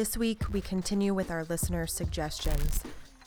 This 0.00 0.16
week, 0.16 0.50
we 0.50 0.62
continue 0.62 1.12
with 1.12 1.30
our 1.30 1.44
listener 1.44 1.86
suggestions. 1.86 2.82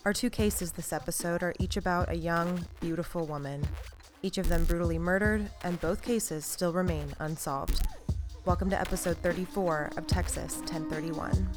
Our 0.06 0.12
two 0.12 0.32
cases 0.32 0.72
this 0.72 0.92
episode 0.92 1.44
are 1.44 1.54
each 1.60 1.78
about 1.78 2.10
a 2.10 2.16
young, 2.16 2.66
beautiful 2.80 3.28
woman, 3.28 3.64
each 4.24 4.40
of 4.40 4.50
them 4.50 4.66
brutally 4.66 4.98
murdered, 4.98 5.48
and 5.64 5.80
both 5.80 6.02
cases 6.02 6.46
still 6.46 6.74
remain 6.74 7.14
unsolved. 7.20 7.86
Welcome 8.46 8.72
to 8.72 8.82
episode 8.82 9.18
34 9.18 9.92
of 9.98 10.08
Texas 10.08 10.58
1031. 10.62 11.48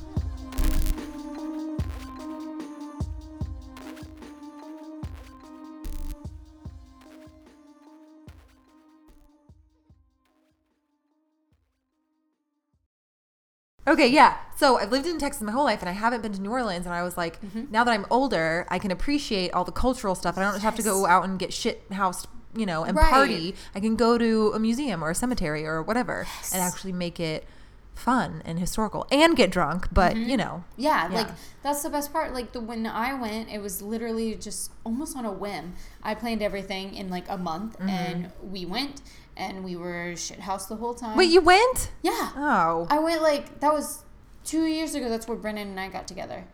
Okay, 13.89 14.09
yeah. 14.09 14.37
So 14.57 14.79
I've 14.79 14.91
lived 14.91 15.07
in 15.07 15.19
Texas 15.19 15.43
my 15.43 15.53
whole 15.53 15.65
life 15.65 15.81
and 15.81 15.89
I 15.89 15.93
haven't 15.93 16.23
been 16.23 16.33
to 16.33 16.41
New 16.41 16.51
Orleans. 16.51 16.87
And 16.87 16.95
I 16.95 17.03
was 17.03 17.17
like, 17.17 17.41
Mm-hmm. 17.43 17.65
now 17.71 17.85
that 17.85 17.91
I'm 17.93 18.07
older, 18.11 18.67
I 18.69 18.79
can 18.79 18.91
appreciate 18.91 19.53
all 19.53 19.65
the 19.65 19.73
cultural 19.73 20.15
stuff. 20.15 20.37
I 20.39 20.43
don't 20.43 20.61
have 20.61 20.75
to 20.77 20.83
go 20.83 21.07
out 21.07 21.25
and 21.25 21.39
get 21.39 21.53
shit 21.53 21.85
housed, 21.93 22.27
you 22.55 22.67
know, 22.67 22.85
and 22.85 22.97
Right. 22.97 23.11
party. 23.11 23.55
I 23.75 23.81
can 23.81 23.95
go 23.97 24.19
to 24.19 24.53
a 24.55 24.59
museum 24.59 25.05
or 25.05 25.11
a 25.11 25.15
cemetery 25.15 25.65
or 25.67 25.83
whatever 25.83 26.27
and 26.53 26.61
actually 26.62 26.93
make 26.93 27.21
it 27.21 27.47
fun 27.95 28.43
and 28.45 28.59
historical 28.59 29.07
and 29.11 29.37
get 29.37 29.51
drunk. 29.51 29.89
But, 29.93 30.17
you 30.17 30.37
know, 30.37 30.65
Mm-hmm. 30.73 30.83
Yeah, 30.83 31.09
Yeah. 31.09 31.15
like 31.17 31.29
that's 31.62 31.83
the 31.83 31.91
best 31.91 32.12
part. 32.12 32.34
Like 32.34 32.53
the 32.53 32.61
when 32.61 32.87
I 32.87 33.15
went, 33.15 33.51
it 33.51 33.62
was 33.62 33.81
literally 33.83 34.34
just 34.34 34.71
almost 34.84 35.17
on 35.17 35.25
a 35.25 35.33
whim. 35.33 35.75
I 36.03 36.15
planned 36.15 36.43
everything 36.43 36.95
in 36.95 37.09
like 37.09 37.25
a 37.29 37.39
month, 37.39 37.78
Mm-hmm. 37.78 37.89
and 37.89 38.33
we 38.43 38.65
went, 38.67 39.00
and 39.37 39.65
we 39.65 39.77
were 39.77 40.12
shithouse 40.15 40.69
the 40.69 40.77
whole 40.77 40.95
time. 40.95 41.17
wait, 41.17 41.31
you 41.31 41.41
went? 41.41 41.91
yeah, 42.03 42.31
Oh. 42.37 42.87
I 42.91 42.98
went 42.98 43.23
like 43.23 43.61
that 43.61 43.73
was 43.73 44.05
two 44.45 44.65
years 44.67 44.95
ago. 44.95 45.09
That's 45.09 45.27
where 45.28 45.37
Brennan 45.37 45.69
and 45.69 45.81
I 45.81 45.89
got 45.89 46.06
together. 46.09 46.45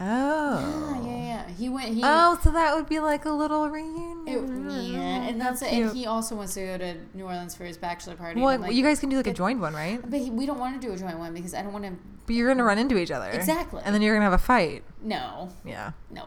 Oh. 0.00 1.00
Yeah, 1.04 1.10
yeah, 1.10 1.16
yeah. 1.46 1.48
He 1.48 1.68
went. 1.68 1.94
He. 1.94 2.00
Oh, 2.02 2.38
so 2.42 2.50
that 2.50 2.74
would 2.74 2.88
be 2.88 2.98
like 2.98 3.24
a 3.24 3.30
little 3.30 3.68
reunion. 3.68 4.24
it- 4.26 4.92
yeah, 4.92 5.28
and 5.28 5.40
that's 5.40 5.62
it. 5.62 5.68
cute. 5.70 5.88
And 5.88 5.96
he 5.96 6.06
also 6.06 6.34
wants 6.34 6.54
to 6.54 6.60
go 6.66 6.78
to 6.78 6.94
New 7.14 7.24
Orleans 7.24 7.54
for 7.54 7.64
his 7.64 7.76
bachelor 7.76 8.14
party. 8.16 8.40
Well, 8.40 8.58
like, 8.58 8.72
you 8.72 8.82
guys 8.82 8.98
can 9.00 9.10
do 9.10 9.16
like 9.16 9.26
a 9.26 9.32
joined 9.32 9.60
one, 9.60 9.74
right? 9.74 10.00
but 10.02 10.18
he, 10.18 10.30
we 10.30 10.46
don't 10.46 10.58
want 10.58 10.80
to 10.80 10.86
do 10.86 10.92
a 10.92 10.96
joint 10.96 11.18
one 11.18 11.34
because 11.34 11.54
I 11.54 11.62
don't 11.62 11.72
want 11.72 11.84
to. 11.84 11.92
But 12.26 12.34
you're 12.36 12.48
gonna 12.48 12.64
run 12.64 12.78
into 12.78 12.96
each 12.98 13.10
other. 13.10 13.30
Exactly. 13.30 13.82
And 13.84 13.94
then 13.94 14.00
you're 14.02 14.14
gonna 14.14 14.24
have 14.24 14.32
a 14.32 14.38
fight. 14.38 14.82
No, 15.02 15.50
Yeah. 15.64 15.92
no. 16.10 16.26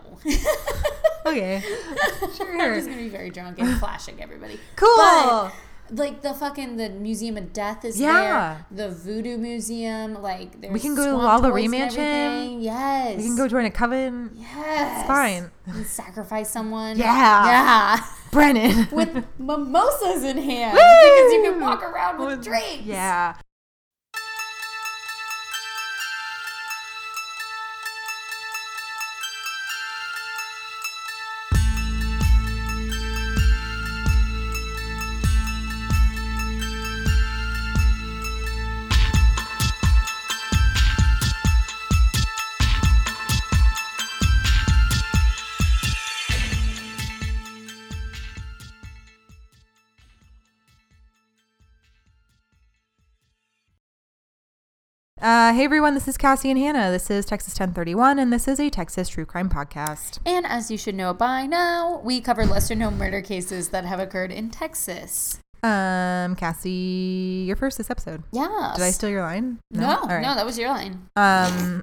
Okay. 1.26 1.56
I'm 2.22 2.34
Sure. 2.36 2.76
just 2.76 2.88
gonna 2.88 3.02
be 3.02 3.10
very 3.10 3.30
drunk 3.32 3.58
and 3.60 3.80
flashing 3.80 4.22
everybody. 4.22 4.60
Cool. 4.76 4.96
But, 4.98 5.52
like 5.92 6.22
the 6.22 6.34
fucking 6.34 6.78
the 6.78 6.90
Museum 6.90 7.38
of 7.38 7.54
Death 7.54 7.86
is 7.86 8.00
Yeah. 8.00 8.64
there. 8.72 8.90
The 8.90 8.96
Voodoo 8.96 9.38
Museum, 9.38 10.22
like 10.22 10.60
there's 10.62 10.74
We 10.74 10.80
can 10.80 10.96
go 10.96 11.06
to 11.06 11.12
swamp 11.12 11.44
La 11.44 11.50
toys 11.50 11.64
and 11.64 11.72
Mansion. 11.72 12.62
Yes. 12.62 13.18
We 13.18 13.24
can 13.24 13.36
go 13.38 13.48
join 13.48 13.66
a 13.66 13.72
coven. 13.72 14.32
Yes. 14.36 15.00
It's 15.00 15.08
fine. 15.08 15.52
And 15.68 15.86
sacrifice 15.86 16.50
someone. 16.50 16.98
Yeah. 16.98 17.46
Yeah. 17.46 18.06
Brennan. 18.32 18.88
With 18.92 19.24
mimosas 19.40 20.24
in 20.24 20.38
hand 20.38 20.74
because 20.74 21.34
you 21.34 21.42
can 21.52 21.62
walk 21.62 21.82
around 21.84 22.20
with 22.26 22.44
drinks. 22.44 22.84
Yeah. 22.86 23.36
Uh, 55.26 55.52
hey 55.54 55.64
everyone, 55.66 55.96
this 55.96 56.08
is 56.08 56.18
Cassie 56.18 56.52
and 56.52 56.60
Hannah. 56.60 56.92
This 56.92 57.10
is 57.10 57.26
Texas 57.26 57.54
1031, 57.54 58.20
and 58.20 58.32
this 58.32 58.48
is 58.48 58.60
a 58.60 58.70
Texas 58.70 59.10
true 59.10 59.26
crime 59.26 59.50
podcast. 59.50 60.20
And 60.24 60.46
as 60.46 60.70
you 60.70 60.78
should 60.78 60.94
know 60.94 61.16
by 61.16 61.48
now, 61.48 62.00
we 62.04 62.22
cover 62.22 62.46
lesser 62.46 62.76
known 62.76 63.00
murder 63.00 63.24
cases 63.24 63.70
that 63.70 63.86
have 63.86 64.00
occurred 64.00 64.32
in 64.32 64.52
Texas. 64.52 65.40
Um, 65.64 66.36
Cassie, 66.36 67.44
you're 67.48 67.56
first 67.56 67.80
this 67.80 67.90
episode. 67.90 68.22
Yeah. 68.32 68.74
Did 68.76 68.84
I 68.84 68.92
steal 68.92 69.10
your 69.10 69.24
line? 69.24 69.58
No, 69.72 69.98
All 69.98 70.08
right. 70.08 70.22
no, 70.22 70.36
that 70.36 70.46
was 70.46 70.60
your 70.60 70.70
line. 70.70 71.10
Um, 71.16 71.82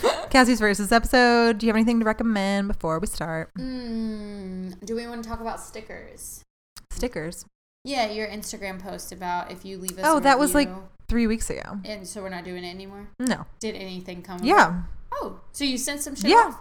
Cassie's 0.30 0.58
first 0.58 0.80
this 0.80 0.90
episode. 0.90 1.58
Do 1.58 1.66
you 1.66 1.70
have 1.70 1.76
anything 1.76 2.00
to 2.00 2.04
recommend 2.04 2.66
before 2.66 2.98
we 2.98 3.06
start? 3.06 3.54
Mm, 3.56 4.84
do 4.84 4.96
we 4.96 5.06
want 5.06 5.22
to 5.22 5.28
talk 5.30 5.40
about 5.40 5.60
stickers? 5.60 6.42
Stickers. 6.90 7.44
Yeah, 7.84 8.10
your 8.10 8.26
Instagram 8.26 8.82
post 8.82 9.12
about 9.12 9.52
if 9.52 9.64
you 9.64 9.78
leave 9.78 9.96
us. 9.98 10.04
Oh, 10.04 10.18
a 10.18 10.20
that 10.22 10.40
was 10.40 10.54
like 10.56 10.68
three 11.12 11.26
weeks 11.26 11.50
ago. 11.50 11.78
and 11.84 12.06
so 12.08 12.22
we're 12.22 12.30
not 12.30 12.42
doing 12.44 12.64
it 12.64 12.70
anymore. 12.70 13.06
No. 13.18 13.44
Did 13.60 13.74
anything 13.76 14.22
come? 14.22 14.42
Yeah. 14.42 14.82
Oh, 15.12 15.40
so 15.52 15.62
you 15.64 15.76
sent 15.76 16.00
some 16.00 16.14
shit. 16.14 16.30
Yeah. 16.30 16.36
off? 16.54 16.58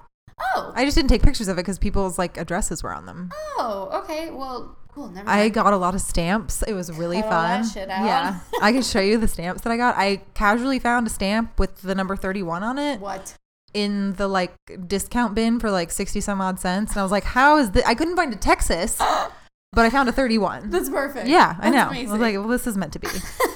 Oh. 0.56 0.74
I 0.76 0.84
just 0.84 0.96
didn't 0.98 1.10
take 1.10 1.24
pictures 1.24 1.48
of 1.48 1.58
it 1.58 1.62
because 1.62 1.80
people's 1.80 2.18
like 2.20 2.36
addresses 2.38 2.84
were 2.84 2.94
on 2.94 3.06
them. 3.06 3.32
oh. 3.58 4.02
Okay. 4.04 4.30
Well, 4.30 4.76
cool. 4.90 5.08
Never 5.08 5.30
I 5.30 5.38
mind. 5.44 5.54
got 5.54 5.72
a 5.72 5.78
lot 5.78 5.96
of 5.96 6.02
stamps. 6.02 6.64
It 6.64 6.74
was 6.74 6.92
really 6.92 7.22
Cut 7.22 7.30
fun. 7.30 7.62
that 7.62 7.72
shit 7.72 7.90
out. 7.90 8.06
Yeah. 8.06 8.40
I 8.62 8.74
can 8.74 8.82
show 8.82 9.00
you 9.00 9.18
the 9.18 9.28
stamps 9.30 9.62
that 9.62 9.72
I 9.72 9.78
got. 9.78 9.96
I 9.98 10.18
casually 10.34 10.80
found 10.80 11.08
a 11.08 11.10
stamp 11.10 11.58
with 11.58 11.82
the 11.82 11.96
number 11.96 12.16
31 12.18 12.62
on 12.64 12.78
it 12.78 13.00
what? 13.00 13.36
in 13.74 14.14
the 14.16 14.28
like 14.28 14.54
discount 14.88 15.34
bin 15.34 15.60
for 15.62 15.72
like 15.72 15.92
60 15.92 16.20
some 16.20 16.42
odd 16.42 16.60
cents. 16.60 16.92
And 16.92 17.00
I 17.00 17.04
was 17.04 17.12
like, 17.12 17.24
how 17.24 17.58
is 17.58 17.72
this? 17.72 17.86
I 17.86 17.96
couldn't 17.96 18.18
find 18.18 18.34
a 18.34 18.38
Texas, 18.38 18.98
but 19.74 19.86
I 19.86 19.90
found 19.90 20.10
a 20.10 20.12
31. 20.12 20.72
That's 20.72 20.90
perfect. 20.90 21.28
yeah, 21.28 21.56
I 21.60 21.70
That's 21.70 21.76
know. 21.76 21.88
Amazing. 21.90 22.10
I 22.10 22.12
was 22.14 22.22
like, 22.22 22.36
well, 22.36 22.48
this 22.50 22.68
is 22.68 22.76
meant 22.78 22.92
to 22.94 23.00
be. 23.00 23.08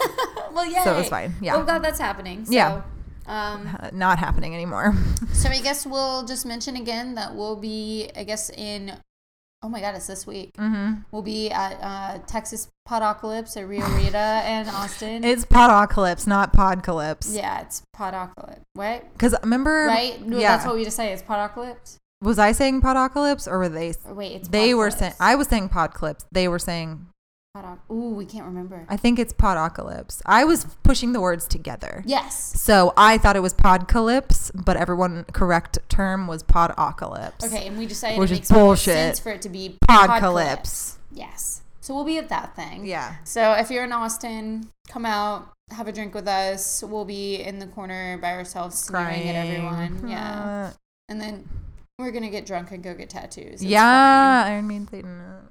well, 0.55 0.65
yeah. 0.65 0.83
so 0.83 0.93
it 0.95 0.97
was 0.97 1.09
fine. 1.09 1.35
Yeah. 1.41 1.55
Well, 1.55 1.65
glad 1.65 1.83
that's 1.83 1.99
happening. 1.99 2.45
So, 2.45 2.51
Yeah. 2.53 2.81
Um, 3.27 3.67
Uh, 3.79 3.89
Not 3.93 4.17
happening 4.19 4.53
anymore. 4.55 4.95
so 5.33 5.49
I 5.49 5.59
guess 5.59 5.85
we'll 5.85 6.25
just 6.25 6.45
mention 6.45 6.75
again 6.75 7.15
that 7.15 7.35
we'll 7.35 7.55
be, 7.57 8.09
I 8.15 8.23
guess, 8.23 8.49
in. 8.49 8.93
Oh 9.63 9.69
my 9.69 9.81
God, 9.81 9.95
it's 9.95 10.05
this 10.05 10.27
week. 10.27 10.51
hmm 10.57 10.93
We'll 11.11 11.23
be 11.23 11.49
at 11.49 11.79
uh, 11.81 12.19
Texas 12.27 12.67
Podocalypse 12.87 13.57
at 13.57 13.67
Rio 13.67 13.87
Rita 13.97 14.17
and 14.45 14.69
Austin. 14.69 15.23
It's 15.23 15.43
podocalypse, 15.43 16.27
not 16.27 16.53
podcalypse. 16.53 17.35
yeah, 17.35 17.61
it's 17.61 17.81
Podocalypse, 17.97 18.61
right? 18.75 19.11
Because 19.13 19.35
remember, 19.41 19.85
Right? 19.87 20.21
No, 20.21 20.37
yeah. 20.37 20.55
That's 20.55 20.67
what 20.67 20.75
we 20.75 20.83
just 20.83 20.95
say. 20.97 21.11
It's 21.11 21.23
Podocalypse. 21.23 21.97
was 22.21 22.37
I 22.37 22.51
saying 22.51 22.81
podocalypse 22.81 23.47
or 23.47 23.57
were 23.57 23.69
they? 23.69 23.93
Wait, 24.07 24.33
it's 24.33 24.49
They 24.49 24.75
were 24.75 24.91
saying 24.91 25.13
I 25.19 25.33
was 25.33 25.47
saying 25.47 25.69
podclips. 25.69 26.25
They 26.31 26.47
were 26.47 26.59
saying 26.59 27.07
Podoc- 27.55 27.79
Ooh, 27.89 28.09
we 28.09 28.25
can't 28.25 28.45
remember. 28.45 28.85
I 28.89 28.97
think 28.97 29.17
it's 29.17 29.31
podocalypse. 29.31 30.21
I 30.25 30.43
was 30.43 30.65
pushing 30.83 31.13
the 31.13 31.21
words 31.21 31.47
together. 31.47 32.03
yes. 32.05 32.59
So 32.61 32.93
I 32.97 33.17
thought 33.17 33.35
it 33.37 33.41
was 33.41 33.53
podcalypse, 33.53 34.51
but 34.53 34.75
everyone 34.75 35.23
correct 35.31 35.79
term 35.87 36.27
was 36.27 36.43
podocalypse. 36.43 37.45
Okay, 37.45 37.67
and 37.67 37.77
we 37.77 37.85
decided 37.85 38.19
Which 38.19 38.31
it 38.31 38.33
is 38.33 38.39
makes 38.39 38.51
more 38.51 38.59
bullshit. 38.59 38.93
sense 38.93 39.19
for 39.19 39.29
it 39.31 39.41
to 39.43 39.49
be 39.49 39.77
Podcalypse. 39.89 40.95
Yes. 41.11 41.61
So 41.79 41.93
we'll 41.95 42.03
be 42.03 42.17
at 42.17 42.29
that 42.29 42.55
thing. 42.55 42.85
Yeah. 42.85 43.15
So 43.23 43.53
if 43.53 43.69
you're 43.71 43.83
in 43.83 43.91
Austin, 43.93 44.69
come 44.89 45.05
out, 45.05 45.49
have 45.71 45.87
a 45.87 45.91
drink 45.91 46.13
with 46.15 46.27
us. 46.27 46.83
We'll 46.85 47.05
be 47.05 47.35
in 47.41 47.59
the 47.59 47.67
corner 47.67 48.17
by 48.17 48.33
ourselves, 48.33 48.77
sneering 48.77 49.05
Crying. 49.07 49.29
at 49.29 49.45
everyone. 49.47 50.09
Yeah. 50.09 50.71
Uh, 50.71 50.77
And 51.07 51.21
then 51.21 51.47
we're 51.97 52.11
gonna 52.11 52.29
get 52.29 52.45
drunk 52.45 52.71
and 52.71 52.83
go 52.83 52.93
get 52.93 53.09
tattoos. 53.09 53.45
It's 53.53 53.63
yeah. 53.63 54.43
Iron 54.47 54.67
Maiden 54.67 54.87
Satan. 54.87 55.19
uh. 55.21 55.41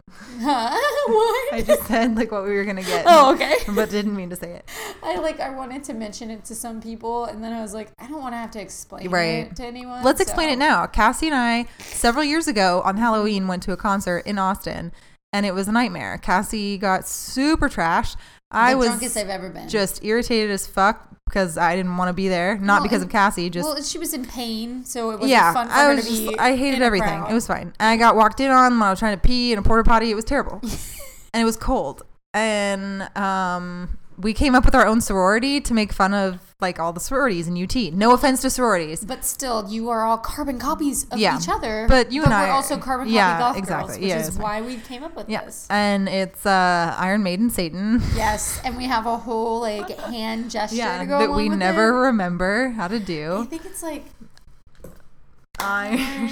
Huh? 0.41 0.79
what? 1.09 1.55
I 1.55 1.63
just 1.63 1.87
said 1.87 2.15
like 2.17 2.31
what 2.31 2.45
we 2.45 2.51
were 2.55 2.65
gonna 2.65 2.83
get. 2.83 3.05
oh, 3.09 3.35
okay. 3.35 3.57
But 3.75 3.91
didn't 3.91 4.15
mean 4.15 4.31
to 4.31 4.37
say 4.37 4.51
it. 4.53 4.69
I 5.03 5.17
like 5.19 5.41
I 5.41 5.51
wanted 5.51 5.85
to 5.85 5.95
mention 5.95 6.31
it 6.31 6.45
to 6.47 6.55
some 6.55 6.81
people, 6.83 7.25
and 7.25 7.43
then 7.43 7.53
I 7.53 7.63
was 7.63 7.73
like, 7.73 7.89
I 7.99 8.07
don't 8.09 8.21
want 8.21 8.35
to 8.35 8.39
have 8.39 8.51
to 8.53 8.61
explain 8.61 9.11
Right. 9.11 9.47
it 9.51 9.57
to 9.57 9.65
anyone. 9.65 10.05
Let's 10.05 10.21
explain 10.21 10.51
it 10.51 10.57
now. 10.59 10.87
Cassie 10.87 11.27
and 11.29 11.35
I, 11.37 11.67
several 11.79 12.25
years 12.25 12.47
ago 12.47 12.83
on 12.85 12.99
Halloween, 12.99 13.49
went 13.49 13.63
to 13.65 13.73
a 13.73 13.77
concert 13.77 14.19
in 14.27 14.39
Austin, 14.39 14.93
and 15.33 15.47
it 15.47 15.55
was 15.55 15.67
a 15.67 15.73
nightmare. 15.73 16.19
Cassie 16.19 16.77
got 16.77 17.09
super 17.09 17.69
trashed. 17.71 18.17
I 18.51 18.73
the 18.73 18.79
was 18.79 18.89
drunkest 18.89 19.17
I've 19.17 19.31
ever 19.31 19.49
been. 19.49 19.69
just 19.69 20.05
irritated 20.05 20.51
as 20.51 20.67
fuck 20.67 21.09
because 21.27 21.57
I 21.57 21.75
didn't 21.77 21.97
want 21.97 22.09
to 22.09 22.13
be 22.13 22.29
there. 22.29 22.59
Not 22.59 22.75
Well, 22.75 22.83
because 22.85 23.03
and- 23.03 23.09
of 23.09 23.13
Cassie, 23.13 23.51
just 23.51 23.67
well, 23.67 23.83
she 23.83 23.99
was 23.99 24.13
in 24.15 24.25
pain, 24.25 24.85
so 24.85 25.11
it 25.11 25.15
wasn't 25.15 25.31
yeah. 25.31 25.53
fun 25.53 25.69
for 25.69 25.73
I 25.75 25.85
her 25.85 25.95
was 25.95 26.05
to 26.05 26.11
just, 26.11 26.29
be. 26.29 26.39
I 26.39 26.57
hated 26.57 26.77
in 26.77 26.83
everything. 26.83 27.25
It 27.29 27.33
was 27.33 27.47
fine. 27.47 27.73
And 27.79 27.89
I 27.89 27.97
got 27.97 28.17
walked 28.17 28.41
in 28.41 28.51
on 28.51 28.73
when 28.79 28.83
I 28.83 28.91
was 28.91 28.99
trying 28.99 29.17
to 29.17 29.21
pee 29.21 29.53
in 29.53 29.59
a 29.59 29.63
porta 29.63 29.85
potty. 29.85 30.11
It 30.11 30.15
was 30.15 30.25
terrible, 30.25 30.61
and 31.35 31.41
it 31.41 31.45
was 31.45 31.57
cold. 31.57 32.03
And 32.33 33.03
um, 33.17 33.99
we 34.17 34.33
came 34.33 34.55
up 34.55 34.65
with 34.65 34.75
our 34.75 34.87
own 34.87 35.01
sorority 35.01 35.61
to 35.61 35.75
make 35.75 35.93
fun 35.93 36.15
of 36.15 36.41
like 36.61 36.79
all 36.79 36.93
the 36.93 37.01
sororities 37.01 37.47
in 37.49 37.63
UT. 37.63 37.75
No 37.93 38.13
offense 38.15 38.41
to 38.43 38.49
sororities. 38.49 39.05
But 39.05 39.25
still, 39.25 39.67
you 39.69 39.91
are 39.91 40.05
all 40.07 40.17
carbon 40.17 40.59
copies 40.59 41.05
of 41.11 41.19
Yeah. 41.19 41.37
each 41.39 41.49
other. 41.49 41.87
But 41.89 42.11
you 42.13 42.23
and 42.23 42.31
we're 42.31 42.37
I- 42.37 42.51
also 42.51 42.79
carbon 42.79 43.07
copy 43.07 43.15
yeah, 43.17 43.39
golf 43.39 43.57
exactly. 43.59 43.87
girls, 43.89 43.99
which 44.01 44.09
Yeah, 44.09 44.19
is 44.29 44.39
why 44.39 44.63
we 44.63 44.77
came 44.77 45.03
up 45.03 45.15
with 45.17 45.29
Yeah. 45.29 45.45
this. 45.45 45.67
And 45.69 46.09
it's 46.09 46.47
uh 46.47 46.95
Iron 46.97 47.23
Maiden 47.23 47.51
Satan. 47.51 48.03
Yes, 48.17 48.61
and 48.65 48.77
we 48.77 48.85
have 48.85 49.05
a 49.07 49.17
whole 49.19 49.61
like 49.61 49.91
hand 49.99 50.51
gesture 50.51 50.77
Yeah, 50.77 51.01
to 51.01 51.07
go 51.07 51.19
that 51.19 51.33
we 51.33 51.49
never 51.49 51.89
it. 51.89 52.07
remember 52.07 52.71
how 52.71 52.89
to 52.89 52.99
do. 53.01 53.39
I 53.43 53.45
think 53.47 53.67
it's 53.67 53.83
like 53.83 54.05
Iron 55.65 56.31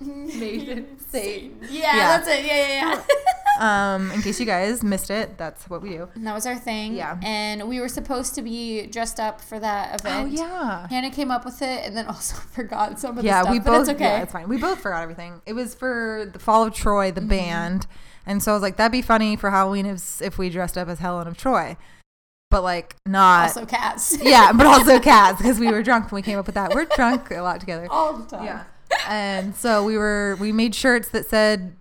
Maiden 0.00 0.86
Satan. 1.10 1.58
Yeah, 1.70 1.96
Yeah. 1.96 2.16
that's 2.18 2.28
it. 2.28 2.44
Yeah, 2.44 2.56
yeah, 2.68 3.02
yeah. 3.60 3.94
um 3.94 4.10
in 4.12 4.22
case 4.22 4.38
you 4.38 4.46
guys 4.46 4.82
missed 4.82 5.10
it, 5.10 5.36
that's 5.36 5.68
what 5.68 5.82
we 5.82 5.90
do. 5.90 6.08
and 6.14 6.26
that 6.26 6.34
was 6.34 6.46
our 6.46 6.56
thing. 6.56 6.94
Yeah. 6.94 7.18
And 7.22 7.68
we 7.68 7.80
were 7.80 7.88
supposed 7.88 8.34
to 8.36 8.42
be 8.42 8.86
dressed 8.86 9.18
up 9.18 9.40
for 9.40 9.58
that 9.58 10.00
event. 10.00 10.16
Oh 10.16 10.20
event. 10.26 10.38
yeah. 10.38 10.86
Hannah 10.88 11.10
came 11.10 11.30
up 11.30 11.44
with 11.44 11.60
it 11.62 11.84
and 11.84 11.96
then 11.96 12.06
also 12.12 12.36
forgot 12.36 12.98
some 13.00 13.18
of 13.18 13.24
Yeah, 13.24 13.38
the 13.40 13.44
stuff. 13.44 13.52
we 13.52 13.58
but 13.58 13.64
both 13.66 13.80
it's 13.80 13.88
okay. 13.90 14.04
yeah, 14.04 14.22
it's 14.22 14.32
fine. 14.32 14.48
We 14.48 14.58
both 14.58 14.80
forgot 14.80 15.02
everything. 15.02 15.42
It 15.46 15.54
was 15.54 15.74
for 15.74 16.30
the 16.32 16.38
Fall 16.38 16.64
of 16.64 16.74
Troy, 16.74 17.10
Mm-hmm. 17.10 17.14
the 17.16 17.26
band. 17.26 17.86
And 18.26 18.42
so 18.42 18.52
I 18.52 18.54
was 18.54 18.62
like, 18.62 18.76
that'd 18.76 18.92
be 18.92 19.00
funny 19.02 19.36
for 19.36 19.50
Halloween 19.50 19.86
if 19.86 20.20
if 20.22 20.36
we 20.38 20.50
dressed 20.50 20.76
up 20.78 20.88
as 20.88 20.98
Helen 21.00 21.26
of 21.26 21.36
Troy. 21.36 21.76
But 22.50 22.62
like 22.62 22.96
not 23.06 23.48
also 23.48 23.66
cats. 23.66 24.16
Yeah, 24.22 24.52
but 24.52 24.66
also 24.66 24.98
cats 25.00 25.38
because 25.38 25.58
we 25.58 25.70
were 25.70 25.82
drunk 25.82 26.10
when 26.10 26.18
we 26.18 26.22
came 26.22 26.38
up 26.38 26.46
with 26.46 26.54
that. 26.54 26.74
We're 26.74 26.86
drunk 26.86 27.30
a 27.30 27.40
lot 27.42 27.60
together. 27.60 27.86
All 27.90 28.14
the 28.14 28.24
time. 28.26 28.44
Yeah. 28.44 28.64
And 29.06 29.54
so 29.54 29.84
we 29.84 29.98
were 29.98 30.36
we 30.40 30.50
made 30.52 30.74
shirts 30.74 31.08
that 31.10 31.26
said 31.26 31.76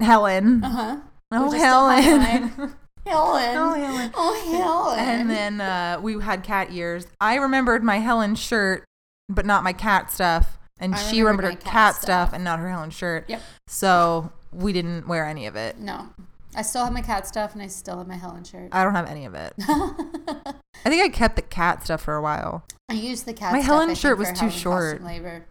Helen. 0.00 0.62
Uh 0.62 0.68
huh. 0.70 0.96
Oh 1.32 1.44
Which 1.46 1.54
is 1.54 1.60
still 1.60 1.88
Helen. 1.88 2.02
Helen. 2.02 2.74
Helen. 3.06 3.56
Oh, 3.56 3.74
Helen. 3.74 4.10
Oh, 4.14 4.94
Helen. 4.94 4.98
and 4.98 5.30
then 5.30 5.60
uh, 5.60 5.98
we 6.02 6.20
had 6.20 6.42
cat 6.42 6.68
ears. 6.72 7.06
I 7.20 7.36
remembered 7.36 7.82
my 7.84 7.98
Helen 7.98 8.34
shirt, 8.34 8.84
but 9.28 9.46
not 9.46 9.62
my 9.64 9.72
cat 9.72 10.10
stuff. 10.12 10.58
And 10.78 10.94
I 10.94 10.98
she 10.98 11.20
remembered 11.20 11.44
remembered 11.46 11.62
her 11.64 11.70
cat, 11.70 11.72
cat 11.72 11.94
stuff. 11.94 12.02
stuff. 12.02 12.32
and 12.32 12.44
not 12.44 12.58
her 12.58 12.68
Helen 12.68 12.90
shirt. 12.90 13.24
Yep. 13.28 13.42
So 13.68 14.32
we 14.52 14.72
didn't 14.72 15.06
wear 15.08 15.24
any 15.24 15.46
of 15.46 15.56
it. 15.56 15.78
No. 15.78 16.08
I 16.56 16.62
still 16.62 16.84
have 16.84 16.92
my 16.92 17.02
cat 17.02 17.26
stuff 17.26 17.52
and 17.52 17.62
I 17.62 17.66
still 17.66 17.98
have 17.98 18.08
my 18.08 18.16
Helen 18.16 18.42
shirt. 18.44 18.70
I 18.72 18.82
don't 18.82 18.94
have 18.94 19.08
any 19.08 19.26
of 19.26 19.34
it. 19.34 19.52
I 19.58 20.88
think 20.88 21.02
I 21.02 21.08
kept 21.08 21.36
the 21.36 21.42
cat 21.42 21.84
stuff 21.84 22.00
for 22.02 22.14
a 22.16 22.22
while. 22.22 22.64
I 22.88 22.94
used 22.94 23.26
the 23.26 23.34
cat 23.34 23.52
My 23.52 23.60
stuff, 23.60 23.66
Helen 23.66 23.94
shirt 23.94 24.18
was 24.18 24.32
too 24.32 24.50
short. 24.50 25.02
Labor. 25.02 25.44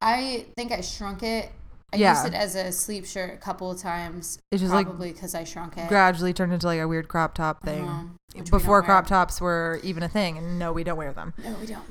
I 0.00 0.46
think 0.56 0.70
I 0.72 0.80
shrunk 0.80 1.22
it. 1.22 1.50
I 1.92 1.96
Yeah. 1.96 2.12
used 2.14 2.26
it 2.34 2.36
as 2.36 2.54
a 2.54 2.70
sleep 2.72 3.06
shirt 3.06 3.34
a 3.34 3.36
couple 3.36 3.70
of 3.70 3.78
times. 3.80 4.38
It 4.52 4.58
just 4.58 4.72
like 4.72 4.86
probably 4.86 5.12
because 5.12 5.34
I 5.34 5.44
shrunk 5.44 5.76
it. 5.76 5.88
gradually 5.88 6.32
turned 6.32 6.52
into 6.52 6.66
like 6.66 6.80
a 6.80 6.86
weird 6.88 7.08
crop 7.08 7.34
top 7.34 7.62
thing. 7.64 7.84
Uh-huh, 7.88 8.42
Before 8.50 8.82
crop 8.82 9.06
tops 9.06 9.40
were 9.40 9.80
even 9.82 10.02
a 10.02 10.08
thing, 10.08 10.36
and 10.38 10.58
no, 10.58 10.72
we 10.72 10.84
don't 10.84 10.96
wear 10.98 11.12
them. 11.12 11.34
No, 11.42 11.54
we 11.60 11.66
don't. 11.66 11.82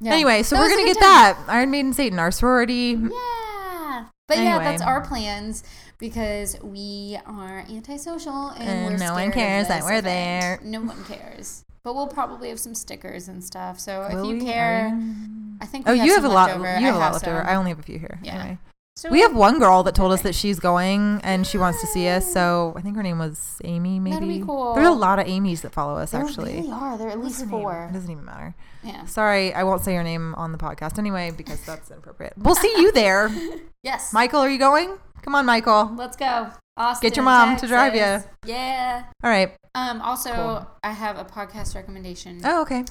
Yeah. 0.00 0.12
Anyway, 0.12 0.42
so 0.42 0.56
That 0.56 0.62
we're 0.62 0.70
gonna 0.70 0.84
get 0.86 0.94
time. 0.94 1.02
that 1.02 1.38
Iron 1.48 1.70
Maiden 1.70 1.92
Satan, 1.92 2.18
our 2.18 2.30
sorority. 2.30 2.98
Yeah. 3.00 4.06
But 4.26 4.38
yeah, 4.38 4.58
that's 4.58 4.80
our 4.82 5.02
plans 5.02 5.62
because 5.98 6.56
we 6.62 7.18
are 7.26 7.64
antisocial 7.70 8.48
and, 8.50 8.68
And 8.68 8.94
we're 8.94 8.98
no 8.98 9.12
one 9.14 9.32
cares 9.32 9.68
that 9.68 9.82
we're 9.82 9.98
event. 9.98 10.04
there. 10.04 10.60
No 10.62 10.80
one 10.80 11.04
cares. 11.04 11.64
But 11.82 11.94
we'll 11.94 12.06
probably 12.08 12.48
have 12.48 12.58
some 12.58 12.74
stickers 12.74 13.28
and 13.28 13.44
stuff. 13.44 13.78
So 13.78 14.02
if 14.04 14.12
you 14.26 14.38
we? 14.38 14.40
care, 14.44 14.86
Are 14.86 15.58
I 15.60 15.66
think 15.66 15.86
Oh, 15.88 15.94
have 15.94 16.06
you 16.06 16.14
have 16.14 16.24
a 16.24 16.28
lot. 16.28 16.46
left 16.48 16.58
You 16.58 16.60
over. 16.60 16.68
have 16.74 16.94
I 16.94 16.96
a 16.96 16.98
lot 16.98 17.12
left 17.12 17.28
over. 17.28 17.42
I 17.42 17.54
only 17.56 17.70
have 17.70 17.78
a 17.78 17.82
few 17.82 17.98
here. 17.98 18.18
Yeah. 18.22 18.34
Anyway. 18.40 18.58
So 18.96 19.10
We 19.10 19.20
have 19.22 19.34
one 19.34 19.58
girl 19.58 19.82
that 19.82 19.94
told 19.96 20.12
us 20.12 20.22
that 20.22 20.36
she's 20.36 20.60
going 20.60 21.20
and 21.24 21.44
she 21.46 21.58
wants 21.58 21.80
to 21.80 21.86
see 21.88 22.06
us. 22.08 22.32
So 22.32 22.72
I 22.76 22.80
think 22.80 22.94
her 22.96 23.02
name 23.02 23.18
was 23.18 23.60
Amy. 23.64 23.98
Maybe 23.98 24.14
That'd 24.14 24.28
be 24.28 24.40
cool. 24.40 24.72
There's 24.74 24.86
a 24.86 24.92
lot 24.92 25.18
of 25.18 25.26
Amy's 25.26 25.62
that 25.62 25.72
follow 25.72 25.96
us. 25.98 26.12
There 26.12 26.22
actually, 26.24 26.54
really 26.60 26.70
are. 26.70 26.96
There 26.96 27.08
are 27.08 27.10
at 27.10 27.18
least 27.20 27.40
her 27.40 27.46
name? 27.46 27.50
four. 27.60 27.88
It 27.90 27.92
doesn't 27.92 28.10
even 28.10 28.24
matter. 28.24 28.54
Yeah. 28.84 29.04
Sorry, 29.06 29.52
I 29.52 29.64
won't 29.64 29.82
say 29.82 29.94
your 29.94 30.04
name 30.04 30.34
on 30.36 30.52
the 30.52 30.58
podcast 30.58 30.96
anyway 30.98 31.32
because 31.36 31.60
that's 31.66 31.90
inappropriate. 31.90 32.34
We'll 32.38 32.54
see 32.54 32.72
you 32.80 32.92
there. 32.92 33.30
Yes. 33.82 34.14
Michael, 34.14 34.40
are 34.40 34.48
you 34.48 34.58
going? 34.58 34.96
Come 35.24 35.34
on, 35.34 35.46
Michael. 35.46 35.90
Let's 35.96 36.16
go. 36.16 36.50
Austin, 36.76 37.08
Get 37.08 37.16
your 37.16 37.24
mom 37.24 37.56
to 37.56 37.66
drive 37.66 37.94
you. 37.94 38.22
Yeah. 38.46 39.04
All 39.22 39.30
right. 39.30 39.56
Um. 39.74 40.02
Also, 40.02 40.32
Cool. 40.32 40.70
I 40.82 40.90
have 40.92 41.18
a 41.18 41.24
podcast 41.24 41.74
recommendation. 41.74 42.40
Oh, 42.44 42.62
okay. 42.62 42.84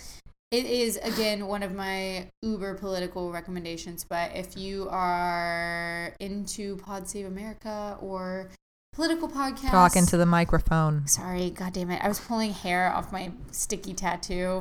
It 0.51 0.65
is 0.65 0.97
again 0.97 1.47
one 1.47 1.63
of 1.63 1.73
my 1.73 2.27
uber 2.41 2.75
political 2.75 3.31
recommendations, 3.31 4.03
but 4.03 4.35
if 4.35 4.55
you 4.57 4.87
are 4.89 6.13
into 6.19 6.77
Pod 6.77 7.07
Save 7.07 7.25
America 7.25 7.97
or 7.99 8.49
political 8.93 9.27
podcasts, 9.27 9.71
Talk 9.71 9.95
into 9.95 10.15
the 10.17 10.25
microphone. 10.25 11.07
Sorry, 11.07 11.49
god 11.49 11.73
damn 11.73 11.89
it. 11.91 12.03
I 12.03 12.07
was 12.07 12.19
pulling 12.19 12.51
hair 12.53 12.91
off 12.93 13.11
my 13.11 13.31
sticky 13.51 13.93
tattoo. 13.93 14.59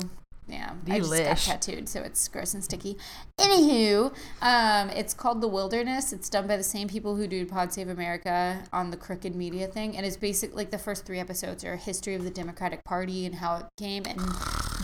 Yeah, 0.52 0.74
I 0.86 0.98
just 1.00 1.10
got 1.10 1.38
tattooed, 1.38 1.88
so 1.88 2.00
it's 2.02 2.28
gross 2.28 2.52
and 2.52 2.62
sticky. 2.62 2.98
Anywho, 3.40 4.14
um, 4.42 4.90
it's 4.90 5.14
called 5.14 5.40
The 5.40 5.48
Wilderness. 5.48 6.12
It's 6.12 6.28
done 6.28 6.46
by 6.46 6.58
the 6.58 6.62
same 6.62 6.88
people 6.88 7.16
who 7.16 7.26
do 7.26 7.46
Pod 7.46 7.72
Save 7.72 7.88
America 7.88 8.62
on 8.72 8.90
the 8.90 8.98
Crooked 8.98 9.34
Media 9.34 9.66
thing, 9.66 9.96
and 9.96 10.04
it's 10.04 10.18
basically 10.18 10.56
like 10.56 10.70
the 10.70 10.78
first 10.78 11.06
three 11.06 11.18
episodes 11.18 11.64
are 11.64 11.72
a 11.72 11.76
history 11.78 12.14
of 12.14 12.22
the 12.24 12.30
Democratic 12.30 12.84
Party 12.84 13.24
and 13.24 13.36
how 13.36 13.56
it 13.56 13.66
came, 13.78 14.04
and 14.04 14.20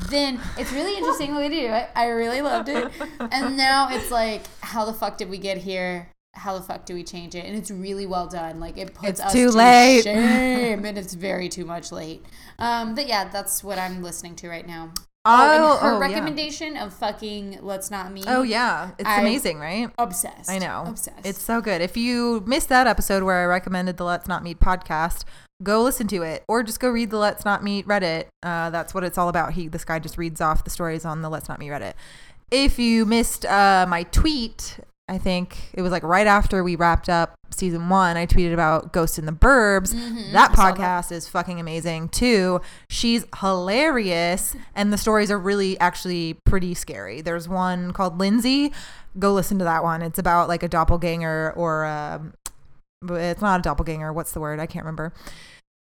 then 0.09 0.41
it's 0.57 0.73
really 0.73 0.97
interesting 0.97 1.35
what 1.35 1.41
they 1.41 1.51
do. 1.51 1.69
I, 1.69 1.89
I 1.95 2.07
really 2.07 2.41
loved 2.41 2.71
it, 2.71 2.91
and 3.21 3.57
now 3.57 3.89
it's 3.91 4.11
like, 4.11 4.43
how 4.63 4.87
the 4.87 4.95
fuck 4.95 5.19
did 5.19 5.29
we 5.29 5.37
get 5.37 5.59
here? 5.59 6.11
How 6.35 6.57
the 6.57 6.63
fuck 6.65 6.87
do 6.87 6.95
we 6.95 7.03
change 7.05 7.35
it? 7.35 7.45
And 7.45 7.57
it's 7.57 7.71
really 7.71 8.07
well 8.07 8.27
done. 8.29 8.61
Like 8.61 8.79
it 8.79 8.95
puts 8.95 9.09
It's 9.09 9.21
us 9.21 9.33
too 9.33 9.51
to 9.51 9.57
late. 9.57 10.05
shame, 10.05 10.85
and 10.87 10.97
it's 10.97 11.13
very 11.15 11.49
too 11.49 11.65
much 11.65 11.91
late. 11.93 12.25
Um, 12.59 12.95
but 12.95 13.07
yeah, 13.07 13.29
that's 13.29 13.63
what 13.63 13.77
I'm 13.79 14.03
listening 14.03 14.37
to 14.37 14.49
right 14.49 14.67
now. 14.67 14.93
Oh, 15.29 15.33
Oh, 15.33 15.73
and 15.73 15.81
her 15.83 15.89
oh, 15.89 15.93
yeah. 15.95 15.99
recommendation 16.15 16.77
of 16.77 16.93
fucking 16.95 17.59
Let's 17.63 17.91
Not 17.91 18.13
Meet. 18.13 18.25
Oh 18.29 18.43
yeah, 18.43 18.93
it's 18.99 19.09
I- 19.09 19.21
amazing, 19.21 19.59
right? 19.59 19.91
obsessed. 19.99 20.51
I 20.51 20.59
know. 20.59 20.85
obsessed. 20.87 21.25
It's 21.27 21.43
so 21.43 21.61
good. 21.61 21.81
If 21.81 21.97
you 21.97 22.43
missed 22.47 22.69
that 22.71 22.87
episode 22.87 23.23
where 23.23 23.37
I 23.43 23.45
recommended 23.45 23.97
the 23.97 24.05
Let's 24.05 24.27
Not 24.29 24.43
Meet 24.43 24.61
podcast, 24.61 25.25
go 25.63 25.83
listen 25.83 26.07
to 26.09 26.23
it 26.23 26.45
or 26.49 26.63
just 26.63 26.81
go 26.81 26.89
read 26.89 27.11
the 27.11 27.19
Let's 27.19 27.45
Not 27.45 27.63
Meet 27.63 27.87
Reddit. 27.87 28.27
Uh, 28.43 28.71
that's 28.71 28.95
what 28.95 29.05
it's 29.05 29.19
all 29.19 29.29
about. 29.29 29.53
He 29.53 29.69
this 29.69 29.85
guy 29.85 29.99
just 29.99 30.17
reads 30.19 30.41
off 30.41 30.65
the 30.65 30.71
stories 30.71 31.05
on 31.05 31.23
the 31.23 31.29
Let's 31.29 31.49
Not 31.49 31.59
Meet 31.59 31.69
Reddit. 31.71 31.95
If 32.51 32.79
you 32.79 33.05
missed 33.05 33.45
uh, 33.45 33.85
my 33.89 34.05
tweet, 34.05 34.79
I 35.09 35.19
think 35.19 35.71
it 35.73 35.83
was 35.83 35.91
like 35.91 36.03
right 36.03 36.27
after 36.27 36.63
we 36.63 36.77
wrapped 36.77 37.09
up 37.09 37.35
season 37.51 37.89
one, 37.89 38.17
I 38.17 38.27
tweeted 38.27 38.53
about 38.53 38.93
Ghost 38.93 39.19
in 39.19 39.25
the 39.27 39.33
Burbs. 39.33 39.95
Mhm, 39.95 40.33
That 40.33 40.53
podcast 40.53 41.11
is 41.11 41.27
fucking 41.29 41.59
amazing 41.59 42.11
too. 42.11 42.61
She's 42.91 43.25
hilarious, 43.41 44.55
and 44.75 44.93
the 44.93 44.99
stories 44.99 45.31
are 45.31 45.39
really 45.39 45.79
actually 45.81 46.35
pretty 46.45 46.75
scary. 46.75 47.21
There's 47.21 47.49
one 47.49 47.93
called 47.93 48.19
Lindsay. 48.19 48.73
Go 49.19 49.33
listen 49.33 49.59
to 49.59 49.65
that 49.65 49.83
one. 49.83 50.03
It's 50.03 50.19
about 50.19 50.49
like 50.49 50.63
a 50.63 50.69
doppelganger 50.69 51.53
or 51.57 51.87
um, 51.87 52.35
but 53.01 53.21
it's 53.21 53.41
not 53.41 53.61
a 53.61 53.63
doppelganger. 53.63 54.13
What's 54.13 54.33
the 54.33 54.41
word? 54.41 54.61
I 54.61 54.67
can't 54.67 54.85
remember. 54.85 55.13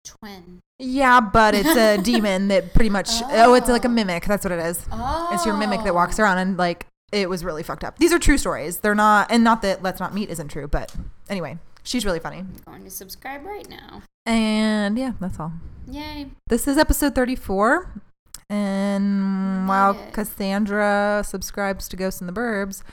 twin. 0.05 0.59
Yeah, 0.79 1.19
but 1.21 1.53
it's 1.53 1.69
a 1.75 1.97
demon 2.03 2.47
that 2.47 2.73
pretty 2.73 2.89
much. 2.89 3.09
Oh. 3.25 3.53
it's 3.53 3.69
like 3.69 3.85
a 3.85 3.87
Oh. 3.87 3.91
mimic. 3.91 4.25
That's 4.25 4.43
what 4.43 4.51
it 4.51 4.59
is. 4.59 4.83
Oh, 4.91 5.29
It's 5.33 5.45
your 5.45 5.55
mimic 5.55 5.83
that 5.83 5.93
walks 5.93 6.17
around 6.19 6.39
and 6.39 6.57
like 6.57 6.87
it 7.11 7.29
was 7.29 7.43
really 7.43 7.63
fucked 7.63 7.83
up. 7.83 7.97
These 7.97 8.13
are 8.13 8.19
true 8.19 8.37
stories. 8.37 8.77
They're 8.79 8.95
not, 8.95 9.31
and 9.31 9.43
not 9.43 9.61
that 9.63 9.83
Let's 9.83 9.99
Not 9.99 10.13
Meet 10.13 10.29
isn't 10.29 10.47
true, 10.49 10.67
but 10.67 10.95
anyway, 11.29 11.57
she's 11.83 12.05
really 12.05 12.19
funny. 12.19 12.37
I'm 12.39 12.61
going 12.65 12.83
to 12.83 12.89
subscribe 12.89 13.45
right 13.45 13.69
now. 13.69 14.03
And 14.25 14.97
yeah, 14.97 15.13
that's 15.19 15.39
all. 15.39 15.53
Yay! 15.87 16.27
This 16.47 16.67
is 16.67 16.77
episode 16.77 17.15
34. 17.15 17.89
And 18.49 19.67
while. 19.67 19.93
Cassandra 20.11 21.23
subscribes 21.25 21.87
to 21.87 21.95
Ghosts 21.95 22.19
in 22.21 22.27
the 22.27 22.33
Burbs, 22.33 22.83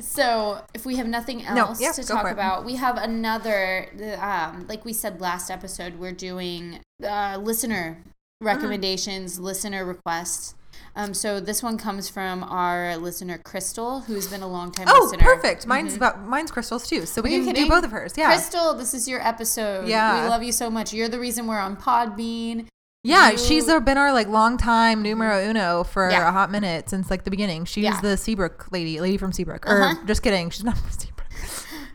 So, 0.00 0.62
if 0.74 0.86
we 0.86 0.96
have 0.96 1.06
nothing 1.06 1.44
No, 1.54 1.66
else 1.68 1.80
yeah, 1.80 1.92
to 1.92 2.04
talk 2.04 2.30
about, 2.30 2.64
we 2.64 2.76
have 2.76 2.96
another. 2.98 3.88
Um, 4.20 4.66
like 4.68 4.84
we 4.84 4.92
said 4.92 5.20
last 5.20 5.50
episode, 5.50 5.98
we're 5.98 6.12
doing 6.12 6.80
uh, 7.02 7.38
listener 7.42 7.98
recommendations, 8.40 9.38
listener 9.40 9.84
requests. 9.84 10.54
Um, 10.96 11.14
so 11.14 11.38
this 11.40 11.62
one 11.62 11.78
comes 11.78 12.08
from 12.08 12.42
our 12.44 12.96
listener 12.96 13.38
Crystal, 13.38 14.00
who's 14.00 14.26
been 14.26 14.42
a 14.42 14.48
long 14.48 14.72
time 14.72 14.86
oh, 14.88 15.02
listener. 15.10 15.22
perfect. 15.22 15.66
Mine's 15.66 15.92
Mhm. 15.92 15.96
about 15.98 16.26
mine's 16.26 16.50
crystals 16.50 16.86
too, 16.88 17.06
so 17.06 17.22
we 17.22 17.30
can 17.30 17.44
kidding? 17.44 17.64
do 17.64 17.68
both 17.70 17.84
of 17.84 17.90
hers. 17.92 18.14
Yeah, 18.16 18.26
Crystal, 18.32 18.74
this 18.74 18.94
is 18.94 19.08
your 19.08 19.24
episode. 19.26 19.86
Yeah. 19.88 20.22
we 20.22 20.28
love 20.28 20.42
you 20.42 20.52
so 20.52 20.70
much. 20.70 20.92
You're 20.92 21.08
the 21.08 21.20
reason 21.20 21.46
we're 21.46 21.58
on 21.60 21.76
Podbean. 21.76 22.66
yeah. 23.04 23.30
You- 23.30 23.38
She's 23.38 23.68
uh, 23.68 23.78
been 23.80 23.96
our 23.96 24.12
like 24.12 24.26
long 24.28 24.56
time 24.58 25.02
numero 25.02 25.48
uno 25.48 25.84
for 25.84 26.10
Yeah. 26.10 26.28
a 26.28 26.32
hot 26.32 26.50
minute 26.50 26.90
since 26.90 27.10
like 27.10 27.22
the 27.24 27.30
beginning. 27.30 27.64
She's 27.64 27.84
Yeah. 27.84 28.00
the 28.00 28.16
Seabrook 28.16 28.66
lady, 28.72 29.00
lady 29.00 29.16
from 29.18 29.32
Seabrook. 29.32 29.64
Uh-huh. 29.68 29.94
just 30.06 30.22
kidding, 30.22 30.50
she's 30.50 30.64
not 30.64 30.76
from 30.78 30.90
Seabrook. 30.90 31.14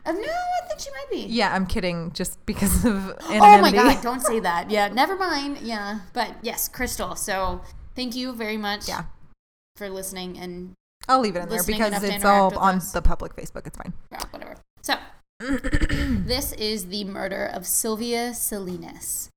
Uh, 0.06 0.12
no, 0.12 0.18
I 0.20 0.68
think 0.68 0.80
she 0.80 0.90
might 0.90 1.10
be. 1.10 1.26
Yeah, 1.32 1.54
I'm 1.54 1.66
kidding, 1.66 2.12
just 2.12 2.44
because 2.46 2.84
of 2.84 2.94
anonymity. 3.30 3.38
Oh 3.38 3.60
my 3.60 3.70
god, 3.72 4.02
don't 4.02 4.20
say 4.22 4.38
that. 4.40 4.70
Yeah, 4.70 4.88
never 4.88 5.16
mind. 5.16 5.58
Yeah, 5.62 6.00
but 6.12 6.30
yes, 6.42 6.68
Crystal. 6.68 7.16
So 7.16 7.62
thank 7.94 8.14
you 8.14 8.32
very 8.32 8.56
much. 8.56 8.88
Yeah. 8.88 9.04
For 9.76 9.88
listening 9.90 10.38
and 10.38 10.74
I'll 11.08 11.20
leave 11.20 11.36
it 11.36 11.42
in 11.42 11.48
there 11.48 11.62
because 11.64 12.02
it's 12.02 12.24
all 12.24 12.56
on 12.56 12.76
us. 12.76 12.92
the 12.92 13.02
public 13.02 13.34
Facebook. 13.36 13.66
It's 13.66 13.76
fine. 13.76 13.92
well, 14.10 14.26
whatever. 14.30 14.56
So 14.82 14.94
this 15.40 16.52
is 16.52 16.86
the 16.86 17.04
murder 17.04 17.44
of 17.44 17.66
Sylvia 17.66 18.34
Salinas. 18.34 19.30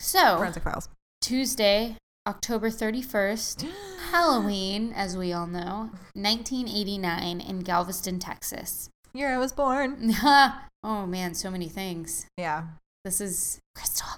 So 0.00 0.36
Forensic 0.36 0.62
files. 0.62 0.88
Tuesday, 1.20 1.96
October 2.26 2.70
31st, 2.70 3.68
Halloween, 4.10 4.92
as 4.94 5.16
we 5.16 5.32
all 5.32 5.46
know, 5.46 5.90
1989 6.14 7.40
in 7.40 7.60
Galveston, 7.60 8.18
Texas. 8.18 8.88
Year 9.12 9.34
I 9.34 9.38
was 9.38 9.52
born. 9.52 10.14
oh 10.22 11.06
man, 11.06 11.34
so 11.34 11.50
many 11.50 11.68
things. 11.68 12.26
Yeah. 12.38 12.64
This 13.04 13.20
is 13.20 13.60
Crystal. 13.74 14.08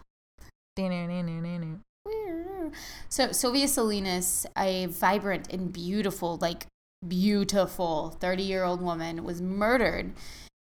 So 3.08 3.32
Sylvia 3.32 3.68
Salinas, 3.68 4.46
a 4.56 4.86
vibrant 4.86 5.52
and 5.52 5.72
beautiful, 5.72 6.38
like 6.40 6.66
beautiful 7.06 8.10
30 8.20 8.42
year 8.42 8.64
old 8.64 8.82
woman, 8.82 9.24
was 9.24 9.40
murdered 9.40 10.12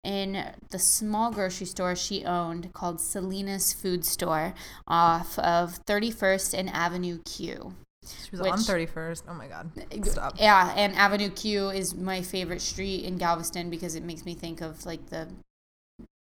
in 0.04 0.44
the 0.70 0.78
small 0.78 1.30
grocery 1.30 1.66
store 1.66 1.94
she 1.94 2.24
owned 2.24 2.72
called 2.72 3.00
Salinas 3.00 3.72
Food 3.72 4.04
Store 4.04 4.52
off 4.88 5.38
of 5.38 5.84
31st 5.86 6.58
and 6.58 6.68
Avenue 6.70 7.18
Q. 7.24 7.74
She 8.04 8.30
was 8.32 8.40
Which- 8.40 8.52
on 8.52 8.58
31st. 8.58 9.22
Oh 9.28 9.34
my 9.34 9.46
God. 9.46 9.70
Stop. 10.04 10.34
Yeah, 10.40 10.74
and 10.76 10.94
Avenue 10.96 11.30
Q 11.30 11.70
is 11.70 11.94
my 11.94 12.20
favorite 12.20 12.60
street 12.60 13.04
in 13.04 13.16
Galveston 13.16 13.70
because 13.70 13.94
it 13.94 14.02
makes 14.02 14.24
me 14.24 14.34
think 14.34 14.60
of 14.60 14.84
like 14.84 15.06
the 15.10 15.28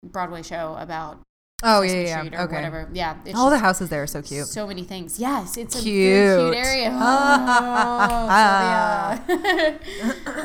Broadway 0.04 0.42
show 0.42 0.76
about 0.78 1.20
Oh, 1.62 1.82
yeah, 1.82 1.92
yeah, 1.92 2.18
Street 2.18 2.32
yeah. 2.32 2.40
or 2.40 2.44
Okay. 2.44 2.54
whatever. 2.56 2.88
Yeah, 2.92 3.16
All 3.34 3.50
the 3.50 3.58
houses 3.58 3.88
there 3.90 4.02
are 4.02 4.06
so 4.06 4.22
cute. 4.22 4.46
So 4.46 4.66
many 4.66 4.82
things. 4.84 5.18
Yes, 5.18 5.56
it's 5.56 5.78
a 5.78 5.82
Cute. 5.82 5.94
very 5.94 6.52
cute 6.52 6.66
area. 6.66 6.90
Oh, 7.02 8.26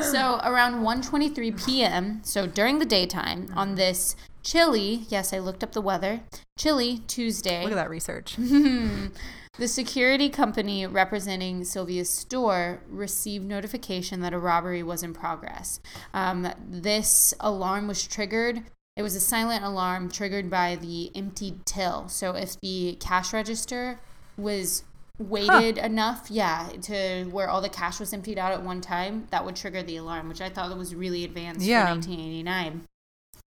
so 0.02 0.40
around 0.44 0.82
1:23 0.84 1.64
p.m. 1.66 2.20
So 2.22 2.46
during 2.46 2.78
the 2.78 2.84
daytime 2.86 3.48
on 3.54 3.74
this 3.76 4.14
chilly, 4.42 5.06
yes, 5.08 5.32
I 5.32 5.38
looked 5.38 5.62
up 5.64 5.72
the 5.72 5.80
weather. 5.80 6.20
Chilly 6.58 6.98
Tuesday. 7.06 7.62
Look 7.62 7.72
at 7.72 7.76
that 7.76 7.90
research. 7.90 8.36
The 9.58 9.68
security 9.68 10.28
company 10.28 10.86
representing 10.86 11.64
Sylvia's 11.64 12.10
store 12.10 12.82
received 12.90 13.46
notification 13.46 14.20
that 14.20 14.34
a 14.34 14.38
robbery 14.38 14.82
was 14.82 15.02
in 15.02 15.14
progress. 15.14 15.80
Um, 16.12 16.46
this 16.68 17.32
alarm 17.40 17.88
was 17.88 18.06
triggered. 18.06 18.64
It 18.96 19.02
was 19.02 19.14
a 19.14 19.20
silent 19.20 19.62
alarm 19.62 20.10
triggered 20.10 20.48
by 20.48 20.76
the 20.76 21.14
emptied 21.14 21.66
till. 21.66 22.08
So 22.08 22.34
if 22.34 22.58
the 22.60 22.96
cash 22.98 23.32
register 23.32 24.00
was 24.38 24.84
weighted 25.18 25.76
enough, 25.78 26.30
yeah, 26.30 26.68
to 26.82 27.24
where 27.24 27.48
all 27.48 27.60
the 27.60 27.68
cash 27.68 28.00
was 28.00 28.12
emptied 28.12 28.38
out 28.38 28.52
at 28.52 28.62
one 28.62 28.80
time, 28.80 29.26
that 29.30 29.44
would 29.44 29.56
trigger 29.56 29.82
the 29.82 29.96
alarm, 29.96 30.28
which 30.28 30.40
I 30.40 30.48
thought 30.48 30.76
was 30.76 30.94
really 30.94 31.24
advanced 31.24 31.60
Yeah. 31.66 31.84
for 31.84 31.90
1989. 31.92 32.86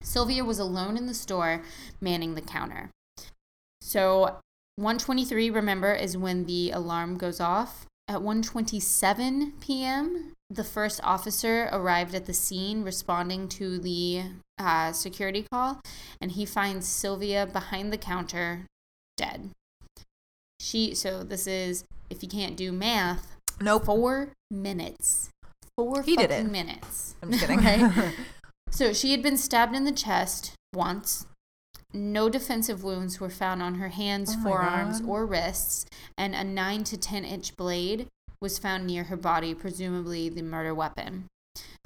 Sylvia 0.03 0.43
was 0.43 0.59
alone 0.59 0.97
in 0.97 1.07
the 1.07 1.13
store 1.13 1.63
manning 1.99 2.35
the 2.35 2.41
counter. 2.41 2.89
So 3.81 4.39
123 4.75 5.49
remember 5.49 5.93
is 5.93 6.17
when 6.17 6.45
the 6.45 6.71
alarm 6.71 7.17
goes 7.17 7.39
off. 7.39 7.85
At 8.11 8.19
1:27 8.19 9.53
p.m., 9.61 10.33
the 10.49 10.65
first 10.65 10.99
officer 11.01 11.69
arrived 11.71 12.13
at 12.13 12.25
the 12.25 12.33
scene 12.33 12.83
responding 12.83 13.47
to 13.47 13.79
the 13.79 14.23
uh, 14.59 14.91
security 14.91 15.45
call, 15.49 15.79
and 16.19 16.33
he 16.33 16.45
finds 16.45 16.85
Sylvia 16.89 17.47
behind 17.47 17.93
the 17.93 17.97
counter, 17.97 18.65
dead. 19.15 19.51
She 20.59 20.93
so 20.93 21.23
this 21.23 21.47
is 21.47 21.85
if 22.09 22.21
you 22.21 22.27
can't 22.27 22.57
do 22.57 22.73
math, 22.73 23.37
Nope. 23.61 23.85
four 23.85 24.33
minutes. 24.49 25.29
Four 25.77 26.01
He 26.03 26.17
did 26.17 26.31
fucking 26.31 26.47
it. 26.47 26.51
minutes. 26.51 27.15
I'm 27.23 27.31
just 27.31 27.45
kidding. 27.47 27.59
Right? 27.63 28.13
So 28.71 28.91
she 28.93 29.11
had 29.11 29.21
been 29.21 29.37
stabbed 29.37 29.73
in 29.75 29.83
the 29.85 29.91
chest 29.93 30.53
once. 30.73 31.25
No 31.93 32.29
defensive 32.29 32.83
wounds 32.83 33.19
were 33.19 33.29
found 33.29 33.61
on 33.61 33.75
her 33.75 33.89
hands, 33.89 34.35
Oh 34.39 34.43
forearms, 34.43 35.01
God. 35.01 35.09
or 35.09 35.25
wrists, 35.25 35.85
and 36.17 36.33
a 36.33 36.43
9 36.43 36.83
to 36.85 36.97
10 36.97 37.25
inch 37.25 37.55
blade 37.57 38.07
was 38.41 38.57
found 38.57 38.87
near 38.87 39.05
her 39.05 39.17
body, 39.17 39.53
presumably 39.53 40.29
the 40.29 40.41
murder 40.41 40.73
weapon. 40.73 41.25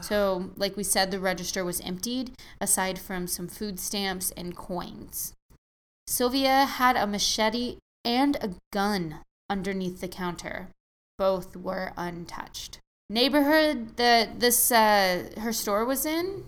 So, 0.02 0.52
like 0.58 0.78
we 0.78 0.84
said, 0.84 1.10
the 1.10 1.20
register 1.20 1.66
was 1.66 1.82
emptied, 1.82 2.32
aside 2.62 3.00
from 3.00 3.28
some 3.28 3.48
food 3.48 3.80
stamps 3.80 4.32
and 4.32 4.56
coins. 4.56 5.34
Sylvia 6.08 6.66
had 6.66 6.96
a 6.96 7.08
machete 7.08 7.78
and 8.04 8.36
a 8.38 8.52
gun 8.72 9.20
underneath 9.50 10.02
the 10.02 10.08
counter. 10.08 10.68
Both 11.18 11.56
were 11.56 11.94
untouched. 11.98 12.80
Neighborhood 13.10 13.98
that 13.98 14.40
this 14.40 14.72
uh, 14.72 15.30
her 15.40 15.54
store 15.54 15.86
was 15.86 16.06
in 16.06 16.44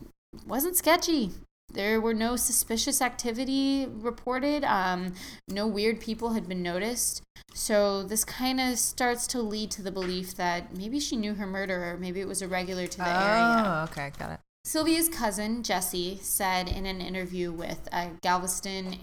wasn't 0.45 0.75
sketchy. 0.75 1.31
There 1.73 1.99
were 1.99 2.13
no 2.13 2.35
suspicious 2.35 3.01
activity 3.01 3.87
reported. 3.87 4.63
Um, 4.63 5.13
no 5.47 5.67
weird 5.67 5.99
people 5.99 6.33
had 6.33 6.47
been 6.47 6.63
noticed. 6.63 7.21
So 7.53 8.03
this 8.03 8.23
kind 8.23 8.59
of 8.59 8.79
starts 8.79 9.27
to 9.27 9.41
lead 9.41 9.71
to 9.71 9.81
the 9.81 9.91
belief 9.91 10.35
that 10.35 10.75
maybe 10.75 10.99
she 10.99 11.15
knew 11.15 11.33
her 11.35 11.45
murderer. 11.45 11.97
Maybe 11.99 12.21
it 12.21 12.27
was 12.27 12.41
a 12.41 12.47
regular 12.47 12.87
to 12.87 12.97
the 12.97 13.07
area. 13.07 13.63
Oh, 13.65 13.83
okay. 13.91 14.11
Got 14.17 14.31
it. 14.31 14.39
Sylvia's 14.63 15.09
cousin, 15.09 15.63
Jesse, 15.63 16.19
said 16.21 16.67
in 16.67 16.85
an 16.85 16.99
interview 16.99 17.51
with 17.51 17.87
a 17.91 18.09
Galveston 18.21 18.97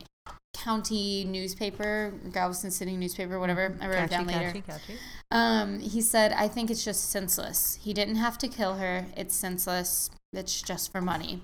County 0.55 1.25
newspaper, 1.25 2.13
Galveston 2.33 2.71
City 2.71 2.97
newspaper, 2.97 3.39
whatever. 3.41 3.77
I 3.81 3.87
wrote 3.87 4.05
it 4.05 4.11
down 4.11 4.27
Catchy, 4.27 4.39
later. 4.39 4.47
catchy, 4.47 4.61
catchy. 4.63 4.99
Um, 5.31 5.81
he 5.81 6.01
said, 6.01 6.33
I 6.33 6.49
think 6.49 6.71
it's 6.71 6.85
just 6.85 7.11
senseless. 7.11 7.79
He 7.83 7.93
didn't 7.93 8.17
have 8.17 8.39
to 8.39 8.49
kill 8.49 8.75
her. 8.75 9.07
It's 9.17 9.35
senseless. 9.35 10.11
It's 10.33 10.63
just 10.63 10.93
for 10.93 11.01
money. 11.01 11.41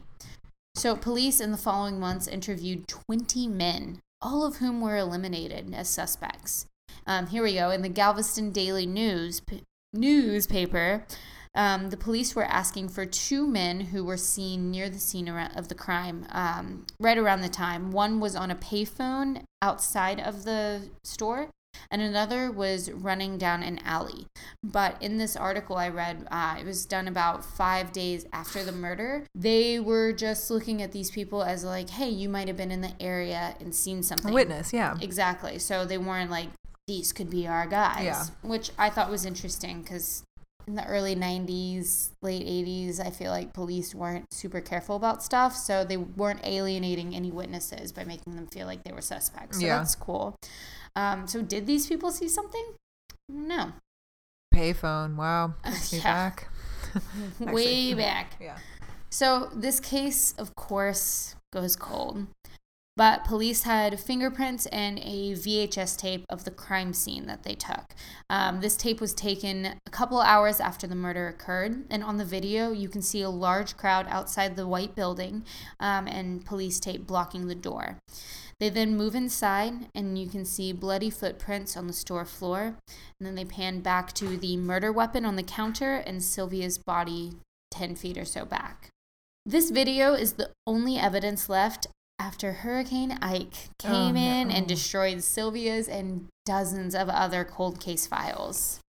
So, 0.75 0.97
police 0.97 1.41
in 1.41 1.51
the 1.51 1.59
following 1.59 1.99
months 1.99 2.27
interviewed 2.27 2.89
20 2.89 3.49
men, 3.49 4.01
all 4.21 4.47
of 4.47 4.57
whom 4.57 4.81
were 4.81 4.97
eliminated 4.97 5.75
as 5.75 5.89
suspects. 5.89 6.67
Um, 7.07 7.27
here 7.27 7.43
we 7.43 7.55
go. 7.55 7.71
In 7.71 7.83
the 7.83 7.89
Galveston 7.89 8.51
Daily 8.51 8.87
News 8.87 9.41
p- 9.41 9.63
newspaper, 9.93 11.05
um, 11.55 11.91
the 11.91 11.97
police 11.97 12.35
were 12.35 12.45
asking 12.45 12.91
for 12.91 13.05
two 13.05 13.47
men 13.47 13.81
who 13.81 14.05
were 14.05 14.17
seen 14.17 14.71
near 14.71 14.89
the 14.89 14.99
scene 14.99 15.29
of 15.29 15.69
the 15.69 15.75
crime 15.75 16.27
um, 16.31 16.87
right 17.01 17.19
around 17.19 17.41
the 17.41 17.49
time. 17.49 17.91
One 17.91 18.21
was 18.21 18.37
on 18.37 18.51
a 18.51 18.55
payphone 18.55 19.43
outside 19.61 20.21
of 20.21 20.45
the 20.45 20.89
store, 21.03 21.49
and 21.91 22.03
another 22.03 22.51
was 22.51 22.91
running 22.93 23.39
down 23.39 23.63
an 23.63 23.79
alley. 23.85 24.27
But 24.63 25.01
in 25.03 25.19
this 25.19 25.37
article 25.37 25.77
I 25.77 25.89
read, 25.89 26.27
uh, 26.31 26.57
it 26.61 26.67
was 26.67 26.85
done 26.87 27.09
about 27.09 27.45
five 27.45 27.93
days 27.93 28.27
after 28.33 28.65
the 28.65 28.73
murder. 28.73 29.27
They 29.35 29.81
were 29.81 30.13
just 30.13 30.51
looking 30.51 30.83
at 30.83 30.93
these 30.93 31.11
people 31.11 31.43
as 31.43 31.65
like, 31.65 31.91
hey, 31.91 32.09
you 32.09 32.29
might 32.29 32.49
have 32.49 32.57
been 32.57 32.71
in 32.71 32.81
the 32.81 32.93
area 33.01 33.55
and 33.61 33.75
seen 33.75 34.01
A 34.01 34.03
something. 34.03 34.33
witness, 34.33 34.73
yeah. 34.73 34.97
Exactly. 35.01 35.59
So 35.59 35.85
they 35.85 35.99
weren't 35.99 36.31
like, 36.31 36.49
these 36.87 37.13
could 37.13 37.31
be 37.31 37.47
our 37.47 37.67
guys. 37.67 38.05
Yeah. 38.05 38.25
Which 38.43 38.71
I 38.79 38.91
thought 38.91 39.11
was 39.11 39.25
interesting 39.25 39.83
because 39.83 40.23
in 40.67 40.75
the 40.77 40.87
early 40.87 41.17
90s, 41.17 42.11
late 42.23 42.47
80s, 42.47 43.01
I 43.05 43.11
feel 43.11 43.31
like 43.31 43.53
police 43.53 43.95
weren't 43.95 44.33
super 44.33 44.61
careful 44.61 44.95
about 44.97 45.23
stuff. 45.23 45.57
So 45.57 45.85
they 45.85 45.97
weren't 45.97 46.41
alienating 46.45 47.15
any 47.15 47.31
witnesses 47.31 47.93
by 47.93 48.05
making 48.05 48.37
them 48.37 48.47
feel 48.47 48.67
like 48.67 48.85
they 48.85 48.93
were 48.93 49.01
suspects. 49.01 49.59
So 49.59 49.67
Yeah. 49.67 49.79
that's 49.79 49.95
cool. 49.95 50.37
Um, 50.97 51.27
so 51.27 51.43
did 51.43 51.67
these 51.67 51.87
people 51.87 52.11
see 52.11 52.29
something? 52.29 52.75
No. 53.29 53.73
Payphone. 54.55 55.17
Wow. 55.17 55.55
Takes 55.65 55.93
me 55.93 55.99
Yeah. 55.99 56.05
back. 56.05 56.49
Way 57.39 57.95
back. 57.95 58.37
Yeah. 58.41 58.59
So 59.13 59.51
this 59.55 59.81
case, 59.81 60.35
of 60.39 60.55
course, 60.55 61.35
goes 61.53 61.75
cold. 61.77 62.27
But 62.97 63.25
police 63.25 63.63
had 63.63 63.99
fingerprints 63.99 64.67
and 64.67 64.99
a 64.99 65.33
VHS 65.33 65.97
tape 65.97 66.27
of 66.29 66.45
the 66.45 66.51
crime 66.51 66.93
scene 66.93 67.27
that 67.27 67.45
they 67.45 67.55
took. 67.55 67.95
Um, 68.29 68.61
this 68.61 68.77
tape 68.77 69.01
was 69.01 69.15
taken 69.15 69.65
a 69.87 69.91
couple 69.91 70.21
hours 70.21 70.61
after 70.61 70.87
the 70.87 70.95
murder 70.95 71.27
occurred, 71.29 71.85
and 71.89 72.05
on 72.05 72.19
the 72.19 72.25
video, 72.27 72.73
you 72.73 72.89
can 72.89 73.01
see 73.01 73.23
a 73.23 73.31
large 73.31 73.77
crowd 73.77 74.07
outside 74.11 74.55
the 74.55 74.67
white 74.67 74.95
building 74.95 75.45
um, 75.79 76.07
and 76.07 76.45
police 76.45 76.79
tape 76.79 77.07
blocking 77.07 77.47
the 77.47 77.55
door. 77.55 77.97
They 78.61 78.69
then 78.69 78.95
move 78.97 79.15
inside, 79.15 79.89
and 79.95 80.19
you 80.19 80.29
can 80.29 80.45
see 80.45 80.73
bloody 80.73 81.09
footprints 81.09 81.77
on 81.79 81.87
the 81.87 81.93
store 81.95 82.27
floor. 82.27 82.75
And 83.19 83.27
then 83.27 83.35
they 83.35 83.45
pan 83.47 83.81
back 83.81 84.13
to 84.15 84.37
the 84.37 84.57
murder 84.59 84.93
weapon 84.93 85.25
on 85.25 85.37
the 85.37 85.43
counter 85.43 85.95
and 85.97 86.23
Sylvia's 86.23 86.77
body 86.77 87.33
10 87.71 87.97
feet 87.97 88.19
or 88.19 88.27
so 88.27 88.45
back. 88.45 88.89
This 89.47 89.71
video 89.71 90.13
is 90.13 90.35
the 90.35 90.51
only 90.67 90.99
evidence 90.99 91.49
left 91.49 91.87
after 92.19 92.53
Hurricane 92.53 93.19
Ike 93.23 93.71
came 93.79 94.15
Oh, 94.15 94.21
in 94.21 94.49
no. 94.49 94.55
and 94.55 94.67
destroyed 94.69 95.23
Sylvia's 95.23 95.89
and 95.89 96.27
dozens 96.45 96.95
of 96.95 97.09
other 97.09 97.45
cold 97.45 97.81
case 97.81 98.07
files. 98.07 98.81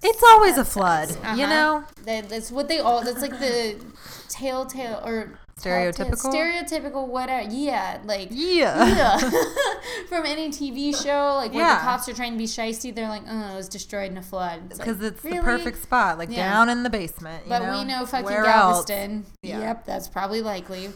It's 0.00 0.22
always 0.22 0.56
a 0.56 0.64
flood, 0.64 1.10
Uh-huh. 1.10 1.34
you 1.34 1.48
know? 1.48 1.84
That, 2.04 2.28
that's 2.28 2.52
what 2.52 2.68
they 2.68 2.78
all. 2.78 3.02
That's 3.02 3.20
like 3.20 3.40
the 3.40 3.84
telltale 4.28 5.02
or 5.04 5.40
Stereotypical? 5.58 6.32
stereotypical 6.32 7.08
whatever. 7.08 7.48
Yeah, 7.50 7.98
like 8.04 8.28
Yeah. 8.30 8.86
yeah. 8.86 9.18
from 10.08 10.24
any 10.26 10.50
TV 10.50 10.94
show, 10.94 11.34
like 11.36 11.50
when 11.52 11.60
Yeah. 11.60 11.76
the 11.76 11.80
cops 11.82 12.08
are 12.08 12.14
trying 12.14 12.32
to 12.32 12.38
be 12.38 12.46
shisty, 12.46 12.94
they're 12.94 13.08
like, 13.08 13.22
"Oh, 13.28 13.52
it 13.52 13.56
was 13.56 13.68
destroyed 13.68 14.10
in 14.10 14.18
a 14.18 14.22
flood." 14.22 14.62
It's 14.70 14.78
like, 14.78 14.88
Because 14.88 15.02
it's 15.02 15.24
really? 15.24 15.38
the 15.38 15.42
perfect 15.44 15.82
spot, 15.82 16.18
like 16.18 16.30
Yeah. 16.30 16.48
down 16.50 16.68
in 16.68 16.82
the 16.82 16.90
basement. 16.90 17.44
You 17.44 17.48
But 17.50 17.62
know? 17.62 17.78
we 17.78 17.84
know 17.84 18.06
fucking 18.06 18.24
Where? 18.24 18.44
Galveston. 18.44 19.26
Yeah. 19.42 19.60
Yep, 19.60 19.84
that's 19.86 20.08
probably 20.08 20.42
likely. 20.42 20.90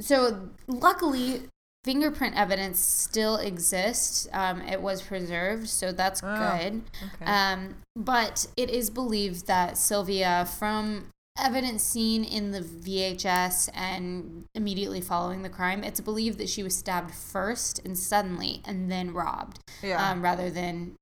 So 0.00 0.50
luckily, 0.66 1.42
fingerprint 1.84 2.36
evidence 2.36 2.80
still 2.80 3.36
exists. 3.36 4.28
Um, 4.32 4.60
it 4.62 4.82
was 4.82 5.02
preserved, 5.02 5.68
so 5.68 5.92
that's 5.92 6.20
Oh, 6.22 6.58
good. 6.58 6.82
Okay. 7.14 7.24
Um, 7.30 7.76
but 7.94 8.46
it 8.56 8.70
is 8.70 8.90
believed 8.90 9.46
that 9.46 9.78
Sylvia, 9.78 10.46
from 10.58 11.06
evidence 11.38 11.82
seen 11.82 12.24
in 12.24 12.50
the 12.52 12.60
VHS 12.60 13.68
and 13.74 14.44
immediately 14.54 15.00
following 15.00 15.42
the 15.42 15.48
crime, 15.48 15.84
it's 15.84 16.00
believed 16.00 16.38
that 16.38 16.48
she 16.48 16.62
was 16.62 16.74
stabbed 16.76 17.12
first 17.14 17.80
and 17.84 17.98
suddenly 17.98 18.62
and 18.64 18.90
then 18.90 19.12
robbed, 19.12 19.58
yeah. 19.82 20.10
um, 20.10 20.22
rather 20.22 20.50
than 20.50 20.96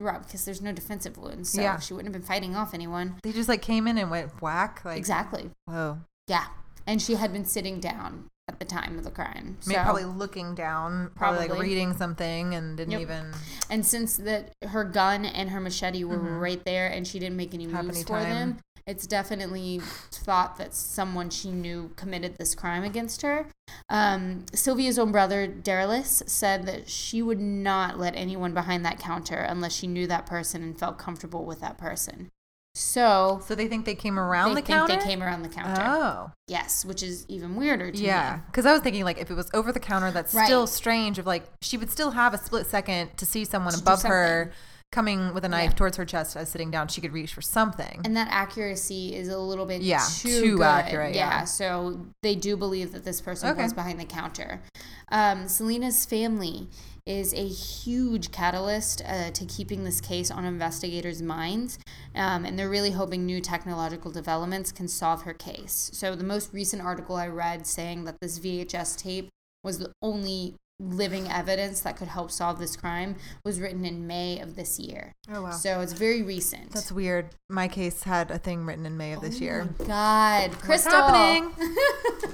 robbed 0.00 0.26
because 0.26 0.44
there's 0.44 0.62
no 0.62 0.72
defensive 0.72 1.16
wounds. 1.18 1.50
So 1.50 1.60
Yeah. 1.60 1.78
she 1.80 1.92
wouldn't 1.94 2.14
have 2.14 2.20
been 2.22 2.26
fighting 2.28 2.54
off 2.54 2.72
anyone. 2.74 3.16
they 3.22 3.32
just 3.32 3.48
like 3.48 3.62
came 3.62 3.86
in 3.88 3.98
and 3.98 4.10
went 4.10 4.40
whack. 4.40 4.82
Like 4.84 4.96
exactly. 4.98 5.50
Whoa. 5.66 5.98
Yeah. 6.28 6.46
And 6.86 7.02
she 7.02 7.14
had 7.16 7.32
been 7.32 7.44
sitting 7.44 7.80
down 7.80 8.28
at 8.48 8.58
the 8.58 8.64
time 8.64 8.96
of 8.96 9.04
the 9.04 9.10
crime. 9.10 9.58
So, 9.60 9.68
Maybe 9.72 9.82
probably 9.82 10.04
looking 10.06 10.54
down, 10.54 11.10
probably, 11.14 11.48
like 11.48 11.60
reading 11.60 11.94
something 11.94 12.54
and 12.54 12.78
didn't 12.78 12.92
Yep. 12.92 13.00
even. 13.02 13.32
and 13.68 13.84
since 13.84 14.16
that 14.16 14.52
her 14.68 14.84
gun 14.84 15.26
and 15.26 15.50
her 15.50 15.60
machete 15.60 16.02
were 16.04 16.16
Mhm. 16.16 16.40
right 16.40 16.64
there 16.64 16.88
and 16.88 17.06
she 17.06 17.18
didn't 17.18 17.36
make 17.36 17.52
any 17.52 17.66
moves 17.66 17.88
any 17.96 18.04
for 18.04 18.20
them, 18.22 18.58
it's 18.88 19.06
definitely 19.06 19.80
thought 20.10 20.56
that 20.56 20.74
someone 20.74 21.30
she 21.30 21.50
knew 21.52 21.92
committed 21.94 22.36
this 22.38 22.54
crime 22.54 22.82
against 22.82 23.22
her. 23.22 23.46
Um, 23.88 24.46
Sylvia's 24.54 24.98
own 24.98 25.12
brother, 25.12 25.46
Darylis, 25.46 26.28
said 26.28 26.66
that 26.66 26.88
she 26.88 27.22
would 27.22 27.38
not 27.40 27.98
let 27.98 28.16
anyone 28.16 28.54
behind 28.54 28.84
that 28.86 28.98
counter 28.98 29.36
unless 29.36 29.74
she 29.74 29.86
knew 29.86 30.06
that 30.08 30.26
person 30.26 30.62
and 30.62 30.78
felt 30.78 30.98
comfortable 30.98 31.44
with 31.44 31.60
that 31.60 31.78
person. 31.78 32.30
So 32.74 33.40
So 33.44 33.54
they 33.56 33.66
think 33.66 33.86
they 33.86 33.94
came 33.96 34.18
around 34.18 34.54
they 34.54 34.60
the 34.60 34.66
counter. 34.66 34.96
they 34.96 35.02
came 35.02 35.22
around 35.22 35.42
the 35.42 35.48
counter. 35.48 35.82
Oh. 35.84 36.30
Yes, 36.46 36.84
which 36.84 37.02
is 37.02 37.24
even 37.28 37.56
weirder 37.56 37.90
to. 37.90 37.98
Yeah, 37.98 38.38
because 38.46 38.66
I 38.66 38.72
was 38.72 38.82
thinking 38.82 39.04
like 39.04 39.18
if 39.18 39.30
it 39.30 39.34
was 39.34 39.50
over 39.52 39.72
the 39.72 39.80
counter, 39.80 40.10
that's 40.12 40.32
Right. 40.32 40.46
still 40.46 40.66
strange. 40.66 41.18
Of 41.18 41.26
like 41.26 41.44
she 41.60 41.76
would 41.76 41.90
still 41.90 42.12
have 42.12 42.34
a 42.34 42.38
split 42.38 42.66
second 42.66 43.16
to 43.16 43.26
see 43.26 43.44
someone 43.44 43.72
To 43.74 43.80
above 43.80 44.02
her. 44.02 44.52
Coming 44.92 45.34
with 45.34 45.44
a 45.44 45.48
knife 45.48 45.70
Yeah. 45.70 45.76
towards 45.76 45.96
her 45.98 46.04
chest 46.04 46.36
as 46.36 46.48
sitting 46.48 46.70
down. 46.70 46.88
She 46.88 47.00
could 47.00 47.12
reach 47.12 47.34
for 47.34 47.42
something. 47.42 48.00
And 48.04 48.16
that 48.16 48.28
accuracy 48.30 49.14
is 49.14 49.28
a 49.28 49.38
little 49.38 49.66
bit 49.66 49.82
Yeah, 49.82 50.04
too, 50.18 50.40
too 50.40 50.56
good. 50.56 50.62
accurate, 50.66 51.14
yeah. 51.14 51.44
so 51.44 52.06
they 52.22 52.34
do 52.34 52.56
believe 52.56 52.92
that 52.92 53.04
this 53.04 53.20
person 53.20 53.50
Okay. 53.50 53.62
was 53.62 53.74
behind 53.74 54.00
the 54.00 54.04
counter. 54.04 54.62
Um, 55.10 55.46
Selena's 55.48 56.04
family 56.06 56.68
is 57.06 57.32
a 57.32 57.46
huge 57.48 58.30
catalyst 58.32 59.02
uh, 59.06 59.30
to 59.30 59.44
keeping 59.46 59.84
this 59.84 60.00
case 60.00 60.30
on 60.30 60.44
investigators' 60.44 61.22
minds, 61.22 61.78
um, 62.14 62.44
and 62.44 62.58
they're 62.58 62.68
really 62.68 62.90
hoping 62.90 63.24
new 63.24 63.40
technological 63.40 64.10
developments 64.10 64.72
can 64.72 64.88
solve 64.88 65.22
her 65.22 65.32
case. 65.32 65.90
So 65.94 66.14
the 66.14 66.24
most 66.24 66.52
recent 66.52 66.82
article 66.82 67.16
I 67.16 67.28
read 67.28 67.66
saying 67.66 68.04
that 68.04 68.16
this 68.20 68.38
VHS 68.38 68.96
tape 68.96 69.28
was 69.64 69.78
the 69.78 69.90
only 70.02 70.56
living 70.80 71.28
evidence 71.28 71.80
that 71.80 71.96
could 71.96 72.08
help 72.08 72.30
solve 72.30 72.58
this 72.58 72.76
crime 72.76 73.16
was 73.44 73.58
written 73.60 73.84
in 73.84 74.06
May 74.06 74.38
of 74.40 74.54
this 74.56 74.78
year. 74.78 75.12
oh 75.32 75.42
wow, 75.42 75.50
So 75.50 75.80
it's 75.80 75.92
very 75.92 76.22
recent. 76.22 76.70
that's 76.72 76.92
weird. 76.92 77.30
My 77.48 77.66
case 77.68 78.04
had 78.04 78.30
a 78.30 78.38
thing 78.38 78.64
written 78.64 78.86
in 78.86 78.96
May 78.96 79.12
of 79.12 79.20
this 79.20 79.40
year. 79.40 79.68
Oh 79.80 79.84
God, 79.84 80.50
What's 80.50 80.62
Crystal. 80.62 80.92
happening? 80.92 81.52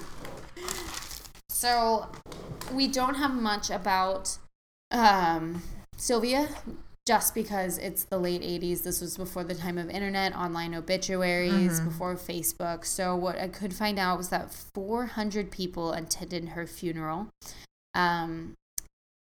So 1.49 2.09
we 2.73 2.89
don't 2.89 3.15
have 3.15 3.33
much 3.35 3.71
about 3.71 4.37
um, 4.91 5.63
Sylvia 5.97 6.49
just 7.07 7.35
because 7.35 7.79
it's 7.79 8.05
the 8.05 8.19
late 8.19 8.43
80s. 8.43 8.83
This 8.83 9.01
was 9.01 9.17
before 9.17 9.45
the 9.45 9.55
time 9.55 9.79
of 9.79 9.89
internet, 9.89 10.35
online 10.37 10.75
obituaries, 10.75 11.79
Mm-hmm. 11.81 11.89
before 11.89 12.17
Facebook. 12.17 12.85
So 12.85 13.15
what 13.17 13.39
I 13.39 13.49
could 13.49 13.73
find 13.73 13.99
out 13.99 14.19
was 14.19 14.29
that 14.29 14.53
400 14.53 15.51
people 15.51 15.93
attended 15.93 16.51
her 16.51 16.67
funeral. 16.67 17.29
Um, 17.95 18.55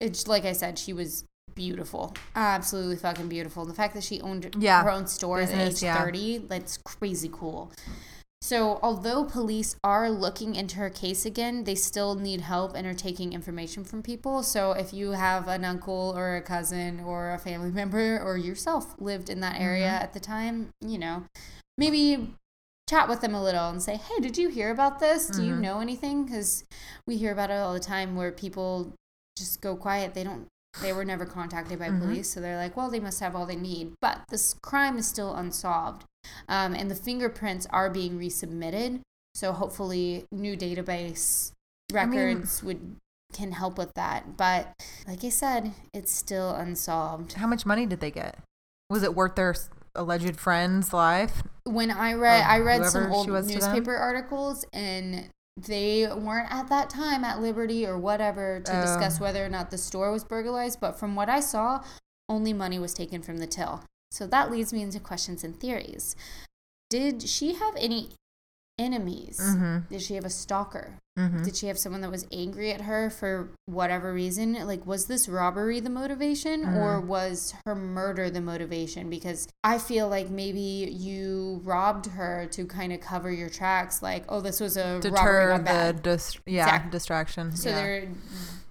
it's 0.00 0.26
like 0.26 0.44
I 0.44 0.52
said, 0.52 0.78
she 0.78 0.92
was 0.92 1.24
beautiful, 1.54 2.14
absolutely 2.34 2.96
fucking 2.96 3.28
beautiful. 3.28 3.62
And 3.62 3.70
The 3.70 3.74
fact 3.76 3.94
that 3.94 4.04
she 4.04 4.20
owned 4.20 4.54
Yeah. 4.58 4.82
her 4.82 4.90
own 4.90 5.06
store 5.06 5.40
at 5.40 5.50
age 5.52 5.82
yeah. 5.82 5.98
30, 6.02 6.38
that's 6.48 6.78
crazy 6.78 7.28
cool. 7.32 7.72
So, 8.42 8.80
although 8.82 9.24
police 9.24 9.76
are 9.84 10.08
looking 10.08 10.54
into 10.54 10.76
her 10.76 10.88
case 10.88 11.26
again, 11.26 11.64
they 11.64 11.74
still 11.74 12.14
need 12.14 12.40
help 12.40 12.74
and 12.74 12.86
are 12.86 12.94
taking 12.94 13.34
information 13.34 13.84
from 13.84 14.02
people. 14.02 14.42
So, 14.42 14.72
if 14.72 14.94
you 14.94 15.10
have 15.10 15.46
an 15.46 15.62
uncle 15.62 16.14
or 16.16 16.36
a 16.36 16.40
cousin 16.40 17.00
or 17.00 17.34
a 17.34 17.38
family 17.38 17.70
member 17.80 18.18
or 18.18 18.38
yourself 18.38 18.94
lived 18.98 19.28
in 19.28 19.40
that 19.40 19.60
area 19.60 19.88
Mm-hmm. 19.88 20.02
at 20.04 20.14
the 20.14 20.20
time, 20.20 20.70
you 20.80 20.96
know, 20.98 21.24
maybe 21.76 22.34
chat 22.90 23.08
with 23.08 23.20
them 23.20 23.34
a 23.34 23.42
little 23.42 23.68
and 23.68 23.80
say, 23.80 23.94
hey, 23.96 24.18
did 24.20 24.36
you 24.36 24.48
hear 24.48 24.70
about 24.70 24.98
this? 24.98 25.28
Do 25.28 25.44
you 25.44 25.54
Mhm. 25.54 25.60
know 25.60 25.80
anything? 25.80 26.24
Because 26.24 26.64
we 27.06 27.16
hear 27.16 27.30
about 27.30 27.50
it 27.50 27.54
all 27.54 27.72
the 27.72 27.78
time 27.78 28.16
where 28.16 28.32
people 28.32 28.92
just 29.38 29.60
go 29.60 29.76
quiet. 29.76 30.12
They 30.14 30.24
don't. 30.24 30.48
They 30.82 30.92
were 30.92 31.04
never 31.04 31.24
contacted 31.24 31.78
by 31.78 31.88
Mhm. 31.88 32.00
police, 32.00 32.30
so 32.32 32.40
they're 32.40 32.56
like, 32.56 32.76
"Well, 32.76 32.90
they 32.90 33.00
must 33.00 33.20
have 33.20 33.34
all 33.36 33.46
they 33.46 33.56
need." 33.56 33.94
But 34.00 34.22
this 34.28 34.54
crime 34.62 34.98
is 34.98 35.06
still 35.06 35.34
unsolved, 35.34 36.04
um, 36.48 36.74
and 36.74 36.90
the 36.90 36.94
fingerprints 36.94 37.66
are 37.70 37.90
being 37.90 38.18
resubmitted. 38.18 39.00
So 39.34 39.52
hopefully, 39.52 40.26
new 40.32 40.56
database 40.56 41.52
I 41.94 42.06
mean- 42.06 42.18
records 42.18 42.62
would 42.62 42.96
can 43.32 43.52
help 43.52 43.78
with 43.78 43.94
that. 43.94 44.36
But 44.36 44.72
like 45.06 45.22
I 45.24 45.28
said, 45.28 45.74
it's 45.94 46.12
still 46.12 46.50
unsolved. 46.50 47.34
How 47.34 47.46
much 47.46 47.64
money 47.64 47.86
did 47.86 48.00
they 48.00 48.10
get? 48.10 48.38
Was 48.88 49.04
it 49.04 49.14
worth 49.14 49.36
their 49.36 49.54
alleged 49.94 50.36
friend's 50.38 50.92
life? 50.92 51.42
When 51.64 51.90
I 51.90 52.14
read, 52.14 52.44
I 52.44 52.58
read 52.60 52.86
some 52.86 53.12
old 53.12 53.26
she 53.26 53.30
was 53.30 53.46
to 53.46 53.58
them? 53.58 53.60
newspaper 53.72 53.96
articles, 53.96 54.64
and 54.72 55.28
they 55.56 56.06
weren't 56.06 56.50
at 56.52 56.68
that 56.68 56.90
time 56.90 57.24
at 57.24 57.40
Liberty 57.40 57.86
or 57.86 57.98
whatever 57.98 58.60
to 58.60 58.78
Oh. 58.78 58.80
discuss 58.82 59.20
whether 59.20 59.44
or 59.44 59.48
not 59.48 59.70
the 59.70 59.78
store 59.78 60.10
was 60.10 60.24
burglarized. 60.24 60.80
But 60.80 60.98
from 60.98 61.14
what 61.14 61.28
I 61.28 61.40
saw, 61.40 61.84
only 62.28 62.52
money 62.52 62.78
was 62.78 62.94
taken 62.94 63.22
from 63.22 63.38
the 63.38 63.46
till. 63.46 63.82
So 64.10 64.26
that 64.26 64.50
leads 64.50 64.72
me 64.72 64.82
into 64.82 65.00
questions 65.00 65.44
and 65.44 65.58
theories. 65.58 66.16
Did 66.88 67.22
she 67.28 67.54
have 67.54 67.74
any 67.76 68.10
enemies? 68.80 69.38
Mm-hmm. 69.40 69.92
Did 69.92 70.02
she 70.02 70.14
have 70.14 70.24
a 70.24 70.30
stalker? 70.30 70.94
Mm-hmm. 71.18 71.42
Did 71.42 71.54
she 71.56 71.66
have 71.66 71.78
someone 71.78 72.00
that 72.00 72.10
was 72.10 72.26
angry 72.32 72.72
at 72.72 72.80
her 72.82 73.10
for 73.10 73.50
whatever 73.66 74.12
reason? 74.12 74.54
Like, 74.66 74.86
was 74.86 75.04
this 75.06 75.28
robbery 75.28 75.78
the 75.78 75.90
motivation 75.90 76.64
or 76.64 77.00
Mhm. 77.02 77.06
was 77.06 77.52
her 77.66 77.74
murder 77.74 78.30
the 78.30 78.40
motivation? 78.40 79.10
Because 79.10 79.46
I 79.62 79.78
feel 79.78 80.08
like 80.08 80.30
maybe 80.30 80.60
you 80.60 81.60
robbed 81.62 82.06
her 82.06 82.46
to 82.52 82.64
kind 82.64 82.92
of 82.92 83.00
cover 83.00 83.30
your 83.30 83.50
tracks, 83.50 84.02
like, 84.02 84.24
oh, 84.30 84.40
this 84.40 84.60
was 84.60 84.76
a 84.78 84.94
robbery 84.94 85.10
Deter 85.10 85.48
gone 85.58 85.64
the 85.64 86.00
dis- 86.02 86.38
yeah 86.46 86.64
Exact- 86.64 86.90
distraction. 86.92 87.54
So 87.54 87.68
yeah. 87.68 87.74
they're 87.76 88.08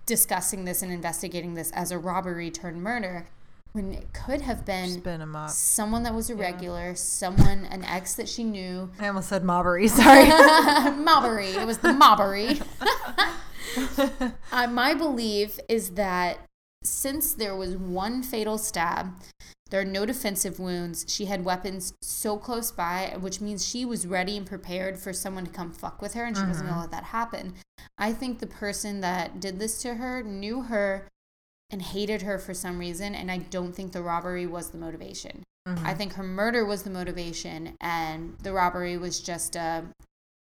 discussing 0.08 0.66
this 0.66 0.82
and 0.82 0.92
investigating 0.92 1.54
this 1.54 1.72
as 1.72 1.92
a 1.92 2.00
robbery 2.00 2.50
turned 2.50 2.82
murder 2.82 3.28
when 3.74 3.92
it 3.94 4.12
could 4.14 4.42
have 4.42 4.66
been 4.66 4.90
spin 4.90 5.20
them 5.20 5.36
up. 5.36 5.50
someone 5.50 6.04
that 6.04 6.14
was 6.16 6.30
a 6.30 6.36
regular, 6.36 6.96
someone, 6.96 7.66
an 7.66 7.84
ex 7.84 8.16
that 8.16 8.28
she 8.28 8.44
knew. 8.44 8.90
I 9.00 9.08
almost 9.08 9.30
said 9.30 9.44
mobbery. 9.44 9.88
Sorry. 9.90 10.26
mobbery. 11.06 11.56
It 11.56 11.66
was 11.68 11.78
the 11.80 11.90
mobbery. 11.90 12.62
uh, 14.52 14.68
my 14.68 14.94
belief 14.94 15.60
is 15.68 15.92
that 15.92 16.40
since 16.84 17.34
there 17.34 17.56
was 17.56 17.76
one 17.76 18.24
fatal 18.24 18.58
stab, 18.58 19.12
there 19.70 19.82
are 19.82 19.86
no 19.86 20.06
defensive 20.06 20.60
wounds. 20.60 21.06
She 21.08 21.26
had 21.26 21.46
weapons 21.46 21.94
so 22.02 22.38
close 22.38 22.72
by, 22.72 23.16
which 23.20 23.40
means 23.40 23.68
she 23.68 23.86
was 23.86 24.08
ready 24.08 24.36
and 24.38 24.46
prepared 24.48 24.98
for 24.98 25.14
someone 25.14 25.46
to 25.46 25.52
come 25.52 25.72
fuck 25.72 26.02
with 26.02 26.14
her, 26.16 26.26
and 26.26 26.36
she 26.36 26.44
wasn't 26.44 26.66
Mm-hmm. 26.68 26.70
gonna 26.70 26.82
let 26.82 26.92
that 26.92 27.04
happen. 27.06 27.54
I 27.98 28.14
think 28.14 28.40
the 28.40 28.48
person 28.48 29.02
that 29.02 29.40
did 29.40 29.60
this 29.60 29.82
to 29.84 29.96
her 29.96 30.24
knew 30.24 30.64
her 30.64 31.08
and 31.72 31.82
hated 31.82 32.24
her 32.24 32.40
for 32.40 32.54
some 32.54 32.80
reason, 32.80 33.14
and 33.16 33.30
I 33.32 33.38
don't 33.38 33.74
think 33.74 33.92
the 33.92 34.02
robbery 34.02 34.48
was 34.48 34.70
the 34.72 34.78
motivation. 34.78 35.44
Mm-hmm. 35.68 35.86
I 35.86 35.94
think 35.94 36.14
her 36.14 36.24
murder 36.24 36.66
was 36.66 36.84
the 36.84 36.90
motivation, 36.90 37.76
and 37.80 38.36
the 38.42 38.54
robbery 38.54 38.98
was 38.98 39.20
just 39.20 39.56
uh, 39.56 39.82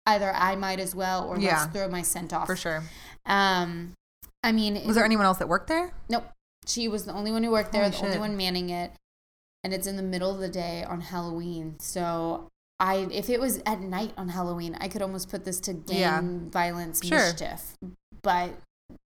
either 0.07 0.33
I 0.35 0.57
might 0.57 0.81
as 0.81 0.95
well 0.95 1.27
or 1.29 1.39
Yeah. 1.39 1.61
let's 1.61 1.73
throw 1.73 1.89
my 1.89 2.03
scent 2.03 2.33
off. 2.33 2.47
For 2.47 2.57
sure. 2.57 2.83
Um, 3.27 3.93
I 4.43 4.51
mean, 4.53 4.85
Was 4.87 4.97
there 4.97 5.05
anyone 5.05 5.27
else 5.27 5.39
that 5.39 5.49
worked 5.49 5.69
there? 5.69 5.93
Nope. 6.09 6.25
She 6.67 6.89
was 6.89 7.05
the 7.05 7.13
only 7.13 7.31
one 7.31 7.45
who 7.45 7.51
worked 7.53 7.73
there, 7.73 7.83
Holy 7.89 7.97
the 7.97 8.07
only 8.07 8.19
one 8.19 8.37
manning 8.37 8.71
it, 8.71 8.91
and 9.63 9.73
it's 9.73 9.87
in 9.87 9.97
the 9.97 10.03
middle 10.03 10.31
of 10.33 10.41
the 10.41 10.49
day 10.49 10.83
on 10.85 11.01
Halloween. 11.01 11.77
So 11.79 12.49
I, 12.81 13.07
if 13.13 13.31
it 13.31 13.39
was 13.39 13.63
at 13.65 13.81
night 13.81 14.13
on 14.17 14.29
Halloween, 14.31 14.77
I 14.81 14.89
could 14.89 15.03
almost 15.03 15.29
put 15.31 15.45
this 15.45 15.61
to 15.61 15.73
gang 15.73 15.99
Yeah. 16.01 16.51
violence 16.51 17.05
Sure. 17.05 17.19
mischief. 17.19 17.75
But 18.23 18.55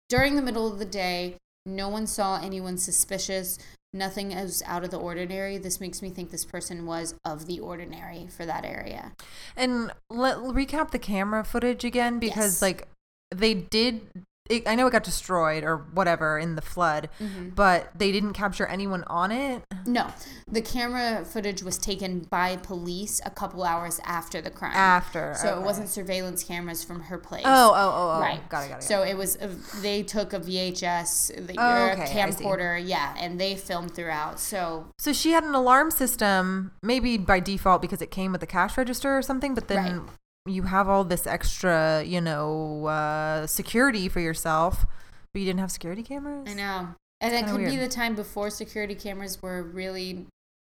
during 0.08 0.36
the 0.36 0.42
middle 0.42 0.66
of 0.70 0.78
the 0.78 0.84
day, 0.86 1.36
no 1.66 1.88
one 1.88 2.06
saw 2.06 2.40
anyone 2.40 2.78
suspicious. 2.78 3.58
Nothing 3.92 4.32
is 4.32 4.62
out 4.66 4.84
of 4.84 4.90
the 4.90 4.98
ordinary. 4.98 5.56
This 5.56 5.80
makes 5.80 6.02
me 6.02 6.10
think 6.10 6.30
this 6.30 6.44
person 6.44 6.84
was 6.84 7.14
of 7.24 7.46
the 7.46 7.58
ordinary 7.60 8.26
for 8.28 8.44
that 8.44 8.64
area. 8.64 9.12
And 9.56 9.90
let 10.10 10.36
recap 10.38 10.90
the 10.90 10.98
camera 10.98 11.42
footage 11.44 11.84
again 11.84 12.18
because 12.18 12.56
Yes. 12.56 12.62
like 12.62 12.88
they 13.34 13.54
did 13.54 14.26
it, 14.48 14.66
I 14.66 14.74
know 14.74 14.86
it 14.86 14.90
got 14.90 15.04
destroyed 15.04 15.64
or 15.64 15.76
whatever 15.92 16.38
in 16.38 16.54
the 16.54 16.62
flood, 16.62 17.08
Mm-hmm. 17.20 17.50
but 17.50 17.90
they 17.96 18.12
didn't 18.12 18.32
capture 18.34 18.66
anyone 18.66 19.04
on 19.08 19.30
it. 19.32 19.62
No, 19.86 20.12
the 20.50 20.60
camera 20.62 21.24
footage 21.24 21.62
was 21.62 21.78
taken 21.78 22.20
by 22.20 22.56
police 22.56 23.20
a 23.24 23.30
couple 23.30 23.64
hours 23.64 24.00
after 24.04 24.40
the 24.40 24.50
crime. 24.50 24.72
After, 24.74 25.34
so 25.40 25.48
okay. 25.48 25.60
it 25.60 25.64
wasn't 25.64 25.88
surveillance 25.88 26.44
cameras 26.44 26.84
from 26.84 27.00
her 27.02 27.18
place. 27.18 27.44
Oh, 27.46 27.72
oh, 27.74 27.92
oh, 27.94 28.16
oh. 28.16 28.20
Right. 28.20 28.46
Got 28.48 28.66
it, 28.66 28.68
got 28.70 28.78
it. 28.80 28.82
So 28.82 29.02
it 29.02 29.16
was 29.16 29.36
a, 29.40 29.48
they 29.80 30.02
took 30.02 30.32
a 30.32 30.40
VHS, 30.40 31.46
the, 31.46 31.54
Oh, 31.58 31.86
okay, 31.92 32.00
a 32.20 32.24
I 32.26 32.30
see. 32.30 32.44
camcorder, 32.44 32.82
yeah, 32.84 33.14
and 33.18 33.40
they 33.40 33.54
filmed 33.56 33.94
throughout. 33.94 34.38
So 34.40 34.86
So 34.98 35.12
she 35.12 35.32
had 35.32 35.44
an 35.44 35.54
alarm 35.54 35.90
system, 35.90 36.72
maybe 36.82 37.16
by 37.18 37.40
default 37.40 37.82
because 37.82 38.02
it 38.02 38.10
came 38.10 38.32
with 38.32 38.40
the 38.40 38.46
cash 38.46 38.76
register 38.76 39.16
or 39.16 39.22
something, 39.22 39.54
but 39.54 39.68
then 39.68 40.00
Right. 40.00 40.08
You 40.50 40.62
have 40.64 40.88
all 40.88 41.04
this 41.04 41.26
extra, 41.26 42.02
you 42.04 42.20
know, 42.20 42.86
uh, 42.86 43.46
security 43.46 44.08
for 44.08 44.20
yourself, 44.20 44.86
but 45.32 45.40
you 45.40 45.46
didn't 45.46 45.60
have 45.60 45.70
security 45.70 46.02
cameras? 46.02 46.48
I 46.50 46.54
know, 46.54 46.88
and 47.20 47.34
it 47.34 47.46
could 47.46 47.64
be 47.64 47.76
the 47.76 47.88
time 47.88 48.14
before 48.14 48.50
security 48.50 48.94
cameras 48.94 49.40
were 49.42 49.62
really, 49.62 50.26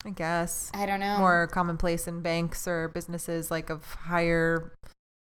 I 0.05 0.11
guess. 0.11 0.71
I 0.75 0.87
don't 0.87 1.01
know, 1.01 1.19
More 1.19 1.47
commonplace 1.49 2.07
in 2.07 2.21
banks 2.23 2.67
or 2.69 2.89
businesses 2.89 3.51
like 3.51 3.71
of 3.71 3.85
higher 3.95 4.73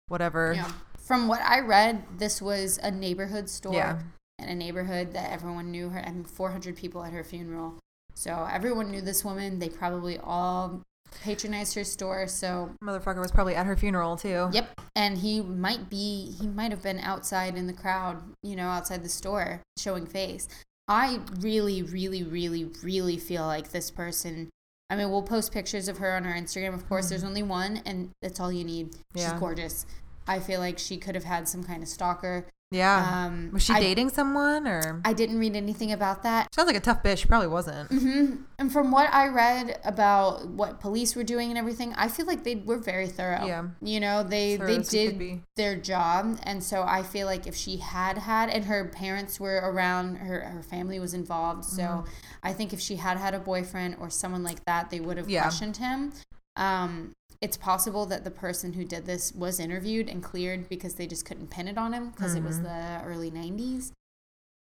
whatever. 0.09 0.53
Yeah. 0.55 0.71
From 0.99 1.29
what 1.29 1.41
I 1.43 1.61
read, 1.61 2.05
this 2.19 2.41
was 2.41 2.79
a 2.83 2.91
neighborhood 2.91 3.49
store 3.49 3.75
Yeah. 3.75 4.01
in 4.39 4.49
a 4.49 4.55
neighborhood 4.55 5.13
that 5.15 5.31
everyone 5.33 5.71
knew 5.71 5.89
her. 5.91 6.01
I 6.01 6.11
mean, 6.13 6.25
400 6.25 6.77
people 6.77 7.03
at 7.05 7.13
her 7.13 7.25
funeral. 7.25 7.79
So 8.15 8.47
everyone 8.51 8.91
knew 8.91 9.01
this 9.01 9.25
woman. 9.25 9.59
They 9.59 9.69
probably 9.69 10.19
all 10.19 10.83
patronized 11.23 11.75
her 11.75 11.85
store. 11.85 12.27
So, 12.27 12.71
Motherfucker 12.83 13.21
was 13.21 13.31
probably 13.33 13.55
at 13.55 13.67
her 13.67 13.77
funeral 13.77 14.17
too. 14.17 14.49
yep. 14.53 14.69
And 14.97 15.19
he 15.19 15.41
might 15.41 15.89
be, 15.91 16.35
he 16.41 16.47
might 16.47 16.71
have 16.71 16.83
been 16.83 16.99
outside 16.99 17.57
in 17.57 17.67
the 17.67 17.73
crowd, 17.73 18.23
you 18.43 18.57
know, 18.57 18.69
outside 18.69 19.03
the 19.05 19.09
store 19.09 19.61
showing 19.79 20.07
face. 20.07 20.49
I 20.89 21.21
really, 21.39 21.83
really, 21.83 22.23
really, 22.23 22.65
really 22.83 23.17
feel 23.17 23.47
like 23.47 23.71
this 23.71 23.91
person. 23.91 24.49
I 24.91 24.97
mean, 24.97 25.11
we'll 25.11 25.23
post 25.23 25.53
pictures 25.53 25.87
of 25.89 25.99
her 25.99 26.17
on 26.17 26.27
our 26.27 26.35
Instagram. 26.35 26.75
Of 26.75 26.89
course, 26.89 27.09
there's 27.11 27.23
only 27.23 27.45
one, 27.45 27.81
and 27.87 28.11
that's 28.23 28.41
all 28.41 28.51
you 28.53 28.65
need. 28.65 28.95
She's 29.15 29.25
Mm-hmm. 29.25 29.35
Yeah. 29.35 29.39
gorgeous. 29.39 29.87
I 30.27 30.41
feel 30.41 30.59
like 30.61 30.79
she 30.79 30.97
could 30.97 31.15
have 31.15 31.25
had 31.25 31.49
some 31.49 31.63
kind 31.65 31.83
of 31.83 31.89
stalker. 31.89 32.47
Yeah. 32.73 33.25
Um, 33.27 33.51
was 33.53 33.65
she 33.65 33.73
I- 33.73 33.81
dating 33.81 34.11
someone 34.11 34.67
or? 34.69 35.01
I 35.05 35.13
didn't 35.13 35.39
read 35.41 35.57
anything 35.57 35.91
about 35.91 36.23
that. 36.23 36.55
Sounds 36.55 36.67
like 36.69 36.77
a 36.77 36.81
tough 36.81 37.03
bitch. 37.03 37.19
She 37.19 37.27
probably 37.27 37.49
wasn't. 37.49 37.91
hmm 37.91 38.37
And 38.61 38.73
from 38.73 38.93
what 38.93 39.13
I 39.13 39.27
read 39.27 39.81
about 39.85 40.47
what 40.47 40.79
police 40.81 41.17
were 41.17 41.25
doing 41.25 41.49
and 41.51 41.59
everything, 41.59 41.93
I 41.95 42.07
feel 42.09 42.27
like 42.27 42.45
they 42.45 42.55
were 42.55 42.79
very 42.79 43.09
thorough. 43.09 43.45
Yeah. 43.45 43.65
You 43.83 43.99
know, 43.99 44.23
they 44.23 44.57
Thorough 44.57 44.67
they 44.69 44.77
as 44.77 44.95
you 44.95 45.09
could 45.11 45.19
did 45.19 45.41
their 45.57 45.77
job, 45.77 46.39
and 46.45 46.63
so 46.63 46.83
I 46.83 47.03
feel 47.03 47.27
like 47.27 47.47
if 47.49 47.57
she 47.57 47.79
had 47.79 48.19
had, 48.19 48.51
and 48.51 48.65
her 48.67 48.85
parents 48.89 49.41
were 49.41 49.57
around, 49.65 50.17
her 50.17 50.41
her 50.43 50.63
family 50.63 51.01
was 51.01 51.13
involved, 51.15 51.65
so 51.65 51.83
Mm-hmm. 51.83 52.09
I 52.43 52.53
think 52.53 52.73
if 52.73 52.81
she 52.81 52.97
had 52.97 53.17
had 53.19 53.35
a 53.35 53.39
boyfriend 53.41 53.97
or 54.01 54.09
someone 54.11 54.43
like 54.45 54.65
that, 54.67 54.91
they 54.91 55.01
would 55.01 55.17
have 55.17 55.29
Yeah. 55.29 55.43
questioned 55.43 55.77
him. 55.79 56.13
Um, 56.57 57.13
it's 57.41 57.57
possible 57.57 58.05
that 58.07 58.25
the 58.25 58.31
person 58.31 58.75
who 58.75 58.85
did 58.85 59.07
this 59.07 59.33
was 59.33 59.59
interviewed 59.61 60.09
and 60.09 60.23
cleared 60.23 60.69
because 60.69 60.95
they 60.97 61.07
just 61.07 61.25
couldn't 61.25 61.49
pin 61.51 61.69
it 61.69 61.79
on 61.79 61.93
him 61.95 62.11
because 62.11 62.35
it 62.35 62.43
was 62.43 62.59
Mhm. 62.59 62.63
the 62.65 63.07
early 63.09 63.31
90s. 63.31 63.93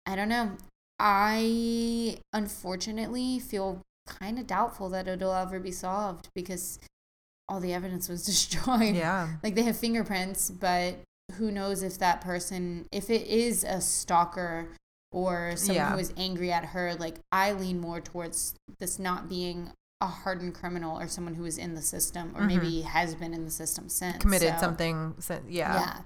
I 0.06 0.16
don't 0.16 0.30
know. 0.30 0.58
I 1.00 2.18
unfortunately 2.34 3.40
feel 3.40 3.82
kind 4.06 4.40
of 4.40 4.48
doubtful 4.48 4.90
that 4.90 5.08
it'll 5.08 5.34
ever 5.34 5.60
be 5.60 5.72
solved 5.72 6.30
because 6.36 6.80
all 7.50 7.60
the 7.60 7.74
evidence 7.74 8.08
was 8.10 8.26
destroyed. 8.26 8.96
Yeah. 8.96 9.38
Like 9.44 9.56
they 9.56 9.64
have 9.64 9.78
fingerprints, 9.78 10.50
but 10.52 10.96
who 11.34 11.52
knows 11.52 11.82
if 11.84 11.98
that 12.00 12.22
person, 12.22 12.88
if 12.92 13.10
it 13.10 13.28
is 13.28 13.64
a 13.64 13.82
stalker 13.82 14.70
or 15.12 15.54
someone 15.56 15.76
Yeah. 15.76 15.92
who 15.94 16.00
is 16.00 16.14
angry 16.18 16.52
at 16.52 16.66
her, 16.66 16.96
like 16.96 17.20
I 17.32 17.52
lean 17.54 17.80
more 17.82 18.02
towards 18.02 18.54
this 18.80 19.00
not 19.00 19.28
being 19.28 19.72
a 20.02 20.08
hardened 20.08 20.54
criminal 20.54 21.00
or 21.00 21.08
someone 21.08 21.36
who 21.36 21.46
is 21.46 21.58
in 21.58 21.74
the 21.74 21.82
system 21.82 22.34
or 22.38 22.44
maybe 22.44 22.82
has 22.82 23.16
been 23.16 23.34
in 23.34 23.46
the 23.46 23.52
system 23.52 23.90
since. 23.90 24.14
Mm-hmm. 24.14 24.20
Committed 24.22 24.54
So, 24.56 24.60
something. 24.60 25.16
si- 25.20 25.34
Yeah. 25.50 25.74
Yeah. 25.76 25.98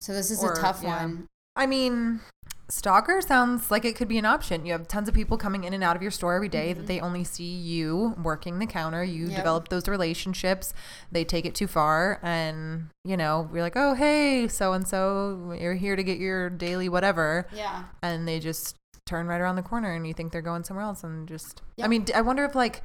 So 0.00 0.12
this 0.12 0.30
is 0.30 0.42
Or- 0.44 0.52
a 0.52 0.56
tough 0.60 0.80
yeah. 0.82 1.02
one. 1.02 1.26
I 1.56 1.66
mean, 1.66 2.20
stalker 2.68 3.20
sounds 3.22 3.70
like 3.70 3.84
it 3.84 3.94
could 3.96 4.08
be 4.08 4.18
an 4.18 4.24
option. 4.26 4.66
You 4.66 4.72
have 4.72 4.88
tons 4.88 5.08
of 5.08 5.14
people 5.14 5.38
coming 5.38 5.64
in 5.64 5.72
and 5.72 5.82
out 5.84 5.94
of 5.96 6.02
your 6.02 6.10
store 6.10 6.34
every 6.34 6.48
day 6.48 6.72
that 6.72 6.86
they 6.86 7.00
only 7.00 7.22
see 7.24 7.44
you 7.54 8.14
working 8.22 8.58
the 8.58 8.66
counter. 8.66 9.02
You 9.04 9.22
Mm-hmm. 9.22 9.30
Yep. 9.30 9.36
develop 9.38 9.68
those 9.68 9.88
relationships. 9.88 10.74
They 11.12 11.24
take 11.24 11.46
it 11.46 11.54
too 11.54 11.66
far, 11.68 12.18
and 12.22 12.88
you 13.04 13.16
know, 13.16 13.48
you're 13.52 13.62
like, 13.62 13.76
oh 13.76 13.94
hey, 13.94 14.48
so 14.48 14.72
and 14.74 14.86
so, 14.86 15.56
you're 15.58 15.74
here 15.74 15.96
to 15.96 16.02
get 16.02 16.18
your 16.18 16.50
daily 16.50 16.88
whatever, 16.90 17.46
Yeah. 17.54 17.84
and 18.02 18.26
they 18.28 18.40
just 18.40 18.76
turn 19.06 19.26
right 19.28 19.40
around 19.40 19.56
the 19.56 19.62
corner, 19.62 19.92
and 19.94 20.06
you 20.06 20.12
think 20.12 20.32
they're 20.32 20.42
going 20.42 20.64
somewhere 20.64 20.84
else, 20.84 21.04
and 21.04 21.26
just. 21.28 21.62
I 21.80 21.86
mean, 21.88 22.04
i 22.14 22.20
wonder 22.20 22.44
if 22.44 22.54
like. 22.54 22.82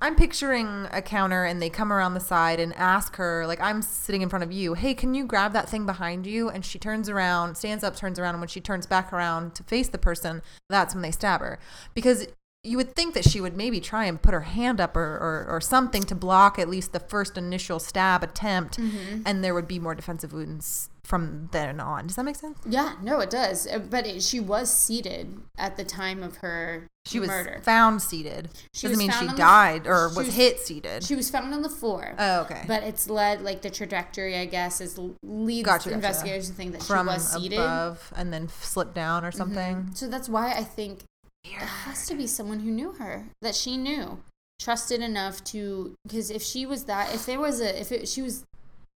I'm 0.00 0.14
picturing 0.14 0.88
a 0.92 1.00
counter 1.00 1.44
and 1.44 1.60
they 1.60 1.70
come 1.70 1.90
around 1.90 2.14
the 2.14 2.20
side 2.20 2.60
and 2.60 2.74
ask 2.74 3.16
her, 3.16 3.46
like, 3.46 3.60
I'm 3.60 3.80
sitting 3.80 4.20
in 4.20 4.28
front 4.28 4.42
of 4.42 4.52
you, 4.52 4.74
hey, 4.74 4.92
can 4.92 5.14
you 5.14 5.24
grab 5.24 5.54
that 5.54 5.70
thing 5.70 5.86
behind 5.86 6.26
you? 6.26 6.50
And 6.50 6.64
she 6.64 6.78
turns 6.78 7.08
around, 7.08 7.56
stands 7.56 7.82
up, 7.82 7.96
turns 7.96 8.18
around. 8.18 8.34
And 8.34 8.42
when 8.42 8.48
she 8.48 8.60
turns 8.60 8.86
back 8.86 9.10
around 9.12 9.54
to 9.54 9.62
face 9.62 9.88
the 9.88 9.96
person, 9.96 10.42
that's 10.68 10.94
when 10.94 11.00
they 11.00 11.10
stab 11.10 11.40
her. 11.40 11.58
Because 11.94 12.26
you 12.66 12.76
would 12.76 12.94
think 12.94 13.14
that 13.14 13.24
she 13.24 13.40
would 13.40 13.56
maybe 13.56 13.80
try 13.80 14.04
and 14.06 14.20
put 14.20 14.34
her 14.34 14.40
hand 14.42 14.80
up 14.80 14.96
or, 14.96 15.00
or, 15.02 15.46
or 15.48 15.60
something 15.60 16.02
to 16.04 16.14
block 16.14 16.58
at 16.58 16.68
least 16.68 16.92
the 16.92 17.00
first 17.00 17.38
initial 17.38 17.78
stab 17.78 18.22
attempt. 18.22 18.78
Mm-hmm. 18.78 19.22
And 19.24 19.44
there 19.44 19.54
would 19.54 19.68
be 19.68 19.78
more 19.78 19.94
defensive 19.94 20.32
wounds 20.32 20.90
from 21.04 21.48
then 21.52 21.78
on. 21.78 22.08
Does 22.08 22.16
that 22.16 22.24
make 22.24 22.34
sense? 22.34 22.58
Yeah, 22.68 22.94
no, 23.00 23.20
it 23.20 23.30
does. 23.30 23.66
Uh, 23.68 23.78
But 23.78 24.06
it, 24.08 24.22
she 24.24 24.40
was 24.40 24.68
seated 24.72 25.40
at 25.56 25.76
the 25.76 25.84
time 25.84 26.20
of 26.24 26.38
her 26.38 26.88
She 27.04 27.20
was 27.20 27.28
murder. 27.28 27.60
found 27.62 28.02
seated. 28.02 28.48
She 28.74 28.88
Doesn't 28.88 28.98
mean 28.98 29.12
she 29.12 29.26
on 29.26 29.26
the- 29.28 29.36
died 29.36 29.86
or 29.86 30.10
she 30.10 30.16
was 30.18 30.26
was- 30.26 30.34
hit 30.34 30.58
seated. 30.58 31.04
She 31.04 31.14
was 31.14 31.30
found 31.30 31.54
on 31.54 31.62
the 31.62 31.68
floor. 31.68 32.14
oh, 32.18 32.40
okay. 32.40 32.64
But 32.66 32.82
it's 32.82 33.08
led 33.08 33.42
like 33.42 33.62
the 33.62 33.70
trajectory, 33.70 34.36
I 34.36 34.46
guess, 34.46 34.80
is 34.80 34.98
leads 35.22 35.64
Gotcha, 35.64 35.84
gotcha. 35.90 35.94
investigators 35.94 36.48
to 36.48 36.54
think 36.54 36.72
that 36.72 36.82
From 36.82 37.06
she 37.06 37.14
was 37.14 37.32
seated. 37.32 37.58
above 37.60 38.12
and 38.16 38.32
then 38.32 38.48
slip 38.48 38.92
down 38.92 39.24
or 39.24 39.30
something. 39.30 39.90
So 39.94 40.08
that's 40.08 40.28
why 40.28 40.52
I 40.54 40.64
think 40.64 41.04
it 41.52 41.58
has 41.62 42.06
to 42.08 42.14
be 42.14 42.26
someone 42.26 42.60
who 42.60 42.70
knew 42.70 42.92
her, 42.92 43.26
that 43.42 43.54
she 43.54 43.76
knew, 43.76 44.22
trusted 44.60 45.00
enough 45.00 45.42
to. 45.44 45.94
Because 46.04 46.30
if 46.30 46.42
she 46.42 46.66
was 46.66 46.84
that, 46.84 47.14
if 47.14 47.26
there 47.26 47.40
was 47.40 47.60
a, 47.60 47.80
if 47.80 47.92
it, 47.92 48.08
she 48.08 48.22
was 48.22 48.44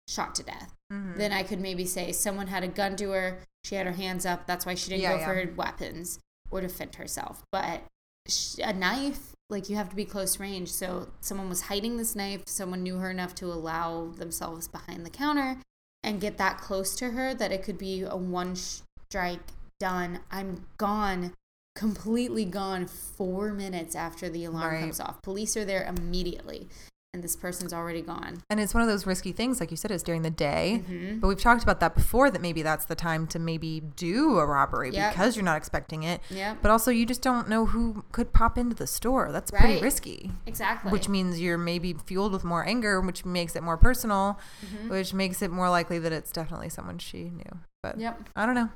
shot 0.07 0.33
to 0.35 0.43
death, 0.43 0.73
Mhm. 0.91 1.17
then 1.17 1.31
I 1.31 1.43
could 1.43 1.59
maybe 1.59 1.85
say 1.85 2.11
someone 2.11 2.47
had 2.47 2.63
a 2.63 2.67
gun 2.67 2.95
to 2.97 3.11
her. 3.11 3.39
She 3.63 3.75
had 3.75 3.85
her 3.85 3.93
hands 3.93 4.25
up. 4.25 4.47
That's 4.47 4.65
why 4.65 4.73
she 4.75 4.89
didn't 4.89 5.03
Yeah, 5.03 5.13
go 5.13 5.19
yeah. 5.19 5.25
for 5.47 5.53
weapons 5.55 6.19
or 6.49 6.61
defend 6.61 6.95
herself. 6.95 7.43
But 7.51 7.83
sh- 8.27 8.55
a 8.63 8.73
knife, 8.73 9.33
like 9.49 9.69
you 9.69 9.75
have 9.75 9.89
to 9.89 9.95
be 9.95 10.05
close 10.05 10.39
range. 10.39 10.71
So 10.71 11.11
someone 11.21 11.49
was 11.49 11.61
hiding 11.63 11.97
this 11.97 12.15
knife. 12.15 12.43
Someone 12.47 12.81
knew 12.83 12.97
her 12.97 13.11
enough 13.11 13.35
to 13.35 13.45
allow 13.47 14.07
themselves 14.11 14.67
behind 14.67 15.05
the 15.05 15.09
counter 15.11 15.57
and 16.03 16.21
get 16.21 16.37
that 16.37 16.59
close 16.59 16.95
to 16.95 17.11
her 17.11 17.33
that 17.35 17.51
it 17.51 17.61
could 17.63 17.77
be 17.77 18.01
a 18.01 18.15
one 18.15 18.55
strike 18.55 19.51
done. 19.79 20.21
I'm 20.31 20.65
gone, 20.77 21.33
completely 21.79 22.45
gone. 22.45 22.85
Four 22.87 23.53
minutes 23.53 23.95
after 23.95 24.29
the 24.29 24.45
alarm 24.45 24.73
Right. 24.73 24.81
comes 24.81 24.99
off, 24.99 25.21
police 25.21 25.55
are 25.57 25.65
there 25.65 25.83
immediately, 25.85 26.67
and 27.13 27.23
this 27.23 27.35
person's 27.35 27.73
already 27.73 28.01
gone. 28.01 28.43
And 28.49 28.59
it's 28.59 28.73
one 28.73 28.83
of 28.83 28.87
those 28.89 29.07
risky 29.07 29.31
things, 29.31 29.59
like 29.59 29.71
you 29.71 29.77
said, 29.77 29.89
it's 29.91 30.03
during 30.03 30.21
the 30.21 30.29
day. 30.29 30.83
Mhm. 30.87 31.19
But 31.19 31.27
we've 31.27 31.41
talked 31.41 31.63
about 31.63 31.79
that 31.79 31.95
before 31.95 32.29
that 32.29 32.41
maybe 32.41 32.61
that's 32.61 32.85
the 32.85 32.95
time 32.95 33.25
to 33.27 33.39
maybe 33.39 33.79
do 33.95 34.37
a 34.39 34.45
robbery 34.45 34.91
Yep. 34.91 35.13
because 35.13 35.35
you're 35.35 35.43
not 35.45 35.57
expecting 35.57 36.03
it. 36.03 36.21
Yeah. 36.29 36.55
But 36.61 36.69
also, 36.69 36.91
you 36.91 37.05
just 37.05 37.21
don't 37.21 37.49
know 37.49 37.65
who 37.67 38.03
could 38.11 38.31
pop 38.33 38.57
into 38.57 38.75
the 38.75 38.85
store. 38.87 39.31
That's 39.31 39.49
pretty 39.51 39.81
risky. 39.81 40.31
Exactly. 40.45 40.91
Which 40.91 41.09
means 41.09 41.39
you're 41.41 41.57
maybe 41.57 41.93
fueled 41.93 42.31
with 42.33 42.43
more 42.43 42.63
anger, 42.65 43.01
which 43.01 43.25
makes 43.25 43.55
it 43.55 43.63
more 43.63 43.77
personal, 43.77 44.37
Mm-hmm. 44.65 44.89
which 44.89 45.13
makes 45.13 45.41
it 45.41 45.49
more 45.51 45.69
likely 45.69 45.97
that 45.99 46.11
it's 46.11 46.31
definitely 46.31 46.69
someone 46.69 46.99
she 46.99 47.29
knew. 47.29 47.59
But 47.81 47.97
Yep. 47.99 48.29
I 48.35 48.45
don't 48.45 48.55
know. 48.55 48.69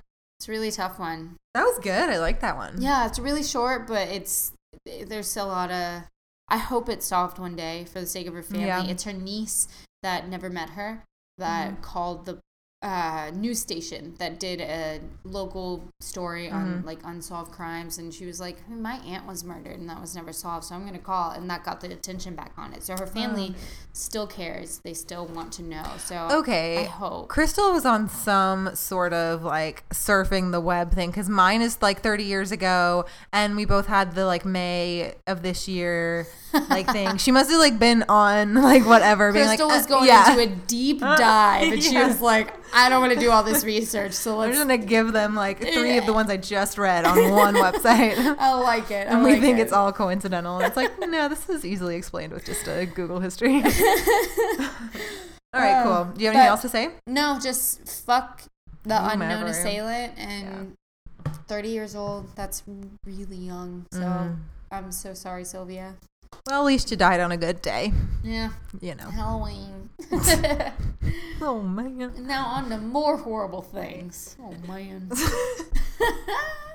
It's 0.43 0.49
a 0.49 0.51
really 0.51 0.71
tough 0.71 0.99
one. 0.99 1.38
That 1.53 1.63
was 1.63 1.79
good. 1.79 2.10
I 2.10 2.17
like 2.19 2.41
that 2.41 2.58
one. 2.58 2.82
Yeah, 2.82 3.08
it's 3.08 3.17
really 3.17 3.43
short, 3.43 3.88
but 3.88 4.10
it's 4.10 4.51
there's 4.86 5.29
still 5.29 5.45
a 5.45 5.47
lot 5.47 5.71
of. 5.71 6.03
I 6.49 6.58
hope 6.58 6.89
it's 6.89 7.06
solved 7.06 7.39
one 7.39 7.56
day 7.56 7.86
for 7.86 8.01
the 8.01 8.06
sake 8.06 8.27
of 8.27 8.34
her 8.34 8.43
family. 8.43 8.65
Yeah. 8.65 8.84
It's 8.84 9.06
her 9.06 9.13
niece 9.13 9.69
that 10.01 10.27
never 10.27 10.49
met 10.49 10.71
her 10.71 11.06
that 11.38 11.71
Mm-hmm. 11.71 11.82
called 11.82 12.25
the 12.25 12.39
uh, 12.84 13.32
news 13.34 13.60
station 13.62 14.13
that 14.19 14.39
did 14.39 14.60
a 14.60 15.00
local 15.24 15.82
story 16.02 16.52
on 16.52 16.82
Mhm. 16.82 16.86
like 16.86 17.00
unsolved 17.06 17.52
crimes, 17.54 17.98
and 17.98 18.13
she 18.13 18.26
was 18.26 18.39
like, 18.41 18.58
"My 18.69 18.96
aunt 19.06 19.26
was 19.26 19.43
murdered, 19.43 19.80
and 19.80 19.89
that 19.89 20.02
was 20.02 20.13
never 20.15 20.34
solved, 20.34 20.65
so 20.65 20.76
I'm 20.76 20.86
gonna 20.86 21.00
call," 21.00 21.32
and 21.32 21.50
that 21.50 21.63
got 21.63 21.80
the 21.80 21.91
attention 21.91 22.36
back 22.36 22.52
on 22.58 22.74
it. 22.74 22.84
So 22.84 22.93
her 22.98 23.08
family 23.08 23.56
still 23.93 24.28
cares; 24.28 24.82
they 24.84 24.93
still 24.93 25.26
want 25.26 25.54
to 25.54 25.63
know. 25.63 25.86
So 25.98 26.28
Okay. 26.32 26.80
I 26.80 26.84
hope. 26.89 27.30
Crystal 27.30 27.72
was 27.72 27.86
on 27.86 28.10
some 28.10 28.76
sort 28.76 29.13
of 29.13 29.43
like 29.43 29.88
surfing 29.89 30.52
the 30.52 30.60
web 30.60 30.93
thing 30.93 31.10
because 31.10 31.30
mine 31.30 31.62
is 31.62 31.82
like 31.82 32.02
30 32.02 32.26
years 32.26 32.52
ago, 32.52 33.06
and 33.32 33.56
we 33.56 33.63
both 33.63 33.88
had 33.88 34.13
the 34.13 34.26
like 34.26 34.43
May 34.43 35.15
of 35.26 35.41
this 35.41 35.69
year 35.69 36.28
like 36.69 36.87
thing. 36.91 37.17
She 37.17 37.31
must 37.31 37.49
have 37.49 37.59
like 37.59 37.79
been 37.79 38.03
on 38.09 38.53
like 38.55 38.85
whatever. 38.85 39.31
being 39.31 39.45
Crystal 39.47 39.67
like, 39.67 39.77
was 39.77 39.85
uh, 39.85 39.89
going 39.89 40.07
yeah. 40.07 40.31
into 40.31 40.43
a 40.53 40.55
deep 40.67 40.99
dive, 41.01 41.73
and 41.73 41.83
she 41.83 41.97
was 41.97 42.21
like, 42.21 42.53
"I 42.73 42.89
don't 42.89 43.01
want 43.01 43.13
to 43.13 43.19
do 43.19 43.31
all 43.31 43.43
this 43.43 43.63
research, 43.63 44.13
so 44.13 44.41
I'm 44.41 44.51
just 44.51 44.61
gonna 44.61 44.77
give 44.77 45.13
them 45.13 45.35
like 45.35 45.59
three 45.59 45.97
of 45.97 46.05
the 46.05 46.13
ones 46.13 46.29
I 46.29 46.37
just 46.37 46.77
read 46.77 47.05
on 47.05 47.31
one 47.31 47.55
website. 47.65 48.17
I 48.39 48.53
like 48.53 48.91
it. 48.91 49.07
I 49.07 49.11
and 49.13 49.23
we 49.23 49.39
think 49.39 49.57
it. 49.59 49.63
it's 49.63 49.73
all 49.73 49.91
coincidental. 49.91 50.57
And 50.57 50.65
it's 50.67 50.77
like, 50.77 50.91
no, 50.99 51.27
this 51.27 51.49
is 51.49 51.65
easily 51.65 51.95
explained 51.95 52.33
with 52.33 52.45
just 52.45 52.67
a 52.67 52.85
Google 52.85 53.19
history. 53.19 53.55
all 55.53 55.61
right, 55.61 55.81
Um, 55.81 55.83
cool. 55.83 56.13
Do 56.15 56.23
you 56.23 56.27
have 56.27 56.35
anything 56.35 56.35
but- 56.35 56.47
else 56.47 56.61
to 56.61 56.69
say? 56.69 56.89
No, 57.07 57.39
just 57.41 57.87
fuck 58.05 58.43
the 58.83 58.95
unknown 59.11 59.29
Whomever. 59.29 59.45
assailant 59.51 60.13
and 60.17 60.73
30 61.47 61.69
years 61.69 61.95
old. 61.95 62.35
That's 62.35 62.63
really 63.05 63.37
young. 63.37 63.85
So 63.91 63.99
Mm. 63.99 64.37
I'm 64.71 64.91
so 64.91 65.13
sorry, 65.13 65.45
Sylvia. 65.45 65.95
Well, 66.48 66.62
at 66.62 66.65
least 66.65 66.91
you 66.91 66.98
died 66.98 67.19
on 67.19 67.32
a 67.32 67.38
good 67.38 67.62
day. 67.62 67.93
Yeah, 68.24 68.50
You 68.82 68.96
know. 68.96 69.10
Halloween. 69.10 69.89
Oh 71.41 71.62
man. 71.62 72.13
now 72.26 72.46
on 72.46 72.69
to 72.69 72.78
more 72.78 73.17
horrible 73.17 73.62
things. 73.62 74.38
Oh 74.41 74.54
man. 74.65 75.12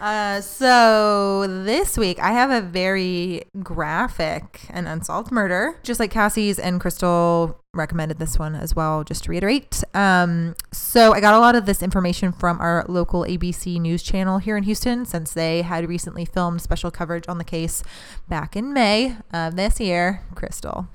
Uh, 0.00 0.40
so 0.40 1.46
this 1.64 1.96
week 1.96 2.18
I 2.20 2.32
have 2.32 2.50
a 2.50 2.60
very 2.60 3.44
graphic 3.62 4.66
and 4.70 4.86
unsolved 4.86 5.32
murder, 5.32 5.78
just 5.82 5.98
like 5.98 6.10
Cassie's 6.10 6.58
and 6.58 6.80
Crystal 6.80 7.60
recommended 7.72 8.18
this 8.18 8.38
one 8.38 8.54
as 8.54 8.76
well. 8.76 9.04
Just 9.04 9.24
to 9.24 9.30
reiterate, 9.30 9.82
um, 9.94 10.54
so 10.72 11.12
I 11.12 11.20
got 11.20 11.34
a 11.34 11.38
lot 11.38 11.54
of 11.54 11.66
this 11.66 11.82
information 11.82 12.32
from 12.32 12.60
our 12.60 12.84
local 12.88 13.22
ABC 13.22 13.80
news 13.80 14.02
channel 14.02 14.38
here 14.38 14.56
in 14.56 14.64
Houston, 14.64 15.04
since 15.06 15.32
they 15.32 15.62
had 15.62 15.88
recently 15.88 16.24
filmed 16.24 16.60
special 16.62 16.90
coverage 16.90 17.24
on 17.28 17.38
the 17.38 17.44
case 17.44 17.82
back 18.28 18.56
in 18.56 18.72
May 18.72 19.16
of 19.32 19.56
this 19.56 19.80
year. 19.80 20.22
Crystal. 20.34 20.88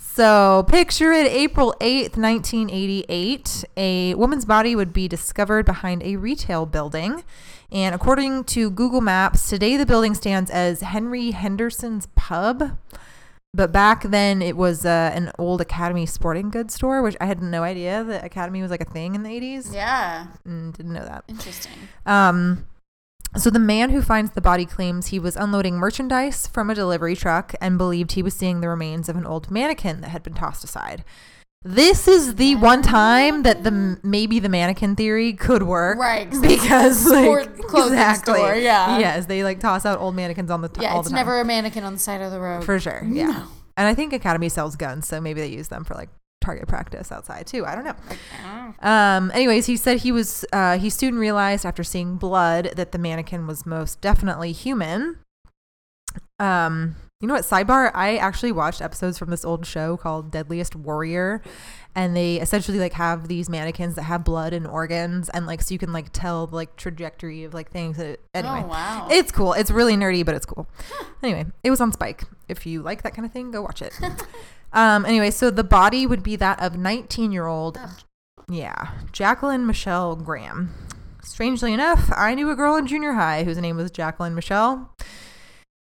So, 0.00 0.64
picture 0.68 1.12
it 1.12 1.26
April 1.26 1.74
8th, 1.80 2.16
1988. 2.16 3.64
A 3.76 4.14
woman's 4.14 4.44
body 4.44 4.76
would 4.76 4.92
be 4.92 5.08
discovered 5.08 5.66
behind 5.66 6.04
a 6.04 6.14
retail 6.16 6.66
building. 6.66 7.24
And 7.72 7.94
according 7.94 8.44
to 8.44 8.70
Google 8.70 9.00
Maps, 9.00 9.48
today 9.48 9.76
the 9.76 9.84
building 9.84 10.14
stands 10.14 10.50
as 10.50 10.82
Henry 10.82 11.32
Henderson's 11.32 12.06
Pub. 12.14 12.78
But 13.52 13.72
back 13.72 14.04
then 14.04 14.40
it 14.40 14.56
was 14.56 14.86
uh, 14.86 15.10
an 15.14 15.32
old 15.36 15.60
Academy 15.60 16.06
sporting 16.06 16.50
goods 16.50 16.74
store, 16.74 17.02
which 17.02 17.16
I 17.20 17.26
had 17.26 17.42
no 17.42 17.64
idea 17.64 18.04
that 18.04 18.24
Academy 18.24 18.62
was 18.62 18.70
like 18.70 18.80
a 18.80 18.84
thing 18.84 19.16
in 19.16 19.24
the 19.24 19.30
80s. 19.30 19.74
yeah. 19.74 20.28
Mm, 20.46 20.76
didn't 20.76 20.92
know 20.92 21.04
that. 21.04 21.24
Interesting. 21.26 21.72
Um, 22.06 22.66
so 23.36 23.50
the 23.50 23.58
man 23.58 23.90
who 23.90 24.02
finds 24.02 24.32
the 24.32 24.40
body 24.40 24.64
claims 24.66 25.08
he 25.08 25.18
was 25.18 25.36
unloading 25.36 25.76
merchandise 25.76 26.46
from 26.46 26.70
a 26.70 26.74
delivery 26.74 27.14
truck 27.14 27.54
and 27.60 27.76
believed 27.78 28.12
he 28.12 28.22
was 28.22 28.34
seeing 28.34 28.60
the 28.60 28.68
remains 28.68 29.08
of 29.08 29.16
an 29.16 29.26
old 29.26 29.50
mannequin 29.50 30.00
that 30.00 30.08
had 30.10 30.22
been 30.22 30.34
tossed 30.34 30.64
aside. 30.64 31.04
This 31.64 32.06
is 32.06 32.36
the 32.36 32.54
one 32.54 32.82
time 32.82 33.42
that 33.42 33.64
the 33.64 33.98
maybe 34.04 34.38
the 34.38 34.48
mannequin 34.48 34.94
theory 34.94 35.32
could 35.32 35.64
work, 35.64 35.98
Right, 35.98 36.30
'cause 36.30 36.40
Because 36.42 37.06
like, 37.10 37.58
clothing 37.66 38.14
store, 38.14 38.54
yeah. 38.54 38.98
yes, 38.98 39.26
they 39.26 39.42
like 39.42 39.58
toss 39.58 39.84
out 39.84 39.98
old 39.98 40.14
mannequins 40.14 40.50
on 40.52 40.60
the 40.62 40.68
t- 40.68 40.82
Yeah, 40.82 40.92
all 40.94 41.00
it's 41.00 41.08
the 41.08 41.14
time 41.16 41.26
never 41.26 41.40
a 41.40 41.44
mannequin 41.44 41.82
on 41.84 41.94
the 41.94 41.98
side 41.98 42.20
of 42.22 42.30
the 42.30 42.38
road. 42.40 42.64
for 42.64 42.78
sure. 42.78 43.02
Yeah, 43.04 43.26
No. 43.26 43.42
and 43.76 43.88
I 43.88 43.94
think 43.94 44.12
Academy 44.12 44.48
sells 44.48 44.76
guns, 44.76 45.08
so 45.08 45.20
maybe 45.20 45.40
they 45.40 45.48
use 45.48 45.66
them 45.68 45.82
for 45.84 45.94
like 45.94 46.10
target 46.48 46.66
practice 46.66 47.12
outside 47.12 47.46
too. 47.46 47.66
I 47.66 47.74
don't 47.74 47.84
know. 47.84 47.94
Oh. 48.82 48.88
Um, 48.88 49.30
anyways, 49.34 49.66
he 49.66 49.76
said 49.76 49.98
he 49.98 50.12
was, 50.12 50.46
uh, 50.52 50.78
he 50.78 50.88
soon 50.88 51.18
realized 51.18 51.66
after 51.66 51.84
seeing 51.84 52.16
blood 52.16 52.72
that 52.76 52.92
the 52.92 52.98
mannequin 52.98 53.46
was 53.46 53.66
most 53.66 54.00
definitely 54.00 54.52
human. 54.52 55.18
Um, 56.38 56.96
you 57.20 57.26
know 57.28 57.34
what? 57.34 57.44
Sidebar, 57.44 57.90
I 57.94 58.16
actually 58.16 58.52
watched 58.52 58.80
episodes 58.80 59.18
from 59.18 59.28
this 59.30 59.44
old 59.44 59.66
show 59.66 59.96
called 59.96 60.30
Deadliest 60.30 60.74
Warrior. 60.76 61.42
And 61.94 62.16
they 62.16 62.36
essentially 62.40 62.78
like 62.78 62.92
have 62.92 63.26
these 63.26 63.50
mannequins 63.50 63.96
that 63.96 64.02
have 64.02 64.22
blood 64.24 64.52
and 64.52 64.66
organs. 64.66 65.28
And 65.30 65.44
like, 65.46 65.60
so 65.60 65.74
you 65.74 65.78
can 65.78 65.92
like 65.92 66.10
tell 66.12 66.48
like 66.52 66.76
trajectory 66.76 67.42
of 67.44 67.52
like 67.54 67.70
things. 67.70 67.96
That, 67.96 68.20
anyway, 68.34 68.62
Oh, 68.64 68.68
wow. 68.68 69.08
it's 69.10 69.32
cool. 69.32 69.52
It's 69.52 69.70
really 69.70 69.96
nerdy, 69.96 70.24
but 70.24 70.34
it's 70.36 70.46
cool. 70.46 70.68
Anyway, 71.22 71.44
it 71.64 71.70
was 71.70 71.80
on 71.80 71.92
Spike. 71.92 72.22
If 72.48 72.64
you 72.66 72.82
like 72.82 73.02
that 73.02 73.14
kind 73.14 73.26
of 73.26 73.32
thing, 73.32 73.50
go 73.50 73.60
watch 73.62 73.82
it. 73.82 73.92
um, 74.72 75.04
anyway, 75.04 75.30
so 75.30 75.50
the 75.50 75.64
body 75.64 76.06
would 76.06 76.22
be 76.22 76.36
that 76.36 76.60
of 76.60 76.76
19 76.76 77.32
year 77.32 77.46
old, 77.46 77.78
yeah, 78.48 78.92
Jacqueline 79.12 79.66
Michelle 79.66 80.16
Graham. 80.16 80.74
Strangely 81.22 81.72
enough, 81.72 82.10
I 82.16 82.34
knew 82.34 82.50
a 82.50 82.56
girl 82.56 82.76
in 82.76 82.86
junior 82.86 83.12
high 83.12 83.44
whose 83.44 83.58
name 83.58 83.76
was 83.76 83.90
Jacqueline 83.90 84.34
Michelle. 84.34 84.94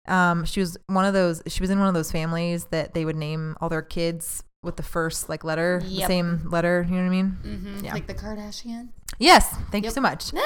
Um, 0.07 0.45
she 0.45 0.61
was 0.61 0.77
one 0.87 1.05
of 1.05 1.15
those. 1.15 1.43
She 1.47 1.61
was 1.61 1.71
in 1.71 1.79
one 1.79 1.89
of 1.89 1.95
those 1.95 2.11
families 2.11 2.67
that 2.67 2.95
they 2.95 3.05
would 3.05 3.17
name 3.17 3.57
all 3.61 3.69
their 3.69 3.83
kids 3.83 4.43
with 4.65 4.77
the 4.77 4.83
first 4.83 5.29
like 5.29 5.45
letter, 5.45 5.83
the 5.85 6.05
same 6.07 6.49
letter. 6.51 6.85
You 6.89 6.97
know 6.97 7.03
what 7.03 7.07
I 7.07 7.11
mean? 7.11 7.37
Mm-hmm. 7.45 7.85
yeah. 7.85 7.93
Like 7.95 8.07
the 8.07 8.15
Kardashian. 8.15 8.89
Yes. 9.19 9.55
Thank 9.71 9.85
you 9.85 9.91
so 9.91 10.01
much. 10.01 10.33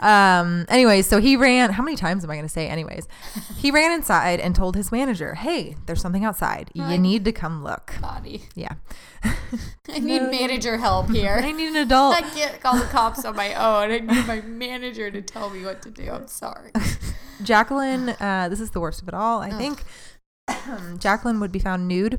Um, 0.00 0.66
anyways, 0.68 1.06
so 1.06 1.20
he 1.20 1.36
ran. 1.36 1.70
How 1.70 1.82
many 1.82 1.96
times 1.96 2.22
am 2.22 2.30
I 2.30 2.34
going 2.34 2.44
to 2.44 2.52
say? 2.52 2.68
Anyways, 2.68 3.08
he 3.56 3.70
ran 3.70 3.92
inside 3.92 4.40
and 4.40 4.54
told 4.54 4.76
his 4.76 4.92
manager, 4.92 5.34
"Hey, 5.34 5.76
there's 5.86 6.02
something 6.02 6.24
outside. 6.24 6.70
You 6.74 6.98
need 6.98 7.24
to 7.24 7.32
come 7.32 7.64
look." 7.64 7.94
Body. 8.00 8.42
Yeah. 8.54 8.74
I 9.88 9.98
need 9.98 10.20
manager 10.22 10.76
help 10.76 11.10
here. 11.12 11.40
I 11.42 11.50
need 11.52 11.68
an 11.68 11.76
adult. 11.76 12.14
I 12.14 12.20
can't 12.20 12.60
call 12.60 12.76
the 12.76 12.84
cops 12.84 13.24
on 13.24 13.36
my 13.36 13.54
own. 13.54 13.90
I 13.90 13.98
need 14.00 14.26
my 14.26 14.42
manager 14.42 15.10
to 15.10 15.22
tell 15.22 15.48
me 15.48 15.64
what 15.64 15.80
to 15.82 15.90
do. 15.90 16.10
I'm 16.10 16.28
sorry. 16.28 16.72
Jacqueline, 17.42 18.10
uh, 18.20 18.48
this 18.50 18.60
is 18.60 18.70
the 18.72 18.80
worst 18.80 19.00
of 19.00 19.08
it 19.08 19.14
all. 19.14 19.40
I 19.40 19.50
Ugh. 19.50 19.58
think 19.58 19.84
Jacqueline 21.00 21.40
would 21.40 21.52
be 21.52 21.58
found 21.58 21.88
nude, 21.88 22.18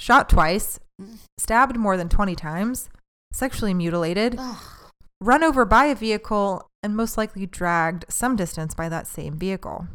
shot 0.00 0.28
twice, 0.28 0.80
stabbed 1.38 1.76
more 1.76 1.96
than 1.96 2.08
20 2.08 2.34
times, 2.34 2.88
sexually 3.32 3.74
mutilated, 3.74 4.36
Ugh. 4.38 4.56
run 5.20 5.44
over 5.44 5.64
by 5.64 5.84
a 5.86 5.94
vehicle, 5.94 6.68
and 6.82 6.96
most 6.96 7.18
likely 7.18 7.46
dragged 7.46 8.06
some 8.08 8.34
distance 8.34 8.74
by 8.74 8.88
that 8.88 9.06
same 9.06 9.38
vehicle. 9.38 9.86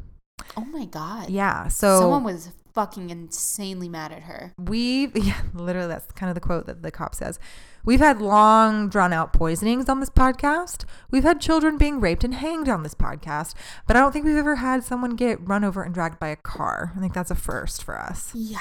Oh 0.56 0.66
my 0.66 0.86
god. 0.86 1.30
Yeah. 1.30 1.68
So 1.68 2.00
Someone 2.00 2.24
was 2.24 2.52
fucking 2.74 3.10
insanely 3.10 3.90
mad 3.90 4.12
at 4.12 4.24
her. 4.24 4.54
We've, 4.60 5.16
yeah, 5.26 5.42
literally, 5.54 5.88
that's 5.88 6.12
kind 6.12 6.30
of 6.30 6.36
the 6.36 6.42
quote 6.42 6.68
that 6.68 6.84
the 6.84 6.92
cop 6.92 7.16
says. 7.16 7.40
We've 7.84 8.00
had 8.00 8.22
long, 8.22 8.90
drawn 8.90 9.14
out 9.14 9.34
poisonings 9.34 9.90
on 9.90 10.00
this 10.02 10.10
podcast. 10.10 10.86
We've 11.10 11.24
had 11.24 11.42
children 11.42 11.78
being 11.78 12.00
raped 12.00 12.24
and 12.24 12.36
hanged 12.36 12.70
on 12.70 12.84
this 12.84 12.96
podcast, 12.96 13.54
but 13.88 13.96
I 13.96 14.02
don't 14.02 14.12
think 14.12 14.26
we've 14.26 14.36
ever 14.38 14.58
had 14.58 14.84
someone 14.84 15.16
get 15.16 15.46
run 15.48 15.64
over 15.64 15.82
and 15.82 15.94
dragged 15.94 16.20
by 16.20 16.28
a 16.28 16.36
car. 16.36 16.94
I 16.96 17.00
think 17.00 17.14
that's 17.14 17.32
a 17.32 17.36
first 17.36 17.84
for 17.84 18.00
us. 18.00 18.32
Yeah. 18.36 18.60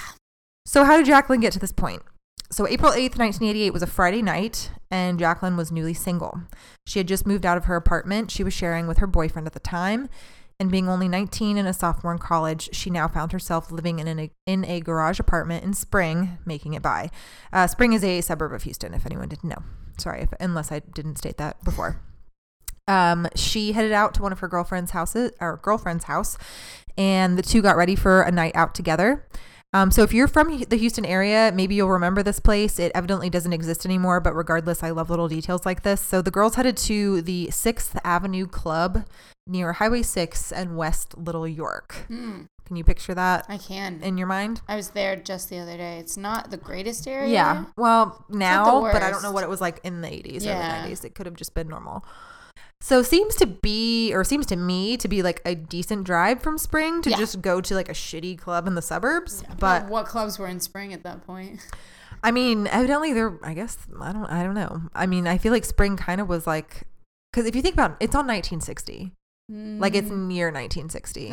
So, 0.67 0.85
how 0.85 0.97
did 0.97 1.07
Jacqueline 1.07 1.41
get 1.41 1.53
to 1.53 1.59
this 1.59 1.73
point? 1.73 2.03
So, 2.51 2.67
April 2.67 2.93
8th, 2.93 3.19
1988 3.19 3.73
was 3.73 3.83
a 3.83 3.87
Friday 3.87 4.23
night, 4.23 4.71
and 4.91 5.19
Jacqueline 5.19 5.57
was 5.57 5.71
newly 5.71 5.93
single. 5.93 6.43
She 6.87 6.99
had 6.99 7.09
just 7.09 7.27
moved 7.27 7.45
out 7.45 7.59
of 7.59 7.67
her 7.67 7.77
apartment 7.77 8.31
she 8.31 8.45
was 8.45 8.55
sharing 8.55 8.87
with 8.87 8.99
her 8.99 9.07
boyfriend 9.07 9.47
at 9.47 9.53
the 9.53 9.61
time. 9.61 10.09
And 10.61 10.71
being 10.71 10.89
only 10.89 11.09
19 11.09 11.59
and 11.59 11.67
a 11.67 11.73
sophomore 11.73 12.13
in 12.13 12.19
college, 12.19 12.75
she 12.75 12.89
now 12.89 13.09
found 13.09 13.33
herself 13.33 13.73
living 13.73 13.99
in, 13.99 14.07
an, 14.07 14.31
in 14.47 14.65
a 14.65 14.81
garage 14.81 15.19
apartment 15.19 15.65
in 15.65 15.75
Spring, 15.75 16.39
making 16.47 16.75
it 16.75 16.83
by. 16.83 17.11
Uh, 17.53 17.67
Spring 17.67 17.93
is 17.93 18.05
a 18.05 18.21
suburb 18.21 18.53
of 18.53 18.63
Houston, 18.63 18.95
if 18.95 19.05
anyone 19.05 19.29
didn't 19.29 19.49
know. 19.49 19.63
Sorry, 19.99 20.23
if, 20.23 20.33
unless 20.39 20.71
I 20.71 20.79
didn't 20.79 21.19
state 21.19 21.39
that 21.39 21.63
before. 21.65 22.01
Um, 22.87 23.27
she 23.35 23.73
headed 23.73 23.93
out 23.93 24.15
to 24.15 24.23
one 24.23 24.31
of 24.31 24.39
her 24.39 24.49
girlfriend's 24.49 24.93
houses, 24.93 25.33
or 25.41 25.59
girlfriend's 25.63 26.05
house, 26.05 26.39
and 26.97 27.37
the 27.37 27.43
two 27.43 27.61
got 27.61 27.77
ready 27.77 27.97
for 27.97 28.23
a 28.23 28.31
night 28.31 28.55
out 28.55 28.75
together. 28.75 29.27
Um, 29.75 29.91
so 29.91 30.03
if 30.05 30.15
you're 30.15 30.29
from 30.29 30.61
the 30.69 30.77
Houston 30.77 31.05
area, 31.05 31.51
maybe 31.53 31.75
you'll 31.75 31.91
remember 31.91 32.23
this 32.23 32.39
place. 32.39 32.79
It 32.79 32.93
evidently 32.95 33.29
doesn't 33.29 33.53
exist 33.53 33.85
anymore, 33.85 34.21
but 34.21 34.33
regardless, 34.35 34.85
I 34.85 34.91
love 34.91 35.11
little 35.11 35.27
details 35.27 35.67
like 35.67 35.83
this. 35.83 36.01
So 36.01 36.23
the 36.23 36.31
girls 36.31 36.55
headed 36.55 36.77
to 36.79 37.21
the 37.21 37.51
Sixth 37.51 37.99
Avenue 38.05 38.47
Club 38.47 39.05
near 39.49 39.73
Highway 39.75 40.03
Six 40.03 40.53
and 40.53 40.77
West 40.77 41.19
Little 41.19 41.47
York. 41.49 41.97
Hmm. 42.07 42.43
Can 42.67 42.77
you 42.77 42.85
picture 42.85 43.15
that 43.15 43.45
I 43.49 43.59
can. 43.59 44.01
in 44.03 44.17
your 44.17 44.29
mind? 44.29 44.63
I 44.69 44.77
was 44.77 44.91
there 44.91 45.17
just 45.17 45.51
the 45.51 45.59
other 45.59 45.77
day. 45.77 45.99
It's 45.99 46.17
not 46.17 46.51
the 46.51 46.57
greatest 46.57 47.07
area. 47.07 47.31
Yeah. 47.33 47.65
Well, 47.77 48.25
now, 48.31 48.81
but 48.81 49.03
I 49.03 49.11
don't 49.11 49.23
know 49.23 49.33
what 49.33 49.43
it 49.43 49.51
was 49.51 49.61
like 49.61 49.81
in 49.85 50.01
the 50.01 50.09
80s 50.09 50.45
Yeah. 50.45 50.85
or 50.85 50.89
the 50.89 50.95
90s. 50.95 51.05
It 51.05 51.15
could 51.15 51.27
have 51.27 51.35
just 51.35 51.53
been 51.53 51.69
normal. 51.69 52.07
So 52.81 53.03
seems 53.03 53.35
to 53.37 53.47
be, 53.47 54.13
or 54.15 54.25
seems 54.25 54.45
to 54.47 54.57
me 54.57 54.97
to 54.99 55.09
be 55.09 55.23
like 55.23 55.41
a 55.47 55.55
decent 55.55 56.05
drive 56.05 56.43
from 56.43 56.59
Spring 56.59 57.01
to 57.03 57.11
Yeah. 57.11 57.17
just 57.17 57.41
go 57.41 57.61
to 57.63 57.75
like 57.75 57.89
a 57.89 57.93
shitty 57.95 58.39
club 58.39 58.67
in 58.67 58.75
the 58.75 58.83
suburbs. 58.83 59.43
Yeah. 59.49 59.55
But 59.59 59.89
what 59.89 60.07
clubs 60.07 60.39
were 60.39 60.47
in 60.49 60.61
spring 60.61 60.93
at 60.93 61.03
that 61.05 61.27
point? 61.27 61.67
I 62.23 62.31
mean, 62.31 62.67
evidently 62.67 63.13
they're. 63.13 63.39
I 63.43 63.55
guess 63.55 63.79
I 64.01 64.13
don't. 64.13 64.27
I 64.27 64.43
don't 64.43 64.55
know. 64.55 64.83
I 64.95 65.07
mean, 65.07 65.27
I 65.27 65.39
feel 65.39 65.53
like 65.53 65.65
spring 65.65 65.97
kind 65.97 66.21
of 66.21 66.29
was 66.29 66.47
like, 66.47 66.83
because 67.33 67.47
if 67.47 67.55
you 67.57 67.63
think 67.63 67.75
about 67.75 67.93
it, 67.93 67.97
it's 68.01 68.15
on 68.15 68.27
1960. 68.27 69.13
Like 69.51 69.95
it's 69.95 70.09
Mm, 70.09 70.29
near 70.29 70.47
1960, 70.47 71.27
okay. 71.27 71.33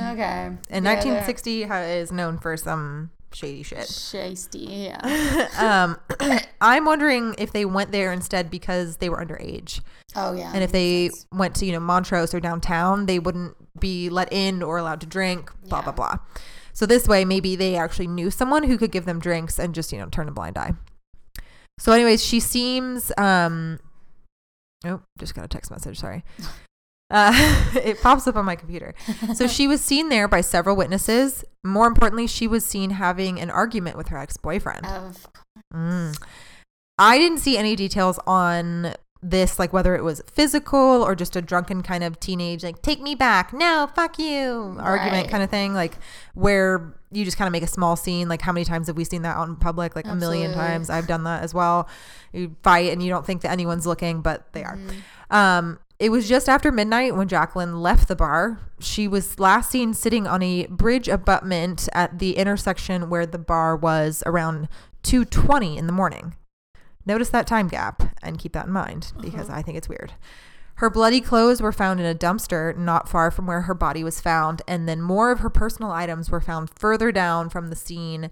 and 0.69 0.83
Yeah, 0.85 0.91
1960 0.95 1.63
ha- 1.63 1.75
is 1.79 2.11
known 2.11 2.37
for 2.39 2.57
some 2.57 3.11
shady 3.33 3.63
shit. 3.63 3.79
Shasty, 3.79 4.87
yeah. 4.89 5.47
um, 6.19 6.39
I'm 6.61 6.85
wondering 6.85 7.35
if 7.37 7.51
they 7.53 7.65
went 7.65 7.91
there 7.91 8.11
instead 8.11 8.49
because 8.51 8.97
they 8.97 9.09
were 9.09 9.17
underage, 9.23 9.81
Oh 10.15 10.33
yeah. 10.33 10.51
and 10.53 10.63
if 10.63 10.71
they 10.71 11.09
sense. 11.09 11.25
went 11.33 11.55
to 11.57 11.65
you 11.65 11.71
know 11.71 11.79
Montrose 11.79 12.33
or 12.33 12.39
downtown, 12.39 13.05
they 13.05 13.19
wouldn't 13.19 13.55
be 13.79 14.09
let 14.09 14.31
in 14.31 14.61
or 14.63 14.77
allowed 14.77 15.01
to 15.01 15.07
drink. 15.07 15.51
Blah 15.63 15.79
Yeah. 15.79 15.83
blah 15.85 15.93
blah. 15.93 16.15
So 16.73 16.85
this 16.85 17.07
way, 17.07 17.25
maybe 17.25 17.55
they 17.57 17.75
actually 17.75 18.07
knew 18.07 18.31
someone 18.31 18.63
who 18.63 18.77
could 18.77 18.91
give 18.91 19.03
them 19.05 19.19
drinks 19.19 19.59
and 19.59 19.75
just, 19.75 19.91
you 19.91 19.99
know, 19.99 20.07
turn 20.07 20.29
a 20.29 20.31
blind 20.31 20.57
eye. 20.57 20.71
So, 21.77 21.91
anyways, 21.91 22.23
she 22.23 22.39
seems. 22.39 23.11
Um, 23.17 23.79
oh, 24.85 25.01
just 25.19 25.35
got 25.35 25.43
a 25.45 25.47
text 25.49 25.69
message. 25.69 25.99
Sorry. 25.99 26.23
Uh, 27.11 27.31
it 27.83 28.01
pops 28.01 28.25
up 28.25 28.35
on 28.35 28.45
my 28.45 28.55
computer. 28.55 28.95
So 29.35 29.45
she 29.45 29.67
was 29.67 29.81
seen 29.81 30.09
there 30.09 30.27
by 30.27 30.41
several 30.41 30.75
witnesses. 30.75 31.43
More 31.63 31.85
importantly, 31.87 32.25
she 32.25 32.47
was 32.47 32.65
seen 32.65 32.91
having 32.91 33.39
an 33.39 33.49
argument 33.51 33.97
with 33.97 34.07
her 34.07 34.17
ex 34.17 34.37
boyfriend. 34.37 34.85
Of 34.85 35.27
Mm. 35.73 36.17
I 36.97 37.17
didn't 37.17 37.37
see 37.39 37.57
any 37.57 37.75
details 37.75 38.19
on 38.27 38.93
this, 39.23 39.57
like 39.59 39.71
whether 39.71 39.95
it 39.95 40.03
was 40.03 40.21
physical 40.31 40.79
or 40.79 41.15
just 41.15 41.35
a 41.35 41.41
drunken 41.41 41.81
kind 41.83 42.03
of 42.03 42.19
teenage, 42.19 42.63
like, 42.63 42.81
take 42.81 43.01
me 43.01 43.15
back, 43.15 43.53
no, 43.53 43.89
fuck 43.95 44.17
you, 44.19 44.75
argument 44.79 45.23
Right. 45.25 45.29
kind 45.29 45.43
of 45.43 45.49
thing, 45.49 45.73
like 45.73 45.97
where 46.33 46.93
you 47.11 47.23
just 47.23 47.37
kind 47.37 47.47
of 47.47 47.51
make 47.51 47.63
a 47.63 47.67
small 47.67 47.95
scene. 47.95 48.27
Like, 48.29 48.41
how 48.41 48.51
many 48.51 48.65
times 48.65 48.87
have 48.87 48.97
we 48.97 49.03
seen 49.03 49.21
that 49.23 49.35
out 49.37 49.47
in 49.47 49.55
public? 49.57 49.95
Like, 49.95 50.07
a 50.07 50.15
million 50.15 50.53
times. 50.53 50.89
I've 50.89 51.07
done 51.07 51.23
that 51.25 51.43
as 51.43 51.53
well. 51.53 51.87
You 52.33 52.55
fight 52.63 52.91
and 52.91 53.03
you 53.03 53.09
don't 53.09 53.25
think 53.25 53.41
that 53.41 53.51
anyone's 53.51 53.85
looking, 53.85 54.21
but 54.21 54.51
they 54.53 54.63
are. 54.63 54.77
Mm-hmm. 54.77 55.35
Um, 55.35 55.79
it 56.01 56.09
was 56.09 56.27
just 56.27 56.49
after 56.49 56.71
midnight 56.71 57.15
when 57.15 57.27
Jacqueline 57.27 57.79
left 57.79 58.07
the 58.07 58.15
bar. 58.15 58.59
She 58.79 59.07
was 59.07 59.39
last 59.39 59.69
seen 59.69 59.93
sitting 59.93 60.25
on 60.25 60.41
a 60.41 60.65
bridge 60.65 61.07
abutment 61.07 61.87
at 61.93 62.17
the 62.17 62.37
intersection 62.37 63.07
where 63.07 63.27
the 63.27 63.37
bar 63.37 63.75
was 63.75 64.23
around 64.25 64.67
2:20 65.03 65.77
in 65.77 65.85
the 65.85 65.93
morning. 65.93 66.33
Notice 67.05 67.29
that 67.29 67.45
time 67.45 67.67
gap 67.67 68.01
and 68.23 68.39
keep 68.39 68.53
that 68.53 68.65
in 68.65 68.71
mind 68.71 69.13
because 69.21 69.47
I 69.47 69.61
think 69.61 69.77
it's 69.77 69.87
weird. 69.87 70.13
Her 70.77 70.89
bloody 70.89 71.21
clothes 71.21 71.61
were 71.61 71.71
found 71.71 71.99
in 71.99 72.07
a 72.07 72.15
dumpster 72.15 72.75
not 72.75 73.07
far 73.07 73.29
from 73.29 73.45
where 73.45 73.61
her 73.61 73.75
body 73.75 74.03
was 74.03 74.19
found, 74.19 74.63
and 74.67 74.89
then 74.89 75.03
more 75.03 75.29
of 75.29 75.41
her 75.41 75.51
personal 75.51 75.91
items 75.91 76.31
were 76.31 76.41
found 76.41 76.71
further 76.79 77.11
down 77.11 77.47
from 77.47 77.67
the 77.67 77.75
scene. 77.75 78.31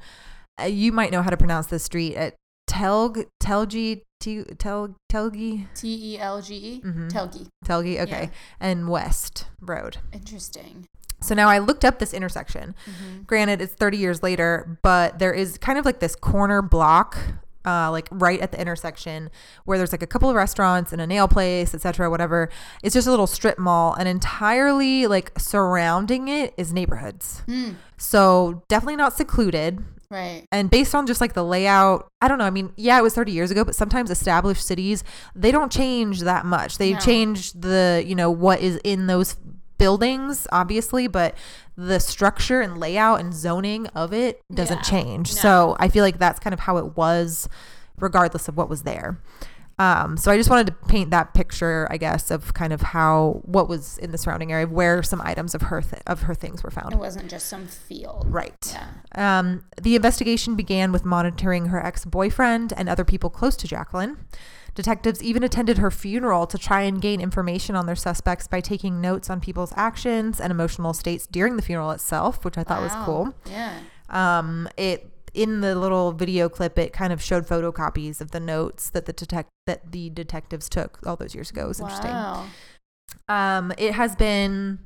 Uh, 0.60 0.65
you 0.65 0.91
might 0.91 1.12
know 1.12 1.21
how 1.21 1.29
to 1.29 1.38
pronounce 1.38 1.67
this 1.67 1.84
street 1.84 2.15
at 2.15 2.34
Telg 2.67 3.27
Telgi 3.39 4.01
T- 4.19 4.43
Tel 4.58 4.95
Telgi 5.12 5.67
T 5.75 6.13
E 6.15 6.19
L 6.19 6.41
G 6.41 6.55
E. 6.55 6.82
Mhm. 6.86 7.10
Telgi. 7.10 7.47
Telgi, 7.65 7.99
okay, 8.01 8.23
Yeah. 8.23 8.29
and 8.60 8.89
West 8.89 9.45
Road. 9.62 9.97
Interesting. 10.12 10.88
So 11.21 11.36
now 11.36 11.47
I 11.49 11.58
looked 11.60 11.84
up 11.86 11.99
this 11.99 12.13
intersection. 12.13 12.75
Mhm. 12.86 13.27
Granted, 13.27 13.62
it's 13.62 13.73
30 13.73 13.97
years 13.97 14.21
later, 14.23 14.77
but 14.82 15.19
there 15.19 15.34
is 15.34 15.58
kind 15.58 15.77
of 15.79 15.86
like 15.86 15.99
this 15.99 16.15
corner 16.15 16.62
block, 16.62 17.17
uh, 17.65 17.91
like 17.91 18.08
right 18.12 18.39
at 18.39 18.51
the 18.53 18.60
intersection 18.60 19.29
where 19.65 19.77
there's 19.77 19.91
like 19.91 20.01
a 20.03 20.08
couple 20.08 20.29
of 20.29 20.36
restaurants 20.36 20.93
and 20.93 21.01
a 21.01 21.08
nail 21.08 21.27
place, 21.27 21.73
etc., 21.75 22.10
whatever. 22.10 22.49
It's 22.84 22.93
just 22.93 23.05
a 23.08 23.12
little 23.12 23.27
strip 23.27 23.58
mall, 23.60 23.93
and 23.93 24.08
entirely 24.08 25.08
like 25.08 25.32
surrounding 25.38 26.27
it 26.29 26.53
is 26.58 26.71
neighborhoods. 26.73 27.41
Hmm. 27.47 27.71
So 27.97 28.63
definitely 28.69 28.95
not 28.97 29.13
secluded. 29.13 29.84
Right. 30.11 30.47
And 30.51 30.69
based 30.71 30.95
on 30.95 31.05
just 31.05 31.21
like 31.21 31.33
the 31.33 31.43
layout, 31.43 32.09
I 32.21 32.27
don't 32.27 32.39
know. 32.39 32.45
I 32.45 32.49
mean, 32.49 32.73
yeah, 32.75 32.97
it 32.97 33.03
was 33.03 33.13
30 33.13 33.31
years 33.31 33.51
ago, 33.51 33.63
but 33.63 33.75
sometimes 33.75 34.09
established 34.09 34.65
cities, 34.65 35.03
they 35.35 35.51
don't 35.51 35.71
change 35.71 36.21
that 36.21 36.45
much. 36.45 36.77
They 36.79 36.93
No. 36.93 36.99
change 36.99 37.53
the, 37.53 38.03
you 38.05 38.15
know, 38.15 38.31
what 38.31 38.59
is 38.59 38.77
in 38.83 39.05
those 39.07 39.35
buildings, 39.77 40.47
obviously, 40.51 41.07
but 41.07 41.35
the 41.77 41.99
structure 41.99 42.59
and 42.59 42.77
layout 42.79 43.19
and 43.19 43.33
zoning 43.33 43.87
of 43.87 44.11
it 44.11 44.41
doesn't 44.53 44.77
Yeah. 44.79 44.81
change. 44.83 45.33
No. 45.35 45.41
So 45.41 45.75
I 45.79 45.87
feel 45.89 46.03
like 46.03 46.17
that's 46.17 46.39
kind 46.39 46.53
of 46.53 46.61
how 46.61 46.77
it 46.77 46.97
was, 46.97 47.47
regardless 47.99 48.47
of 48.47 48.57
what 48.57 48.67
was 48.67 48.81
there. 48.81 49.19
Um, 49.79 50.17
so 50.17 50.29
I 50.29 50.35
just 50.35 50.49
wanted 50.49 50.67
to 50.67 50.73
paint 50.87 51.09
that 51.11 51.33
picture, 51.33 51.87
I 51.89 51.95
guess, 51.95 52.31
of 52.31 52.53
kind 52.53 52.73
of 52.73 52.81
how 52.81 53.41
what 53.45 53.69
was 53.69 53.97
in 53.97 54.11
the 54.11 54.17
surrounding 54.17 54.51
area, 54.51 54.67
where 54.67 55.01
some 55.01 55.21
items 55.21 55.55
of 55.55 55.63
her 55.63 55.81
th- 55.81 56.03
of 56.05 56.23
her 56.23 56.35
things 56.35 56.63
were 56.63 56.69
found. 56.69 56.91
It 56.91 56.99
wasn't 56.99 57.29
just 57.29 57.47
some 57.47 57.65
field. 57.65 58.25
Right. 58.27 58.75
Yeah. 59.15 59.39
Um, 59.39 59.63
the 59.81 59.95
investigation 59.95 60.55
began 60.55 60.91
with 60.91 61.05
monitoring 61.05 61.67
her 61.67 61.83
ex 61.83 62.03
boyfriend 62.03 62.73
and 62.75 62.89
other 62.89 63.05
people 63.05 63.29
close 63.29 63.55
to 63.55 63.67
Jacqueline. 63.67 64.17
Detectives 64.75 65.23
even 65.23 65.43
attended 65.43 65.77
her 65.77 65.89
funeral 65.89 66.45
to 66.47 66.57
try 66.57 66.81
and 66.81 67.01
gain 67.01 67.21
information 67.21 67.75
on 67.75 67.85
their 67.85 67.95
suspects 67.95 68.47
by 68.47 68.61
taking 68.61 69.01
notes 69.01 69.29
on 69.29 69.39
people's 69.39 69.73
actions 69.75 70.39
and 70.39 70.51
emotional 70.51 70.93
states 70.93 71.25
during 71.25 71.55
the 71.55 71.61
funeral 71.61 71.91
itself, 71.91 72.43
which 72.45 72.57
I 72.57 72.63
thought 72.63 72.81
was 72.81 72.93
cool. 73.05 73.33
Yeah. 73.45 73.79
Um, 74.09 74.67
it 74.77 75.09
in 75.33 75.61
the 75.61 75.75
little 75.75 76.11
video 76.11 76.49
clip, 76.49 76.77
it 76.77 76.93
kind 76.93 77.13
of 77.13 77.21
showed 77.21 77.45
photocopies 77.45 78.21
of 78.21 78.31
the 78.31 78.39
notes 78.39 78.89
that 78.89 79.05
the 79.05 79.13
detect 79.13 79.49
that 79.67 79.91
the 79.91 80.09
detectives 80.09 80.69
took 80.69 80.99
all 81.05 81.15
those 81.15 81.35
years 81.35 81.49
ago. 81.49 81.65
It 81.65 81.67
was 81.67 81.79
interesting. 81.79 82.11
Wow. 82.11 82.45
Um, 83.27 83.71
it 83.77 83.93
has 83.93 84.15
been 84.15 84.79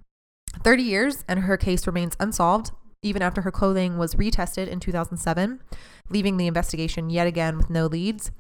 30 0.64 0.84
years 0.84 1.26
and 1.28 1.42
her 1.42 1.58
case 1.58 1.88
remains 1.88 2.16
unsolved, 2.20 2.72
even 3.02 3.22
after 3.22 3.42
her 3.42 3.52
clothing 3.52 3.98
was 3.98 4.16
retested 4.16 4.68
in 4.68 4.80
2007, 4.80 5.62
leaving 6.10 6.38
the 6.38 6.48
investigation 6.48 7.10
yet 7.10 7.28
again 7.28 7.58
with 7.58 7.70
no 7.70 7.86
leads. 7.86 8.32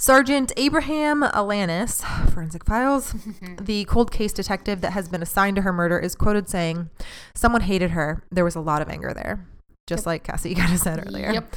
Sergeant 0.00 0.50
Abraham 0.56 1.20
Alanis, 1.20 2.02
Forensic 2.30 2.64
Files, 2.64 3.14
the 3.60 3.84
cold 3.84 4.10
case 4.10 4.32
detective 4.32 4.80
that 4.80 4.92
has 4.92 5.08
been 5.08 5.20
assigned 5.20 5.56
to 5.56 5.62
her 5.62 5.74
murder, 5.74 5.98
is 5.98 6.14
quoted 6.14 6.48
saying, 6.48 6.88
Someone 7.34 7.60
hated 7.60 7.90
her. 7.90 8.24
There 8.30 8.44
was 8.44 8.54
a 8.54 8.60
lot 8.60 8.80
of 8.80 8.88
anger 8.88 9.12
there, 9.12 9.46
just 9.90 10.02
Yep. 10.02 10.06
like 10.06 10.24
Cassie 10.24 10.54
kind 10.62 10.72
of 10.72 10.78
said 10.80 11.04
earlier. 11.06 11.30
Yep. 11.32 11.54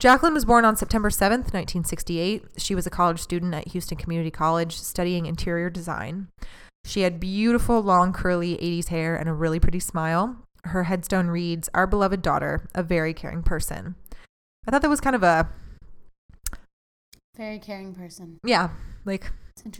Jacqueline 0.00 0.34
was 0.34 0.44
born 0.44 0.64
on 0.64 0.76
September 0.76 1.08
7th, 1.10 1.52
1968. 1.52 2.44
She 2.58 2.74
was 2.74 2.86
a 2.86 2.90
college 2.90 3.18
student 3.20 3.54
at 3.54 3.68
Houston 3.68 3.96
Community 3.98 4.30
College 4.30 4.78
studying 4.78 5.26
interior 5.26 5.70
design. 5.70 6.28
She 6.84 7.00
had 7.00 7.18
beautiful, 7.18 7.80
long, 7.82 8.12
curly 8.12 8.56
80s 8.58 8.88
hair 8.88 9.16
and 9.16 9.28
a 9.28 9.32
really 9.32 9.58
pretty 9.58 9.80
smile. 9.80 10.36
Her 10.64 10.84
headstone 10.84 11.28
reads, 11.28 11.68
Our 11.74 11.86
beloved 11.86 12.22
daughter, 12.22 12.68
a 12.74 12.82
very 12.82 13.14
caring 13.14 13.42
person. 13.42 13.94
I 14.66 14.70
thought 14.70 14.82
that 14.82 14.90
was 14.90 15.00
kind 15.00 15.16
of 15.16 15.22
a, 15.22 15.48
Very 17.36 17.58
caring 17.58 17.94
person. 17.94 18.38
yeah, 18.44 18.70
like, 19.04 19.30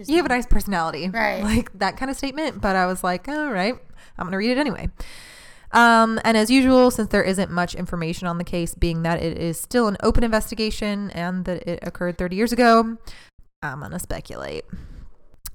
you 0.06 0.16
have 0.16 0.26
a 0.26 0.30
nice 0.30 0.46
personality. 0.46 1.08
Right. 1.10 1.42
Like 1.42 1.78
that 1.78 1.96
kind 1.96 2.10
of 2.10 2.16
statement. 2.16 2.60
But 2.60 2.76
I 2.76 2.86
was 2.86 3.04
like, 3.04 3.28
all 3.28 3.50
right, 3.50 3.74
I'm 4.18 4.24
going 4.24 4.32
to 4.32 4.38
read 4.38 4.50
it 4.50 4.58
anyway. 4.58 4.88
Um, 5.72 6.20
and 6.24 6.36
as 6.36 6.50
usual, 6.50 6.90
since 6.90 7.08
there 7.08 7.22
isn't 7.22 7.50
much 7.50 7.74
information 7.74 8.26
on 8.26 8.38
the 8.38 8.44
case, 8.44 8.74
being 8.74 9.02
that 9.02 9.22
it 9.22 9.38
is 9.38 9.58
still 9.60 9.88
an 9.88 9.96
open 10.02 10.24
investigation 10.24 11.10
and 11.10 11.44
that 11.44 11.66
it 11.68 11.80
occurred 11.82 12.18
30 12.18 12.36
years 12.36 12.52
ago, 12.52 12.96
I'm 13.62 13.80
going 13.80 13.90
to 13.92 13.98
speculate. 13.98 14.64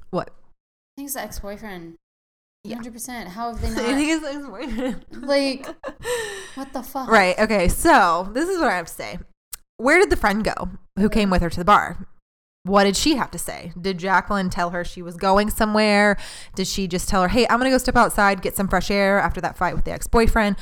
What? 0.10 0.30
I 0.30 0.94
think 0.98 1.08
it's 1.08 1.16
the 1.16 1.22
ex-boyfriend. 1.22 1.96
Yeah. 2.64 2.78
100%. 2.78 3.28
How 3.28 3.54
have 3.54 3.62
they 3.62 3.68
I 3.68 3.96
think 3.96 4.10
it's 4.10 4.26
ex 4.26 4.46
boyfriend. 4.46 5.06
like, 5.12 5.66
what 6.56 6.74
the 6.74 6.84
fuck? 6.84 7.10
Right. 7.10 7.38
Okay. 7.40 7.68
So 7.68 8.30
this 8.34 8.50
is 8.50 8.60
what 8.60 8.70
I 8.70 8.76
have 8.76 8.88
to 8.88 8.94
say. 8.94 9.20
Where 9.78 10.00
did 10.00 10.12
the 10.12 10.18
friend 10.18 10.44
go 10.44 10.70
who 10.98 11.10
came 11.10 11.30
with 11.32 11.42
her 11.42 11.50
to 11.50 11.60
the 11.60 11.66
bar? 11.66 12.08
What 12.64 12.84
did 12.84 12.96
she 12.96 13.16
have 13.16 13.32
to 13.32 13.40
say? 13.40 13.72
Did 13.80 13.98
Jacqueline 13.98 14.50
tell 14.52 14.70
her 14.70 14.84
she 14.84 15.02
was 15.02 15.16
going 15.18 15.50
somewhere? 15.50 16.18
Did 16.56 16.68
she 16.68 16.88
just 16.88 17.10
tell 17.10 17.24
her, 17.24 17.28
hey, 17.28 17.48
I'm 17.50 17.58
going 17.60 17.72
to 17.72 17.74
go 17.74 17.80
step 17.80 17.96
outside, 17.96 18.42
get 18.44 18.56
some 18.56 18.68
fresh 18.68 18.92
air 18.92 19.18
after 19.20 19.42
that 19.42 19.58
fight 19.58 19.76
with 19.76 19.86
the 19.86 19.92
ex 19.92 20.06
boyfriend? 20.08 20.58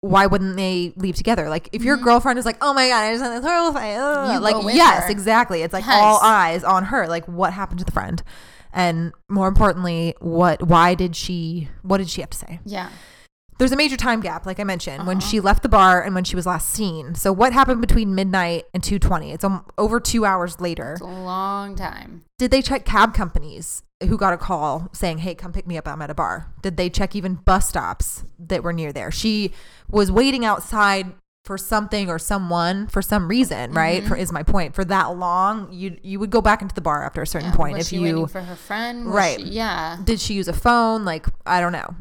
Why 0.00 0.26
wouldn't 0.26 0.56
they 0.56 0.92
leave 0.96 1.14
together? 1.14 1.48
Like, 1.48 1.68
if 1.72 1.82
your 1.82 1.98
Mhm. 1.98 2.02
girlfriend 2.04 2.38
is 2.38 2.46
like, 2.46 2.58
oh 2.60 2.74
my 2.74 2.88
God, 2.88 3.04
I 3.04 3.12
just 3.12 3.22
had 3.22 3.32
this 3.40 3.44
horrible 3.48 3.72
fight. 3.78 3.94
ugh," 3.96 4.34
You 4.34 4.40
like, 4.40 4.74
yes, 4.74 5.04
her. 5.04 5.10
exactly. 5.10 5.62
It's 5.62 5.72
like 5.72 5.86
all 5.86 6.18
eyes 6.20 6.64
on 6.64 6.86
her. 6.86 7.06
Like, 7.06 7.26
what 7.26 7.52
happened 7.52 7.78
to 7.78 7.84
the 7.84 7.92
friend? 7.92 8.22
And 8.72 9.12
more 9.28 9.48
importantly, 9.48 10.14
what, 10.20 10.62
why 10.66 10.94
did 10.94 11.14
she, 11.16 11.68
what 11.82 11.98
did 11.98 12.10
she 12.10 12.20
have 12.20 12.30
to 12.30 12.38
say? 12.38 12.60
Yeah. 12.64 12.88
There's 13.58 13.72
a 13.72 13.76
major 13.76 13.96
time 13.96 14.20
gap, 14.20 14.46
like 14.46 14.60
I 14.60 14.64
mentioned, 14.64 15.06
when 15.06 15.18
Uh-huh. 15.18 15.26
she 15.26 15.40
left 15.40 15.62
the 15.62 15.68
bar 15.68 16.02
and 16.02 16.14
when 16.14 16.24
she 16.24 16.36
was 16.36 16.46
last 16.46 16.68
seen. 16.68 17.14
So 17.14 17.32
what 17.32 17.52
happened 17.52 17.80
between 17.80 18.14
midnight 18.14 18.64
and 18.74 18.82
2:20? 18.82 19.32
It's 19.32 19.44
um, 19.44 19.64
over 19.78 19.98
two 20.00 20.24
hours 20.24 20.60
later. 20.60 20.92
It's 20.92 21.00
a 21.00 21.04
long 21.04 21.74
time. 21.76 22.22
Did 22.38 22.50
they 22.50 22.62
check 22.62 22.84
cab 22.84 23.14
companies 23.14 23.82
who 24.06 24.18
got 24.18 24.34
a 24.34 24.36
call 24.36 24.88
saying, 24.92 25.18
"Hey, 25.18 25.34
come 25.34 25.52
pick 25.52 25.66
me 25.66 25.78
up. 25.78 25.88
I'm 25.88 26.02
at 26.02 26.10
a 26.10 26.14
bar"? 26.14 26.52
Did 26.62 26.76
they 26.76 26.90
check 26.90 27.16
even 27.16 27.36
bus 27.36 27.68
stops 27.68 28.24
that 28.38 28.62
were 28.62 28.72
near 28.74 28.92
there? 28.92 29.10
She 29.10 29.52
was 29.90 30.12
waiting 30.12 30.44
outside 30.44 31.14
for 31.46 31.56
something 31.56 32.10
or 32.10 32.18
someone 32.18 32.88
for 32.88 33.00
some 33.00 33.28
reason, 33.28 33.72
right? 33.72 34.02
Mhm. 34.02 34.08
For 34.08 34.16
is 34.16 34.32
my 34.32 34.42
point. 34.42 34.74
For 34.74 34.84
that 34.84 35.16
long, 35.16 35.68
you 35.72 35.96
you 36.02 36.18
would 36.18 36.30
go 36.30 36.42
back 36.42 36.60
into 36.60 36.74
the 36.74 36.80
bar 36.80 37.04
after 37.04 37.22
a 37.22 37.26
certain 37.26 37.50
Yeah. 37.50 37.56
point 37.56 37.76
Was 37.78 37.86
if 37.86 37.90
she 37.90 37.96
you 37.98 38.02
waiting 38.02 38.26
for 38.26 38.40
her 38.42 38.56
friend? 38.56 39.06
Was 39.06 39.14
Right. 39.14 39.40
she- 39.40 39.46
yeah. 39.50 39.96
did 40.04 40.20
she 40.20 40.34
use 40.34 40.48
a 40.48 40.52
phone? 40.52 41.04
Like, 41.04 41.26
I 41.46 41.60
don't 41.60 41.72
know. 41.72 41.94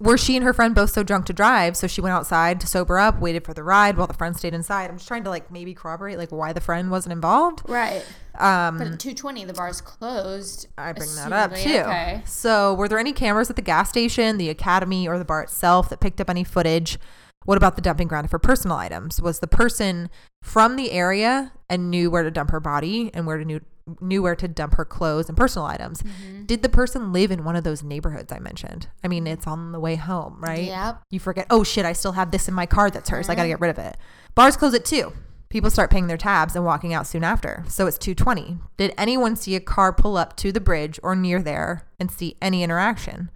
Were 0.00 0.16
she 0.16 0.36
and 0.36 0.44
her 0.44 0.52
friend 0.52 0.74
both 0.74 0.90
so 0.90 1.02
drunk 1.02 1.26
to 1.26 1.32
drive? 1.32 1.76
So 1.76 1.88
she 1.88 2.00
went 2.00 2.12
outside 2.14 2.60
to 2.60 2.66
sober 2.68 2.98
up, 2.98 3.18
waited 3.20 3.44
for 3.44 3.52
the 3.52 3.64
ride 3.64 3.96
while 3.96 4.06
the 4.06 4.14
friend 4.14 4.36
stayed 4.36 4.54
inside. 4.54 4.90
I'm 4.90 4.96
just 4.96 5.08
trying 5.08 5.24
to 5.24 5.30
like 5.30 5.50
maybe 5.50 5.74
corroborate 5.74 6.18
like 6.18 6.30
why 6.30 6.52
the 6.52 6.60
friend 6.60 6.90
wasn't 6.90 7.14
involved. 7.14 7.62
Right. 7.68 8.04
Um, 8.38 8.78
But 8.78 8.86
at 8.86 9.00
220, 9.00 9.44
the 9.44 9.52
bar's 9.54 9.80
closed. 9.80 10.68
I 10.78 10.92
bring 10.92 11.12
that 11.16 11.32
up 11.32 11.54
too. 11.54 11.78
Okay. 11.80 12.22
So, 12.26 12.74
were 12.74 12.86
there 12.86 13.00
any 13.00 13.12
cameras 13.12 13.50
at 13.50 13.56
the 13.56 13.62
gas 13.62 13.88
station, 13.88 14.38
the 14.38 14.50
academy, 14.50 15.08
or 15.08 15.18
the 15.18 15.24
bar 15.24 15.42
itself 15.42 15.88
that 15.88 15.98
picked 15.98 16.20
up 16.20 16.30
any 16.30 16.44
footage? 16.44 16.98
What 17.44 17.56
about 17.56 17.74
the 17.76 17.82
dumping 17.82 18.08
ground 18.08 18.30
for 18.30 18.38
personal 18.38 18.76
items? 18.76 19.20
Was 19.20 19.40
the 19.40 19.46
person 19.48 20.10
from 20.42 20.76
the 20.76 20.92
area 20.92 21.52
and 21.68 21.90
knew 21.90 22.10
where 22.10 22.22
to 22.22 22.30
dump 22.30 22.50
her 22.50 22.60
body 22.60 23.10
and 23.14 23.26
where 23.26 23.38
to 23.38 23.44
knew 23.44 23.60
knew 24.00 24.22
where 24.22 24.36
to 24.36 24.48
dump 24.48 24.74
her 24.74 24.84
clothes 24.84 25.28
and 25.28 25.36
personal 25.36 25.66
items. 25.66 26.02
Mm-hmm. 26.02 26.44
Did 26.46 26.62
the 26.62 26.68
person 26.68 27.12
live 27.12 27.30
in 27.30 27.44
one 27.44 27.56
of 27.56 27.64
those 27.64 27.82
neighborhoods 27.82 28.32
I 28.32 28.38
mentioned? 28.38 28.88
I 29.02 29.08
mean, 29.08 29.26
it's 29.26 29.46
on 29.46 29.72
the 29.72 29.80
way 29.80 29.96
home, 29.96 30.38
right? 30.40 30.64
Yep. 30.64 31.02
You 31.10 31.20
forget, 31.20 31.46
oh 31.50 31.64
shit, 31.64 31.84
I 31.84 31.92
still 31.92 32.12
have 32.12 32.30
this 32.30 32.48
in 32.48 32.54
my 32.54 32.66
car 32.66 32.90
that's 32.90 33.10
hers. 33.10 33.28
I 33.28 33.34
got 33.34 33.42
to 33.42 33.48
get 33.48 33.60
rid 33.60 33.70
of 33.70 33.78
it. 33.78 33.96
Bars 34.34 34.56
close 34.56 34.74
at 34.74 34.84
2. 34.84 35.12
People 35.48 35.70
start 35.70 35.90
paying 35.90 36.08
their 36.08 36.18
tabs 36.18 36.54
and 36.54 36.64
walking 36.64 36.92
out 36.92 37.06
soon 37.06 37.24
after. 37.24 37.64
So 37.68 37.86
it's 37.86 37.96
2:20. 37.96 38.60
Did 38.76 38.92
anyone 38.98 39.34
see 39.34 39.56
a 39.56 39.60
car 39.60 39.94
pull 39.94 40.18
up 40.18 40.36
to 40.36 40.52
the 40.52 40.60
bridge 40.60 41.00
or 41.02 41.16
near 41.16 41.42
there 41.42 41.86
and 41.98 42.10
see 42.10 42.36
any 42.42 42.62
interaction? 42.62 43.30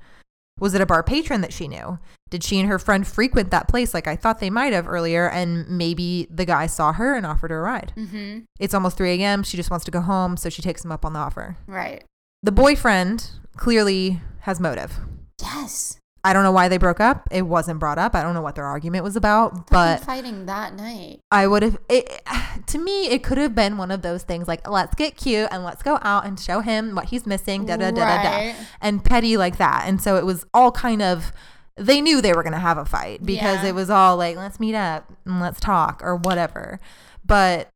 Was 0.62 0.74
it 0.74 0.80
a 0.80 0.86
bar 0.86 1.02
patron 1.02 1.40
that 1.40 1.52
she 1.52 1.66
knew? 1.66 1.98
Did 2.30 2.44
she 2.44 2.60
and 2.60 2.68
her 2.68 2.78
friend 2.78 3.04
frequent 3.04 3.50
that 3.50 3.66
place 3.66 3.92
like 3.92 4.06
I 4.06 4.14
thought 4.14 4.38
they 4.38 4.48
might 4.48 4.72
have 4.72 4.86
earlier 4.86 5.28
and 5.28 5.68
maybe 5.68 6.28
the 6.30 6.44
guy 6.44 6.68
saw 6.68 6.92
her 6.92 7.16
and 7.16 7.26
offered 7.26 7.50
her 7.50 7.58
a 7.58 7.62
ride? 7.62 7.92
Mm-hmm. 7.96 8.42
It's 8.60 8.72
almost 8.72 8.96
3 8.96 9.20
a.m. 9.20 9.42
She 9.42 9.56
just 9.56 9.72
wants 9.72 9.84
to 9.86 9.90
go 9.90 10.00
home, 10.00 10.36
so 10.36 10.48
she 10.48 10.62
takes 10.62 10.84
him 10.84 10.92
up 10.92 11.04
on 11.04 11.14
the 11.14 11.18
offer. 11.18 11.56
Right. 11.66 12.04
The 12.44 12.52
boyfriend 12.52 13.28
clearly 13.56 14.20
has 14.42 14.60
motive. 14.60 15.00
Yes. 15.40 15.98
I 16.24 16.32
don't 16.32 16.44
know 16.44 16.52
why 16.52 16.68
they 16.68 16.78
broke 16.78 17.00
up. 17.00 17.26
It 17.32 17.42
wasn't 17.42 17.80
brought 17.80 17.98
up. 17.98 18.14
I 18.14 18.22
don't 18.22 18.32
know 18.32 18.42
what 18.42 18.54
their 18.54 18.64
argument 18.64 19.02
was 19.02 19.16
about, 19.16 19.68
but 19.70 20.00
fighting 20.00 20.46
that 20.46 20.74
night. 20.74 21.18
I 21.32 21.48
would 21.48 21.62
have. 21.64 21.78
It, 21.88 22.22
to 22.68 22.78
me, 22.78 23.06
it 23.08 23.24
could 23.24 23.38
have 23.38 23.54
been 23.56 23.76
one 23.76 23.90
of 23.90 24.02
those 24.02 24.22
things 24.22 24.46
like 24.46 24.68
let's 24.68 24.94
get 24.94 25.16
cute 25.16 25.48
and 25.50 25.64
let's 25.64 25.82
go 25.82 25.98
out 26.02 26.24
and 26.24 26.38
show 26.38 26.60
him 26.60 26.94
what 26.94 27.06
he's 27.06 27.26
missing, 27.26 27.66
da 27.66 27.76
da 27.76 27.90
da 27.90 28.04
da 28.04 28.22
da, 28.22 28.54
and 28.80 29.04
petty 29.04 29.36
like 29.36 29.58
that. 29.58 29.84
And 29.86 30.00
so 30.00 30.16
it 30.16 30.24
was 30.24 30.44
all 30.54 30.70
kind 30.70 31.02
of. 31.02 31.32
They 31.76 32.00
knew 32.00 32.20
they 32.20 32.34
were 32.34 32.42
gonna 32.42 32.60
have 32.60 32.78
a 32.78 32.84
fight 32.84 33.24
because 33.24 33.62
Yeah. 33.64 33.70
it 33.70 33.74
was 33.74 33.90
all 33.90 34.16
like 34.16 34.36
let's 34.36 34.60
meet 34.60 34.74
up 34.76 35.10
and 35.24 35.40
let's 35.40 35.58
talk 35.58 36.02
or 36.04 36.14
whatever. 36.16 36.78
But 37.24 37.68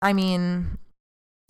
I 0.00 0.12
mean, 0.12 0.78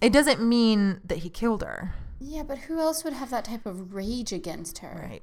it 0.02 0.12
doesn't 0.12 0.42
mean 0.46 1.00
that 1.04 1.18
he 1.18 1.30
killed 1.30 1.62
her. 1.62 1.94
Yeah, 2.20 2.42
but 2.42 2.58
who 2.58 2.78
else 2.78 3.04
would 3.04 3.14
have 3.14 3.30
that 3.30 3.44
type 3.46 3.64
of 3.64 3.94
rage 3.94 4.32
against 4.32 4.78
her? 4.78 5.08
Right. 5.08 5.22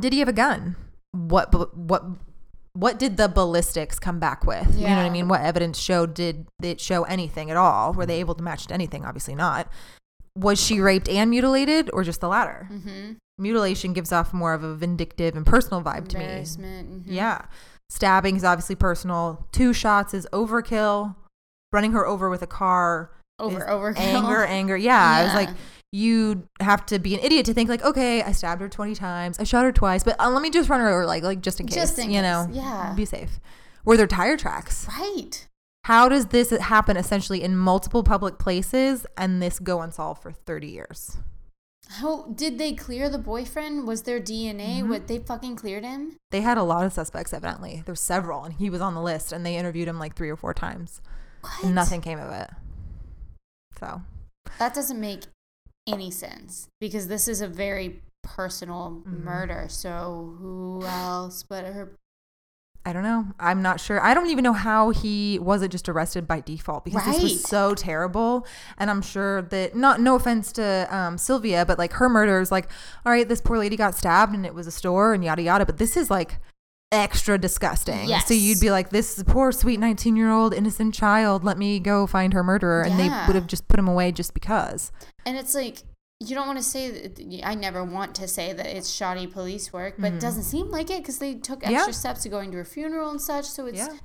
Did 0.00 0.12
he 0.12 0.18
have 0.20 0.28
a 0.28 0.32
gun? 0.32 0.76
What 1.12 1.52
what 1.76 2.02
what 2.72 2.98
did 2.98 3.16
the 3.16 3.28
ballistics 3.28 3.98
come 3.98 4.18
back 4.20 4.44
with? 4.46 4.74
You 4.78 4.86
know 4.88 4.96
what 4.96 5.04
I 5.06 5.10
mean? 5.10 5.28
What 5.28 5.40
evidence 5.40 5.78
showed 5.78 6.14
did 6.14 6.46
it 6.62 6.80
show 6.80 7.02
anything 7.04 7.50
at 7.50 7.56
all? 7.56 7.92
Were 7.92 8.06
they 8.06 8.20
able 8.20 8.34
to 8.36 8.42
match 8.42 8.66
to 8.68 8.74
anything? 8.74 9.04
Obviously 9.04 9.34
not. 9.34 9.68
Was 10.36 10.60
she 10.60 10.80
raped 10.80 11.08
and 11.08 11.30
mutilated 11.30 11.90
or 11.92 12.04
just 12.04 12.20
the 12.20 12.28
latter? 12.28 12.68
Mm-hmm. 12.72 13.12
Mutilation 13.38 13.92
gives 13.92 14.12
off 14.12 14.32
more 14.32 14.54
of 14.54 14.62
a 14.62 14.74
vindictive 14.74 15.34
and 15.34 15.44
personal 15.44 15.82
vibe 15.82 16.06
to 16.08 16.18
me. 16.18 16.24
Mhm. 16.24 17.02
Yeah. 17.06 17.42
Stabbing 17.88 18.36
is 18.36 18.44
obviously 18.44 18.76
personal. 18.76 19.48
Two 19.50 19.72
shots 19.72 20.14
is 20.14 20.28
overkill. 20.32 21.16
Running 21.72 21.92
her 21.92 22.06
over 22.06 22.30
with 22.30 22.42
a 22.42 22.46
car 22.46 23.10
Over, 23.40 23.58
is 23.58 23.64
over. 23.68 23.94
anger, 23.96 24.44
anger. 24.44 24.76
Yeah, 24.76 25.02
I 25.02 25.24
was 25.24 25.34
like, 25.40 25.48
you 25.92 26.48
have 26.60 26.86
to 26.86 26.98
be 26.98 27.14
an 27.14 27.20
idiot 27.20 27.46
to 27.46 27.54
think 27.54 27.68
like, 27.68 27.82
okay, 27.82 28.22
I 28.22 28.32
stabbed 28.32 28.60
her 28.60 28.68
twenty 28.68 28.94
times, 28.94 29.38
I 29.38 29.44
shot 29.44 29.64
her 29.64 29.72
twice, 29.72 30.04
but 30.04 30.20
uh, 30.20 30.30
let 30.30 30.42
me 30.42 30.50
just 30.50 30.68
run 30.68 30.80
her 30.80 30.88
over, 30.88 31.06
like, 31.06 31.22
like 31.22 31.40
just 31.40 31.60
in 31.60 31.66
case, 31.66 31.74
Just 31.76 31.98
in 31.98 32.10
you 32.10 32.20
case, 32.20 32.22
know, 32.22 32.48
yeah. 32.52 32.92
be 32.96 33.04
safe. 33.04 33.40
Were 33.84 33.96
there 33.96 34.06
tire 34.06 34.36
tracks? 34.36 34.86
Right. 34.88 35.46
How 35.84 36.08
does 36.08 36.26
this 36.26 36.50
happen 36.50 36.96
essentially 36.96 37.42
in 37.42 37.56
multiple 37.56 38.02
public 38.04 38.38
places 38.38 39.06
and 39.16 39.42
this 39.42 39.58
go 39.58 39.80
unsolved 39.80 40.22
for 40.22 40.30
thirty 40.30 40.68
years? 40.68 41.16
How 41.88 42.26
did 42.26 42.58
they 42.58 42.72
clear 42.74 43.08
the 43.08 43.18
boyfriend? 43.18 43.84
Was 43.88 44.02
there 44.02 44.20
DNA? 44.20 44.78
Mm-hmm. 44.78 44.90
What 44.90 45.08
they 45.08 45.18
fucking 45.18 45.56
cleared 45.56 45.84
him? 45.84 46.16
They 46.30 46.42
had 46.42 46.56
a 46.56 46.62
lot 46.62 46.86
of 46.86 46.92
suspects, 46.92 47.32
evidently. 47.32 47.82
There 47.84 47.92
were 47.92 47.96
several, 47.96 48.44
and 48.44 48.54
he 48.54 48.70
was 48.70 48.80
on 48.80 48.94
the 48.94 49.02
list, 49.02 49.32
and 49.32 49.44
they 49.44 49.56
interviewed 49.56 49.88
him 49.88 49.98
like 49.98 50.14
three 50.14 50.30
or 50.30 50.36
four 50.36 50.54
times. 50.54 51.00
What? 51.40 51.64
And 51.64 51.74
nothing 51.74 52.00
came 52.00 52.20
of 52.20 52.30
it. 52.30 52.50
So 53.80 54.02
That 54.60 54.72
doesn't 54.74 55.00
make 55.00 55.24
any 55.92 56.10
sense 56.10 56.68
because 56.80 57.08
this 57.08 57.28
is 57.28 57.40
a 57.40 57.48
very 57.48 58.00
personal 58.22 59.02
Mhm. 59.06 59.24
murder. 59.24 59.66
So 59.68 60.36
who 60.38 60.82
else 60.84 61.42
but 61.42 61.64
her? 61.64 61.92
I 62.84 62.94
don't 62.94 63.02
know. 63.02 63.26
I'm 63.38 63.60
not 63.60 63.78
sure. 63.78 64.02
I 64.02 64.14
don't 64.14 64.28
even 64.28 64.42
know 64.42 64.54
how 64.54 64.88
he 64.88 65.38
wasn't 65.38 65.70
just 65.70 65.86
arrested 65.86 66.26
by 66.26 66.40
default 66.40 66.84
because 66.86 67.04
this 67.04 67.22
was 67.22 67.42
so 67.44 67.74
terrible. 67.74 68.46
And 68.78 68.90
I'm 68.90 69.02
sure 69.02 69.42
that 69.42 69.76
not 69.76 70.00
no 70.00 70.14
offense 70.14 70.50
to 70.52 70.88
um, 70.90 71.18
Sylvia, 71.18 71.66
but 71.66 71.78
like 71.78 71.92
her 71.94 72.08
murder 72.08 72.40
is 72.40 72.50
like, 72.50 72.70
all 73.04 73.12
right, 73.12 73.28
this 73.28 73.42
poor 73.42 73.58
lady 73.58 73.76
got 73.76 73.94
stabbed 73.94 74.34
and 74.34 74.46
it 74.46 74.54
was 74.54 74.66
a 74.66 74.70
store 74.70 75.12
and 75.12 75.22
yada 75.22 75.42
yada. 75.42 75.66
But 75.66 75.76
this 75.76 75.94
is 75.94 76.10
like 76.10 76.38
extra 76.92 77.38
disgusting. 77.38 78.08
So 78.20 78.34
you'd 78.34 78.60
be 78.60 78.70
like, 78.70 78.90
this 78.90 79.22
poor 79.26 79.52
sweet 79.52 79.78
19 79.80 80.16
year 80.16 80.30
old 80.30 80.52
innocent 80.54 80.94
child. 80.94 81.44
Let 81.44 81.58
me 81.58 81.78
go 81.80 82.06
find 82.06 82.32
her 82.32 82.42
murderer, 82.42 82.82
and 82.82 82.98
they 82.98 83.08
would 83.26 83.36
have 83.36 83.46
just 83.46 83.68
put 83.68 83.78
him 83.78 83.88
away 83.88 84.12
just 84.12 84.34
because. 84.34 84.90
And 85.26 85.36
it's 85.36 85.54
like 85.54 85.78
you 86.20 86.34
don't 86.34 86.46
want 86.46 86.58
to 86.58 86.64
say 86.64 86.90
that. 86.90 87.40
I 87.44 87.54
never 87.54 87.82
want 87.84 88.14
to 88.16 88.28
say 88.28 88.52
that 88.52 88.66
it's 88.66 88.90
shoddy 88.92 89.26
police 89.26 89.72
work, 89.72 89.94
but 89.98 90.12
it 90.12 90.20
doesn't 90.20 90.42
seem 90.42 90.70
like 90.70 90.90
it 90.90 90.98
because 90.98 91.18
they 91.18 91.34
took 91.34 91.60
Mm-hmm. 91.60 91.72
Yeah. 91.72 91.78
extra 91.78 91.94
steps 91.94 92.22
to 92.24 92.28
going 92.28 92.50
to 92.52 92.58
her 92.58 92.64
funeral 92.64 93.10
and 93.10 93.20
such. 93.20 93.44
So 93.46 93.66
it's. 93.66 93.78
Yeah. 93.78 93.96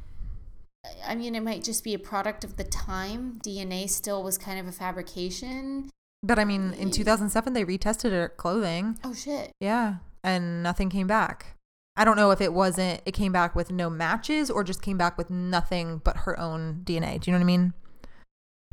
I 1.04 1.16
mean, 1.16 1.34
it 1.34 1.42
might 1.42 1.64
just 1.64 1.84
be 1.84 1.96
a 1.96 2.00
product 2.00 2.44
of 2.44 2.58
the 2.58 2.64
time. 2.64 3.40
DNA 3.44 3.90
still 3.90 4.22
was 4.24 4.38
kind 4.38 4.60
of 4.60 4.68
a 4.68 4.72
fabrication. 4.72 5.90
But 6.22 6.38
I 6.38 6.46
mean, 6.46 6.74
in 6.74 6.92
2007, 6.92 7.54
they 7.54 7.66
retested 7.66 8.12
her 8.12 8.30
clothing. 8.30 9.00
Oh 9.04 9.14
shit! 9.14 9.52
Yeah, 9.60 9.96
and 10.24 10.62
nothing 10.64 10.90
came 10.92 11.08
back. 11.08 11.55
I 11.98 12.04
don't 12.04 12.18
know 12.18 12.32
if 12.32 12.42
it 12.42 12.54
wasn't 12.54 13.02
it 13.06 13.12
came 13.14 13.32
back 13.32 13.56
with 13.56 13.72
no 13.72 13.90
matches 13.90 14.50
or 14.52 14.64
just 14.64 14.82
came 14.82 14.98
back 14.98 15.18
with 15.18 15.30
nothing 15.30 16.02
but 16.04 16.18
her 16.18 16.38
own 16.40 16.82
DNA. 16.84 17.20
Do 17.22 17.30
you 17.30 17.34
know 17.34 17.40
what 17.40 17.44
I 17.44 17.46
mean? 17.46 17.74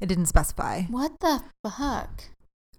It 0.01 0.07
didn't 0.07 0.27
specify. 0.27 0.83
What 0.83 1.20
the 1.20 1.43
fuck? 1.68 2.25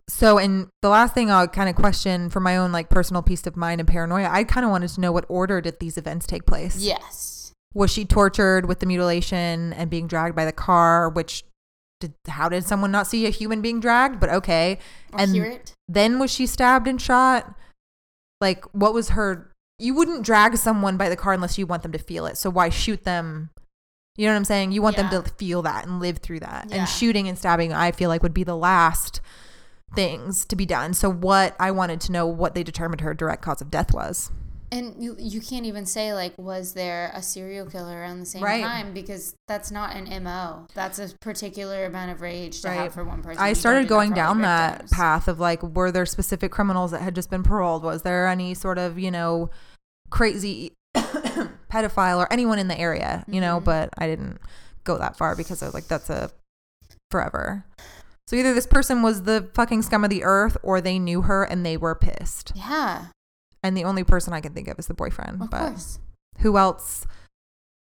So, 0.10 0.38
and 0.38 0.68
the 0.82 0.90
last 0.90 1.14
thing 1.14 1.32
I'll 1.32 1.48
kind 1.48 1.70
of 1.70 1.76
question 1.78 2.30
for 2.30 2.42
my 2.42 2.58
own 2.58 2.74
like 2.74 2.90
personal 2.90 3.22
peace 3.22 3.48
of 3.48 3.56
mind 3.56 3.80
and 3.80 3.88
paranoia, 3.88 4.28
I 4.30 4.44
kind 4.44 4.66
of 4.66 4.70
wanted 4.72 4.90
to 4.90 5.00
know 5.02 5.14
what 5.14 5.26
order 5.30 5.62
did 5.62 5.80
these 5.80 5.98
events 5.98 6.28
take 6.28 6.46
place? 6.46 6.76
Yes. 6.76 7.54
Was 7.74 7.90
she 7.92 8.04
tortured 8.04 8.66
with 8.68 8.80
the 8.82 8.86
mutilation 8.86 9.72
and 9.74 9.90
being 9.90 10.08
dragged 10.08 10.36
by 10.36 10.44
the 10.44 10.52
car? 10.52 11.08
Which 11.10 11.46
did 12.02 12.14
how 12.28 12.50
did 12.50 12.66
someone 12.66 12.92
not 12.92 13.08
see 13.08 13.26
a 13.26 13.30
human 13.30 13.62
being 13.62 13.80
dragged? 13.80 14.20
But 14.20 14.30
okay, 14.30 14.78
Or 15.14 15.22
and 15.22 15.34
hear 15.34 15.46
it. 15.46 15.74
then 15.88 16.20
was 16.20 16.30
she 16.32 16.46
stabbed 16.48 16.86
and 16.88 17.02
shot? 17.02 17.56
Like, 18.42 18.66
what 18.74 18.94
was 18.94 19.10
her? 19.12 19.53
You 19.80 19.94
wouldn't 19.96 20.24
drag 20.26 20.58
someone 20.58 20.98
by 20.98 21.10
the 21.10 21.16
car 21.16 21.34
unless 21.34 21.58
you 21.58 21.66
want 21.66 21.84
them 21.84 21.92
to 21.92 21.98
feel 21.98 22.26
it. 22.26 22.38
So 22.38 22.50
why 22.50 22.70
shoot 22.70 23.04
them? 23.04 23.50
You 24.16 24.28
know 24.28 24.34
what 24.34 24.38
I'm 24.38 24.46
saying? 24.46 24.72
You 24.72 24.82
want 24.82 24.98
Yeah. 24.98 25.10
them 25.10 25.24
to 25.24 25.30
feel 25.32 25.62
that 25.64 25.86
and 25.86 26.00
live 26.00 26.20
through 26.20 26.42
that. 26.42 26.68
Yeah. 26.70 26.78
And 26.78 26.90
shooting 26.90 27.28
and 27.28 27.38
stabbing, 27.38 27.74
I 27.74 27.92
feel 27.92 28.10
like 28.10 28.22
would 28.24 28.34
be 28.34 28.44
the 28.44 28.56
last 28.56 29.20
things 29.96 30.46
to 30.46 30.56
be 30.56 30.66
done. 30.66 30.94
So 30.94 31.10
what 31.10 31.56
I 31.60 31.72
wanted 31.72 32.00
to 32.02 32.12
know 32.12 32.26
what 32.28 32.54
they 32.56 32.64
determined 32.64 33.02
her 33.02 33.14
direct 33.14 33.42
cause 33.42 33.62
of 33.62 33.72
death 33.72 33.94
was. 33.94 34.32
And 34.74 34.96
you, 35.04 35.16
you 35.20 35.40
can't 35.40 35.68
even 35.68 35.86
say 35.86 36.16
like 36.16 36.34
was 36.36 36.74
there 36.74 37.12
a 37.14 37.22
serial 37.22 37.68
killer 37.68 37.96
around 38.00 38.22
the 38.22 38.26
same 38.26 38.42
Right. 38.42 38.64
time 38.64 38.92
because 38.92 39.36
that's 39.48 39.70
not 39.70 39.96
an 39.96 40.24
mo. 40.24 40.66
That's 40.74 40.98
a 40.98 41.10
particular 41.22 41.86
amount 41.86 42.10
of 42.10 42.22
rage 42.22 42.62
to 42.62 42.70
Right. 42.70 42.76
have 42.80 42.94
for 42.96 43.04
one 43.04 43.22
person. 43.22 43.40
I 43.40 43.54
started 43.54 43.82
do 43.82 43.86
that 43.86 43.90
going 43.90 44.14
down 44.14 44.42
that 44.42 44.90
path 44.90 45.28
of 45.28 45.40
like, 45.40 45.62
were 45.62 45.92
there 45.92 46.08
specific 46.08 46.52
criminals 46.52 46.90
that 46.90 47.02
had 47.02 47.14
just 47.14 47.30
been 47.30 47.44
paroled? 47.44 47.84
Was 47.84 48.02
there 48.02 48.28
any 48.28 48.56
sort 48.56 48.80
of, 48.80 48.98
you 48.98 49.12
know, 49.12 49.52
crazy 50.10 50.74
pedophile 51.72 52.18
or 52.18 52.34
anyone 52.34 52.58
in 52.58 52.68
the 52.68 52.80
area, 52.80 53.24
you 53.28 53.40
know? 53.42 53.60
Mhm. 53.60 53.66
But 53.66 53.90
I 54.00 54.08
didn't 54.08 54.40
go 54.86 54.98
that 54.98 55.16
far 55.16 55.36
because 55.36 55.62
I 55.62 55.66
was 55.68 55.76
like, 55.76 55.88
that's 55.88 56.10
a 56.10 56.32
forever. 57.12 57.64
So 58.28 58.36
either 58.36 58.56
this 58.56 58.66
person 58.66 59.04
was 59.04 59.24
the 59.24 59.50
fucking 59.54 59.84
scum 59.84 60.04
of 60.04 60.10
the 60.10 60.24
earth 60.24 60.58
or 60.64 60.82
they 60.82 60.98
knew 60.98 61.22
her 61.24 61.44
and 61.44 61.64
they 61.64 61.78
were 61.78 61.94
pissed. 61.94 62.54
Yeah, 62.56 63.08
And 63.64 63.76
the 63.78 63.86
only 63.86 64.04
person 64.04 64.34
I 64.34 64.42
can 64.42 64.54
think 64.54 64.68
of 64.68 64.78
is 64.78 64.88
the 64.88 64.94
boyfriend. 64.94 65.42
of 65.42 65.50
but 65.50 65.60
course. 65.70 66.00
who 66.40 66.58
else? 66.58 67.06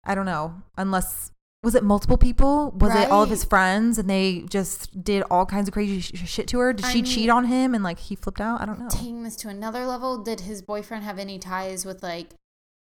I 0.05 0.15
don't 0.15 0.25
know. 0.25 0.61
Unless 0.77 1.31
was 1.61 1.75
it 1.75 1.83
multiple 1.83 2.17
people? 2.17 2.71
Was 2.71 2.93
it 2.95 3.09
all 3.09 3.23
of 3.23 3.29
his 3.29 3.43
friends 3.45 3.97
and 3.97 4.09
they 4.09 4.41
just 4.49 5.01
did 5.03 5.23
all 5.31 5.45
kinds 5.45 5.67
of 5.69 5.73
crazy 5.73 6.01
sh- 6.01 6.27
shit 6.27 6.47
to 6.49 6.59
her? 6.59 6.73
Did 6.73 6.85
I 6.85 6.89
she 6.91 7.01
mean- 7.01 7.05
cheat 7.11 7.29
on 7.29 7.45
him 7.45 7.73
and 7.75 7.83
like 7.83 7.99
he 7.99 8.15
flipped 8.15 8.41
out? 8.41 8.59
I 8.61 8.65
don't 8.65 8.79
know. 8.79 8.89
Taking 8.89 9.23
this 9.23 9.35
to 9.37 9.49
another 9.49 9.85
level, 9.85 10.17
did 10.17 10.41
his 10.41 10.61
boyfriend 10.61 11.03
have 11.05 11.19
any 11.19 11.39
ties 11.39 11.85
with 11.85 12.03
like 12.03 12.29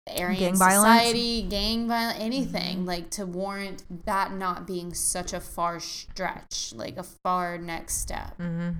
the 0.06 0.20
Aryan 0.22 0.38
Gang 0.40 0.56
violence? 0.56 1.00
society, 1.00 1.42
gang 1.42 1.86
violence, 1.86 2.18
anything 2.18 2.78
Mhm. 2.84 2.86
like 2.86 3.10
to 3.10 3.26
warrant 3.26 3.84
that 4.06 4.32
not 4.32 4.66
being 4.66 4.94
such 4.94 5.32
a 5.34 5.40
far 5.40 5.78
stretch, 5.78 6.72
like 6.74 6.96
a 6.96 7.02
far 7.02 7.58
next 7.58 7.96
step? 7.98 8.36
hmm 8.38 8.70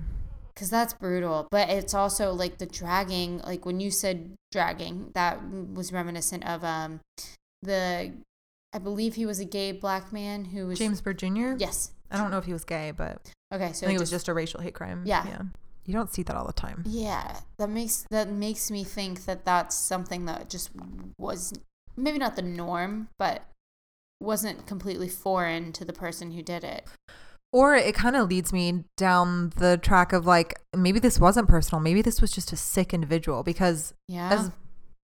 because 0.53 0.69
that's 0.69 0.93
brutal 0.93 1.47
but 1.51 1.69
it's 1.69 1.93
also 1.93 2.31
like 2.31 2.57
the 2.57 2.65
dragging 2.65 3.39
like 3.39 3.65
when 3.65 3.79
you 3.79 3.89
said 3.89 4.33
dragging 4.51 5.09
that 5.13 5.39
was 5.73 5.91
reminiscent 5.91 6.45
of 6.47 6.63
um 6.63 6.99
the 7.61 8.11
i 8.73 8.77
believe 8.77 9.15
he 9.15 9.25
was 9.25 9.39
a 9.39 9.45
gay 9.45 9.71
black 9.71 10.11
man 10.13 10.45
who 10.45 10.67
was 10.67 10.77
James 10.79 11.01
Byrd 11.01 11.19
Jr. 11.19 11.53
yes 11.57 11.91
I 12.11 12.17
don't 12.17 12.29
know 12.29 12.37
if 12.37 12.45
he 12.45 12.53
was 12.53 12.63
gay, 12.63 12.91
but 12.95 13.31
okay 13.51 13.73
so 13.73 13.85
I 13.85 13.89
think 13.89 13.97
it 13.97 13.99
was 13.99 14.11
just 14.11 14.25
just 14.25 14.27
a 14.27 14.35
racial 14.35 14.61
hate 14.61 14.75
crime. 14.75 15.01
Yeah. 15.03 15.25
yeah. 15.27 15.41
You 15.85 15.93
don't 15.95 16.13
see 16.13 16.21
that 16.21 16.35
all 16.35 16.45
the 16.45 16.53
time. 16.53 16.83
yeah 16.85 17.39
that 17.57 17.69
makes 17.69 18.05
that 18.11 18.29
makes 18.29 18.69
me 18.69 18.83
think 18.83 19.25
that 19.25 19.45
that's 19.45 19.75
something 19.75 20.25
that 20.25 20.47
just 20.49 20.69
was 21.17 21.53
maybe 21.97 22.19
not 22.19 22.35
the 22.35 22.43
norm 22.43 23.09
but 23.17 23.47
wasn't 24.21 24.67
completely 24.67 25.09
foreign 25.09 25.73
to 25.73 25.83
the 25.83 25.91
person 25.91 26.31
who 26.31 26.41
did 26.43 26.63
it 26.63 26.85
Or 27.53 27.75
it 27.75 27.93
kind 27.95 28.15
of 28.15 28.27
leads 28.29 28.51
me 28.51 28.83
down 28.97 29.51
the 29.57 29.77
track 29.77 30.11
of 30.11 30.25
like 30.25 30.55
maybe 30.75 30.99
this 30.99 31.19
wasn't 31.19 31.47
personal. 31.47 31.79
Maybe 31.79 32.01
this 32.01 32.19
was 32.19 32.31
just 32.31 32.51
a 32.51 32.57
sick 32.57 32.93
individual 32.93 33.43
because 33.43 33.93
Yeah. 34.07 34.29
as 34.33 34.51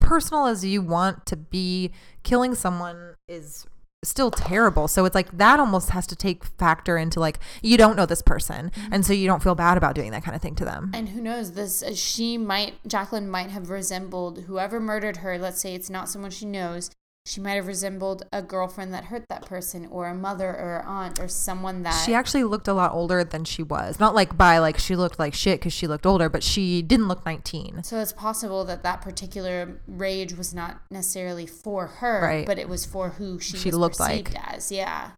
personal 0.00 0.46
as 0.46 0.64
you 0.64 0.82
want 0.82 1.26
to 1.26 1.36
be, 1.36 1.90
killing 2.22 2.54
someone 2.54 3.14
is 3.26 3.66
still 4.04 4.30
terrible. 4.30 4.86
So 4.86 5.04
it's 5.06 5.14
like 5.14 5.36
that 5.38 5.58
almost 5.58 5.90
has 5.90 6.06
to 6.08 6.14
take 6.14 6.44
factor 6.44 6.96
into 6.98 7.18
like 7.18 7.38
you 7.62 7.76
don't 7.76 7.96
know 7.96 8.06
this 8.06 8.22
person 8.22 8.70
and 8.92 9.04
so 9.04 9.12
you 9.12 9.26
don't 9.26 9.42
feel 9.42 9.54
bad 9.56 9.76
about 9.78 9.94
doing 9.94 10.10
that 10.12 10.22
kind 10.22 10.36
of 10.36 10.42
thing 10.42 10.54
to 10.56 10.64
them. 10.64 10.90
and 10.94 11.08
who 11.08 11.20
knows? 11.20 11.52
This 11.52 11.82
uh, 11.82 11.94
she 11.94 12.36
might 12.38 12.74
Jacqueline 12.86 13.28
might 13.28 13.50
have 13.50 13.70
resembled 13.70 14.42
whoever 14.42 14.78
murdered 14.78 15.16
her. 15.18 15.38
Let's 15.38 15.60
say 15.60 15.74
it's 15.74 15.90
not 15.90 16.08
someone 16.10 16.30
she 16.30 16.44
knows. 16.44 16.90
She 17.26 17.40
might 17.40 17.54
have 17.54 17.66
resembled 17.66 18.22
a 18.32 18.40
girlfriend 18.40 18.94
that 18.94 19.06
hurt 19.06 19.24
that 19.28 19.44
person, 19.46 19.88
or 19.90 20.06
a 20.06 20.14
mother, 20.14 20.48
or 20.48 20.84
aunt, 20.86 21.18
or 21.18 21.26
someone 21.26 21.82
that 21.82 22.04
She 22.06 22.14
actually 22.14 22.44
looked 22.44 22.68
a 22.68 22.72
lot 22.72 22.92
older 22.92 23.24
than 23.24 23.44
she 23.44 23.64
was. 23.64 23.98
Not 23.98 24.14
like 24.14 24.36
by 24.38 24.58
like 24.58 24.78
she 24.78 24.94
looked 24.94 25.18
like 25.18 25.34
shit 25.34 25.58
because 25.58 25.72
she 25.72 25.88
looked 25.88 26.06
older, 26.06 26.28
but 26.28 26.44
she 26.44 26.82
didn't 26.82 27.08
look 27.08 27.26
19. 27.26 27.82
So 27.82 27.98
it's 27.98 28.12
possible 28.12 28.64
that 28.66 28.84
that 28.84 29.00
particular 29.02 29.80
rage 29.88 30.34
was 30.34 30.54
not 30.54 30.80
necessarily 30.88 31.46
for 31.46 31.88
her, 31.88 32.20
Right. 32.22 32.46
but 32.46 32.58
it 32.60 32.68
was 32.68 32.86
for 32.86 33.10
who 33.10 33.40
she, 33.40 33.56
She 33.56 33.70
was 33.70 33.76
looked 33.78 33.98
like. 33.98 34.32
as. 34.52 34.70
Yeah. 34.70 35.10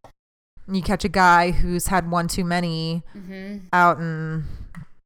You 0.66 0.80
catch 0.82 1.04
a 1.04 1.08
guy 1.10 1.50
who's 1.50 1.88
had 1.88 2.10
one 2.10 2.26
too 2.28 2.44
many 2.44 3.02
hmm 3.12 3.58
out 3.72 3.98
in 3.98 4.44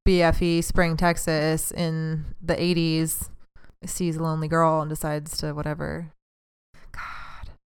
BFE, 0.07 0.63
Spring, 0.63 0.97
Texas 0.97 1.71
in 1.73 2.25
the 2.41 2.55
80s, 2.55 3.29
sees 3.85 4.17
a 4.17 4.23
lonely 4.23 4.47
girl 4.49 4.81
and 4.81 4.89
decides 4.89 5.37
to 5.39 5.53
whatever. 5.53 6.13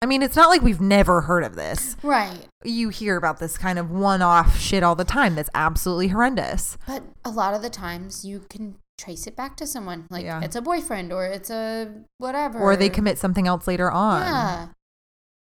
I 0.01 0.07
mean, 0.07 0.23
it's 0.23 0.35
not 0.35 0.49
like 0.49 0.61
we've 0.63 0.81
never 0.81 1.21
heard 1.21 1.43
of 1.43 1.55
this. 1.55 1.95
Right. 2.01 2.47
You 2.63 2.89
hear 2.89 3.17
about 3.17 3.39
this 3.39 3.57
kind 3.57 3.77
of 3.77 3.91
one 3.91 4.21
off 4.23 4.57
shit 4.57 4.81
all 4.81 4.95
the 4.95 5.03
time 5.05 5.35
that's 5.35 5.49
absolutely 5.53 6.07
horrendous. 6.07 6.77
But 6.87 7.03
a 7.23 7.29
lot 7.29 7.53
of 7.53 7.61
the 7.61 7.69
times 7.69 8.25
you 8.25 8.45
can 8.49 8.77
trace 8.97 9.27
it 9.27 9.35
back 9.35 9.55
to 9.57 9.67
someone. 9.67 10.07
Like 10.09 10.25
Yeah. 10.25 10.41
it's 10.41 10.55
a 10.55 10.61
boyfriend 10.61 11.13
or 11.13 11.25
it's 11.27 11.51
a 11.51 11.91
whatever. 12.17 12.59
Or 12.59 12.75
they 12.75 12.89
commit 12.89 13.19
something 13.19 13.47
else 13.47 13.67
later 13.67 13.91
on. 13.91 14.21
Yeah. 14.21 14.67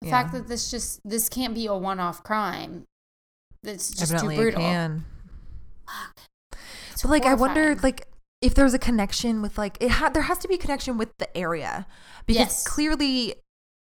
The 0.01 0.07
Yeah. 0.07 0.11
fact 0.11 0.31
that 0.33 0.47
this 0.47 0.71
just 0.71 1.01
this 1.03 1.27
can't 1.27 1.53
be 1.53 1.65
a 1.65 1.75
one 1.75 1.99
off 1.99 2.23
crime. 2.23 2.85
It's 3.63 3.89
just 3.89 4.03
Evidently 4.13 4.35
too 4.35 4.41
it 4.41 4.43
brutal. 4.43 4.61
can. 4.61 5.05
It's 6.93 7.01
But 7.01 7.11
like, 7.11 7.25
I 7.25 7.33
wonder, 7.33 7.75
like, 7.75 8.07
if 8.41 8.53
there's 8.55 8.73
a 8.73 8.79
connection 8.79 9.41
with 9.41 9.57
like 9.57 9.77
it 9.81 9.89
had 9.91 10.13
there 10.13 10.23
has 10.23 10.37
to 10.39 10.47
be 10.47 10.55
a 10.55 10.57
connection 10.57 10.97
with 10.97 11.09
the 11.17 11.35
area 11.37 11.87
because 12.25 12.39
Yes. 12.39 12.67
clearly 12.67 13.35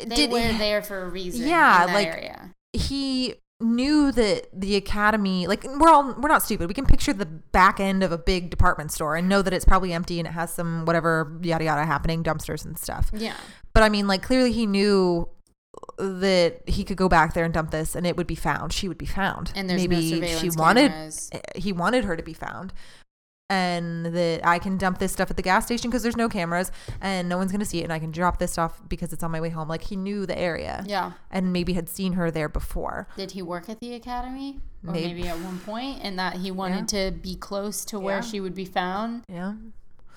they 0.04 0.16
did 0.16 0.30
were 0.32 0.40
there 0.58 0.82
for 0.82 1.02
a 1.02 1.08
reason. 1.08 1.46
Yeah, 1.48 1.82
in 1.82 1.86
that 1.88 1.94
like- 1.94 2.06
area. 2.08 2.54
he 2.72 3.34
knew 3.60 4.10
that 4.10 4.48
the 4.52 4.74
academy 4.74 5.46
like 5.46 5.62
we're 5.62 5.88
all 5.88 6.12
we're 6.18 6.28
not 6.28 6.42
stupid 6.42 6.66
we 6.66 6.74
can 6.74 6.84
picture 6.84 7.12
the 7.12 7.24
back 7.24 7.78
end 7.78 8.02
of 8.02 8.10
a 8.10 8.18
big 8.18 8.50
department 8.50 8.90
store 8.90 9.14
and 9.14 9.28
know 9.28 9.40
that 9.40 9.52
it's 9.52 9.64
probably 9.64 9.92
empty 9.92 10.18
and 10.18 10.26
it 10.26 10.32
has 10.32 10.52
some 10.52 10.84
whatever 10.84 11.38
yada 11.42 11.62
yada 11.62 11.84
happening 11.84 12.24
dumpsters 12.24 12.64
and 12.64 12.76
stuff 12.76 13.08
Yeah. 13.14 13.36
but 13.72 13.84
i 13.84 13.88
mean 13.88 14.08
like 14.08 14.20
clearly 14.20 14.50
he 14.50 14.66
knew 14.66 15.28
that 15.96 16.60
he 16.68 16.82
could 16.82 16.96
go 16.96 17.08
back 17.08 17.34
there 17.34 17.44
and 17.44 17.54
dump 17.54 17.70
this 17.70 17.94
and 17.94 18.04
it 18.04 18.16
would 18.16 18.26
be 18.26 18.34
found 18.34 18.72
she 18.72 18.88
would 18.88 18.98
be 18.98 19.06
found 19.06 19.52
And 19.54 19.70
there's 19.70 19.80
maybe 19.86 20.20
no 20.20 20.26
she 20.26 20.50
wanted 20.50 20.90
cameras. 20.90 21.30
he 21.54 21.72
wanted 21.72 22.04
her 22.04 22.16
to 22.16 22.22
be 22.24 22.34
found 22.34 22.72
and 23.52 24.06
that 24.06 24.40
I 24.44 24.58
can 24.58 24.78
dump 24.78 24.98
this 24.98 25.12
stuff 25.12 25.30
at 25.30 25.36
the 25.36 25.42
gas 25.42 25.66
station 25.66 25.90
because 25.90 26.02
there's 26.02 26.16
no 26.16 26.28
cameras 26.28 26.72
and 27.00 27.28
no 27.28 27.36
one's 27.36 27.52
going 27.52 27.60
to 27.60 27.66
see 27.66 27.80
it 27.80 27.84
and 27.84 27.92
I 27.92 27.98
can 27.98 28.10
drop 28.10 28.38
this 28.38 28.56
off 28.56 28.80
because 28.88 29.12
it's 29.12 29.22
on 29.22 29.30
my 29.30 29.40
way 29.40 29.50
home 29.50 29.68
like 29.68 29.84
he 29.84 29.96
knew 29.96 30.24
the 30.26 30.38
area 30.38 30.82
Yeah. 30.86 31.12
and 31.30 31.52
maybe 31.52 31.72
had 31.74 31.88
seen 31.88 32.14
her 32.14 32.30
there 32.30 32.48
before 32.48 33.08
Did 33.16 33.32
he 33.32 33.42
work 33.42 33.68
at 33.68 33.78
the 33.80 33.94
academy? 33.94 34.60
Or 34.86 34.92
Maybe. 34.92 35.14
maybe, 35.14 35.28
at 35.28 35.38
one 35.38 35.58
point 35.60 35.98
and 36.02 36.18
that 36.18 36.36
he 36.36 36.50
wanted 36.50 36.88
to 36.88 37.12
be 37.12 37.36
close 37.36 37.84
to 37.86 38.00
where 38.00 38.16
Yeah. 38.16 38.20
she 38.22 38.40
would 38.40 38.54
be 38.54 38.64
found? 38.64 39.22
Yeah. 39.28 39.54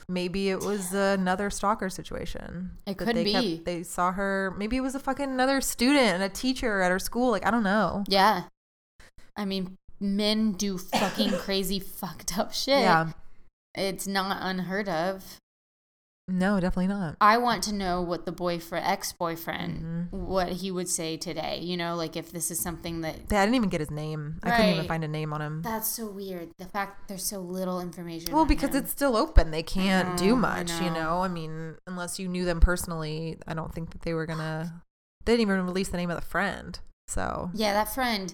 Maybe 0.08 0.50
it 0.50 0.60
was 0.60 0.94
another 0.94 1.50
stalker 1.50 1.90
situation. 1.90 2.72
It 2.86 2.98
could 2.98 3.08
they 3.16 3.24
be. 3.24 3.62
they 3.66 3.82
saw 3.84 4.12
her. 4.12 4.54
Maybe 4.56 4.78
it 4.78 4.82
was 4.82 4.94
a 4.96 5.00
fucking 5.00 5.26
another 5.32 5.62
student 5.62 6.06
and 6.14 6.22
a 6.24 6.30
teacher 6.30 6.82
at 6.82 6.92
her 6.92 7.00
school. 7.00 7.32
Like 7.32 7.44
I 7.46 7.50
don't 7.50 7.64
know. 7.64 8.04
Yeah. 8.08 8.44
I 9.36 9.46
mean, 9.46 9.78
men 10.00 10.52
do 10.54 10.78
fucking 10.78 11.32
crazy 11.46 11.80
fucked 11.80 12.38
up 12.38 12.54
shit. 12.54 12.82
Yeah. 12.82 13.14
It's 13.78 14.08
not 14.08 14.38
unheard 14.42 14.90
of. 14.90 15.40
No, 16.28 16.60
definitely 16.60 16.88
not. 16.88 17.18
I 17.22 17.38
want 17.38 17.62
to 17.66 17.74
know 17.74 18.02
what 18.02 18.26
the 18.26 18.32
boyfriend, 18.32 18.84
ex 18.84 19.14
boyfriend, 19.14 19.84
Mm-hmm. 20.12 20.26
what 20.26 20.48
he 20.54 20.72
would 20.72 20.90
say 20.90 21.18
today. 21.18 21.60
You 21.62 21.78
know, 21.78 21.96
like 21.96 22.16
if 22.16 22.32
this 22.32 22.50
is 22.50 22.60
something 22.60 23.02
that. 23.02 23.16
I 23.30 23.46
didn't 23.46 23.54
even 23.54 23.70
get 23.70 23.80
his 23.80 23.92
name. 23.92 24.40
I 24.42 24.50
couldn't 24.58 24.74
even 24.74 24.88
find 24.88 25.04
a 25.04 25.08
name 25.08 25.34
on 25.34 25.42
him. 25.42 25.62
That's 25.62 25.88
so 25.88 26.08
weird. 26.08 26.50
The 26.58 26.66
fact 26.66 26.98
that 27.02 27.08
there's 27.10 27.26
so 27.26 27.40
little 27.42 27.80
information. 27.80 28.34
Well, 28.34 28.46
because 28.46 28.72
him. 28.72 28.78
it's 28.78 28.92
still 28.92 29.16
open. 29.16 29.52
They 29.52 29.62
can't 29.62 30.18
do 30.18 30.30
know, 30.30 30.36
I 30.48 30.64
much, 30.64 30.72
you 30.82 30.90
know. 30.90 30.94
know? 30.94 31.22
I 31.22 31.28
mean, 31.28 31.76
unless 31.86 32.18
you 32.18 32.28
knew 32.28 32.44
them 32.46 32.60
personally, 32.60 33.38
I 33.48 33.54
don't 33.54 33.72
think 33.72 33.92
that 33.92 34.02
they 34.02 34.16
were 34.16 34.26
going 34.26 34.40
to. 34.40 34.74
They 35.26 35.34
didn't 35.34 35.42
even 35.42 35.64
release 35.66 35.90
the 35.90 35.98
name 35.98 36.10
of 36.10 36.20
the 36.20 36.26
friend. 36.26 36.80
So, 37.08 37.52
Yeah, 37.54 37.74
that 37.74 37.94
friend. 37.94 38.34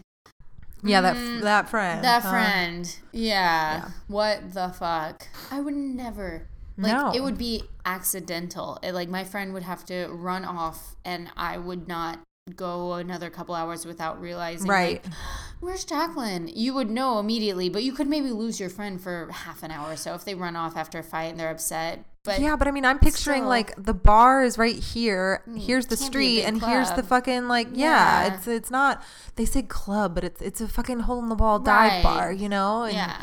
Yeah, 0.84 1.02
that 1.02 1.16
Mm, 1.16 1.42
that 1.42 1.70
friend. 1.70 2.04
That 2.04 2.24
huh? 2.24 2.30
friend. 2.32 2.96
Yeah. 3.12 3.32
Yeah. 3.78 3.90
What 4.08 4.54
the 4.54 4.70
fuck? 4.70 5.28
I 5.52 5.60
would 5.62 5.74
never. 5.76 6.48
Like 6.78 6.94
No. 6.94 7.12
it 7.14 7.22
would 7.22 7.38
be 7.38 7.64
accidental. 7.86 8.80
It, 8.82 8.94
like 8.94 9.10
my 9.10 9.24
friend 9.24 9.54
would 9.54 9.64
have 9.64 9.86
to 9.86 10.08
run 10.08 10.46
off 10.46 10.96
and 11.06 11.30
I 11.38 11.58
would 11.58 11.88
not 11.88 12.20
go 12.56 12.94
another 12.94 13.30
couple 13.30 13.54
hours 13.54 13.86
without 13.86 14.20
realizing 14.20 14.68
Right. 14.68 15.04
like, 15.04 15.14
where's 15.60 15.86
Jacqueline? 15.86 16.48
You 16.48 16.74
would 16.74 16.90
know 16.90 17.20
immediately, 17.20 17.70
but 17.70 17.84
you 17.84 17.94
could 17.94 18.08
maybe 18.08 18.32
lose 18.32 18.60
your 18.60 18.70
friend 18.70 19.00
for 19.00 19.30
half 19.32 19.62
an 19.64 19.70
hour 19.72 19.92
or 19.94 19.96
so 19.96 20.16
if 20.16 20.26
they 20.26 20.34
run 20.34 20.56
off 20.56 20.76
after 20.76 21.00
a 21.00 21.04
fight 21.04 21.26
and 21.32 21.40
they're 21.40 21.52
upset. 21.52 22.04
But 22.24 22.40
yeah, 22.40 22.56
but 22.56 22.68
I 22.68 22.72
mean, 22.72 22.86
I'm 22.86 23.00
picturing 23.00 23.42
still- 23.42 23.50
like 23.50 23.74
the 23.84 23.96
bar 23.96 24.44
is 24.44 24.58
right 24.58 24.76
here. 24.76 25.44
Mm, 25.50 25.60
Here's 25.60 25.88
the 25.88 25.96
can't 25.98 26.00
be 26.00 26.06
a 26.06 26.08
street, 26.08 26.44
and 26.44 26.62
here's 26.64 26.92
the 26.92 27.02
fucking 27.04 27.48
like 27.48 27.70
yeah, 27.74 28.26
Yeah. 28.28 28.34
It's 28.36 28.48
it's 28.48 28.70
not. 28.72 29.02
They 29.38 29.46
say 29.46 29.64
club, 29.64 30.14
but 30.14 30.24
it's 30.24 30.42
it's 30.42 30.62
a 30.62 30.68
fucking 30.68 31.00
hole 31.02 31.20
in 31.24 31.30
the 31.30 31.36
wall 31.36 31.58
dive 31.60 31.92
Right. 31.92 32.04
bar, 32.04 32.32
you 32.32 32.48
know. 32.48 32.84
And 32.84 32.94
yeah. 32.96 33.22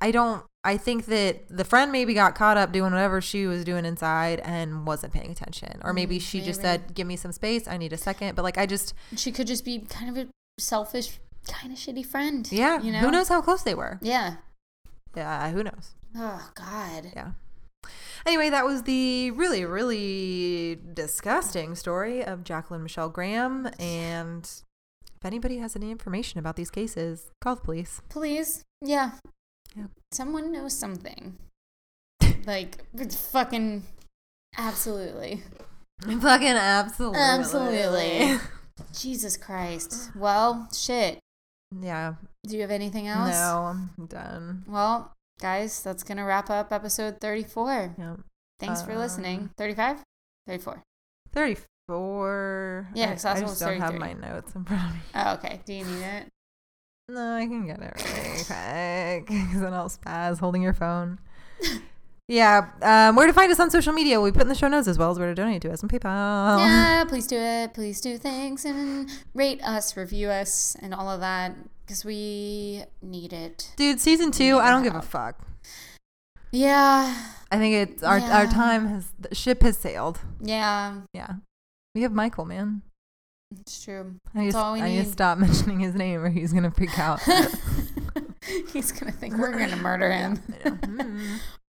I 0.00 0.10
don't. 0.10 0.44
I 0.66 0.76
think 0.78 1.06
that 1.06 1.44
the 1.48 1.64
friend 1.64 1.90
maybe 1.92 2.12
got 2.14 2.34
caught 2.34 2.56
up 2.56 2.72
doing 2.72 2.92
whatever 2.92 3.20
she 3.20 3.46
was 3.46 3.64
doing 3.64 3.84
inside 3.86 4.40
and 4.40 4.86
wasn't 4.86 5.12
paying 5.14 5.30
attention, 5.30 5.80
or 5.82 5.92
maybe 5.94 6.18
Mm, 6.18 6.22
she 6.22 6.40
just 6.42 6.60
said, 6.60 6.94
"Give 6.94 7.06
me 7.06 7.16
some 7.16 7.32
space. 7.32 7.66
I 7.66 7.76
need 7.78 7.92
a 7.94 7.98
second. 7.98 8.34
But 8.34 8.42
like, 8.42 8.58
I 8.58 8.66
just 8.66 8.92
She 9.16 9.32
could 9.32 9.46
just 9.46 9.64
be 9.64 9.78
kind 9.80 10.10
of 10.10 10.16
a 10.18 10.28
selfish, 10.60 11.18
kind 11.48 11.72
of 11.72 11.78
shitty 11.78 12.04
friend. 12.04 12.46
yeah. 12.52 12.80
You 12.82 12.92
know? 12.92 12.98
Who 12.98 13.10
knows 13.10 13.28
how 13.28 13.40
close 13.40 13.62
they 13.62 13.74
were? 13.74 13.98
Yeah. 14.02 14.36
Yeah. 15.16 15.50
Who 15.50 15.62
knows? 15.64 15.94
Oh 16.14 16.50
God. 16.54 17.10
Yeah. 17.14 17.30
Anyway, 18.26 18.50
that 18.50 18.64
was 18.64 18.82
the 18.84 19.30
really, 19.32 19.64
really 19.64 20.78
disgusting 20.94 21.74
story 21.74 22.24
of 22.24 22.44
Jacqueline 22.44 22.82
Michelle 22.82 23.08
Graham. 23.08 23.68
And 23.78 24.44
if 24.44 25.24
anybody 25.24 25.58
has 25.58 25.76
any 25.76 25.90
information 25.90 26.38
about 26.38 26.56
these 26.56 26.70
cases, 26.70 27.30
call 27.40 27.56
the 27.56 27.62
police. 27.62 28.00
Please. 28.08 28.62
Yeah. 28.80 29.12
Yeah. 29.76 29.86
Someone 30.12 30.52
knows 30.52 30.72
something. 30.74 31.36
like 32.46 32.84
it's 32.94 33.30
fucking 33.30 33.82
absolutely. 34.56 35.42
Fucking 36.02 36.48
absolutely. 36.48 37.18
Absolutely. 37.20 38.38
Jesus 38.92 39.36
Christ. 39.36 40.10
Well, 40.16 40.68
shit. 40.74 41.18
Yeah. 41.80 42.14
Do 42.46 42.56
you 42.56 42.62
have 42.62 42.70
anything 42.70 43.08
else? 43.08 43.30
No, 43.30 43.74
I'm 43.98 44.06
done. 44.06 44.64
Well, 44.68 45.12
guys, 45.40 45.82
that's 45.82 46.02
going 46.02 46.18
to 46.18 46.24
wrap 46.24 46.50
up 46.50 46.72
episode 46.72 47.20
34. 47.20 47.94
Yeah. 47.98 48.16
Thanks 48.58 48.82
for 48.82 48.92
Uh, 48.92 48.98
listening. 48.98 49.50
35? 49.56 50.02
34. 50.46 50.82
34. 51.32 52.88
Yeah, 52.94 53.04
I, 53.06 53.08
'cause 53.12 53.24
last 53.24 53.36
I 53.36 53.40
one 53.40 53.48
just 53.48 53.60
don't 53.60 53.80
have 53.80 53.90
33. 53.92 53.98
my 53.98 54.12
notes 54.28 54.54
in 54.54 54.64
front 54.64 54.82
of 54.90 54.94
me. 54.94 55.00
Oh, 55.14 55.32
okay. 55.34 55.60
Do 55.64 55.72
you 55.74 55.84
need 55.84 56.02
it? 56.02 56.28
No, 57.08 57.34
I 57.36 57.46
can 57.46 57.66
get 57.66 57.80
it 57.80 57.92
really 57.96 58.44
quick 58.44 59.26
because 59.26 59.60
then 59.60 59.74
I'll 59.74 59.90
spaz 59.90 60.38
holding 60.38 60.62
your 60.62 60.72
phone. 60.72 61.18
Yeah, 62.28 62.70
um, 62.80 63.16
where 63.16 63.26
to 63.26 63.32
find 63.34 63.52
us 63.52 63.60
on 63.60 63.70
social 63.70 63.92
media? 63.92 64.18
We 64.20 64.32
put 64.32 64.42
in 64.42 64.48
the 64.48 64.54
show 64.54 64.68
notes 64.68 64.88
as 64.88 64.96
well 64.96 65.10
as 65.10 65.18
where 65.18 65.28
to 65.28 65.34
donate 65.34 65.60
to 65.62 65.70
us 65.72 65.82
on 65.82 65.90
PayPal. 65.90 66.58
yeah, 66.58 67.04
please 67.08 67.26
do 67.26 67.36
it. 67.36 67.74
Please 67.74 68.00
do 68.00 68.16
things 68.16 68.64
and 68.64 69.10
rate 69.34 69.62
us, 69.62 69.94
review 69.96 70.28
us, 70.30 70.74
and 70.80 70.94
all 70.94 71.10
of 71.10 71.20
that 71.20 71.54
because 71.84 72.02
we 72.04 72.84
need 73.02 73.32
it. 73.34 73.72
Dude, 73.76 74.00
season 74.00 74.30
two, 74.30 74.56
I 74.58 74.70
don't 74.70 74.82
give 74.82 74.94
a 74.94 75.02
fuck. 75.02 75.38
Yeah. 76.50 77.14
I 77.50 77.58
think 77.58 77.74
it's 77.90 78.02
our 78.02 78.18
our 78.20 78.46
time 78.46 78.86
has 78.86 79.08
the 79.20 79.34
ship 79.34 79.62
has 79.62 79.76
sailed. 79.76 80.20
Yeah. 80.40 81.00
Yeah, 81.12 81.34
we 81.94 82.02
have 82.02 82.12
Michael, 82.12 82.46
man. 82.46 82.80
It's 83.60 83.84
true. 83.84 84.14
I 84.34 84.38
need, 84.38 84.44
That's 84.46 84.54
to- 84.54 84.60
all 84.62 84.72
we 84.72 84.80
I 84.80 84.88
need 84.88 84.98
need. 85.00 85.08
stop 85.12 85.36
mentioning 85.46 85.78
his 85.80 85.94
name 85.94 86.22
or 86.24 86.30
he's 86.30 86.52
gonna 86.54 86.70
freak 86.70 86.98
out. 86.98 87.20
He's 88.74 88.92
going 88.92 89.10
to 89.10 89.18
think 89.18 89.38
we're 89.38 89.52
going 89.52 89.70
to 89.70 89.76
murder 89.76 90.12
him. 90.12 90.38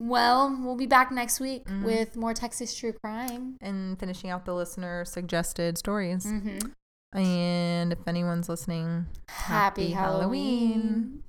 Mm. 0.01 0.07
Well, 0.07 0.57
we'll 0.63 0.75
be 0.75 0.85
back 0.87 1.11
next 1.11 1.39
week 1.39 1.65
Mhm. 1.65 1.83
with 1.83 2.15
more 2.15 2.33
Texas 2.33 2.75
true 2.75 2.93
crime. 2.93 3.57
and 3.61 3.99
finishing 3.99 4.29
out 4.29 4.45
the 4.45 4.53
listener 4.53 5.05
suggested 5.05 5.77
stories. 5.77 6.25
Mm-hmm. 6.25 7.17
And 7.17 7.93
if 7.93 7.99
anyone's 8.07 8.49
listening, 8.49 9.07
Happy, 9.29 9.91
Happy 9.91 9.91
Halloween. 9.93 10.73
Halloween. 10.81 11.23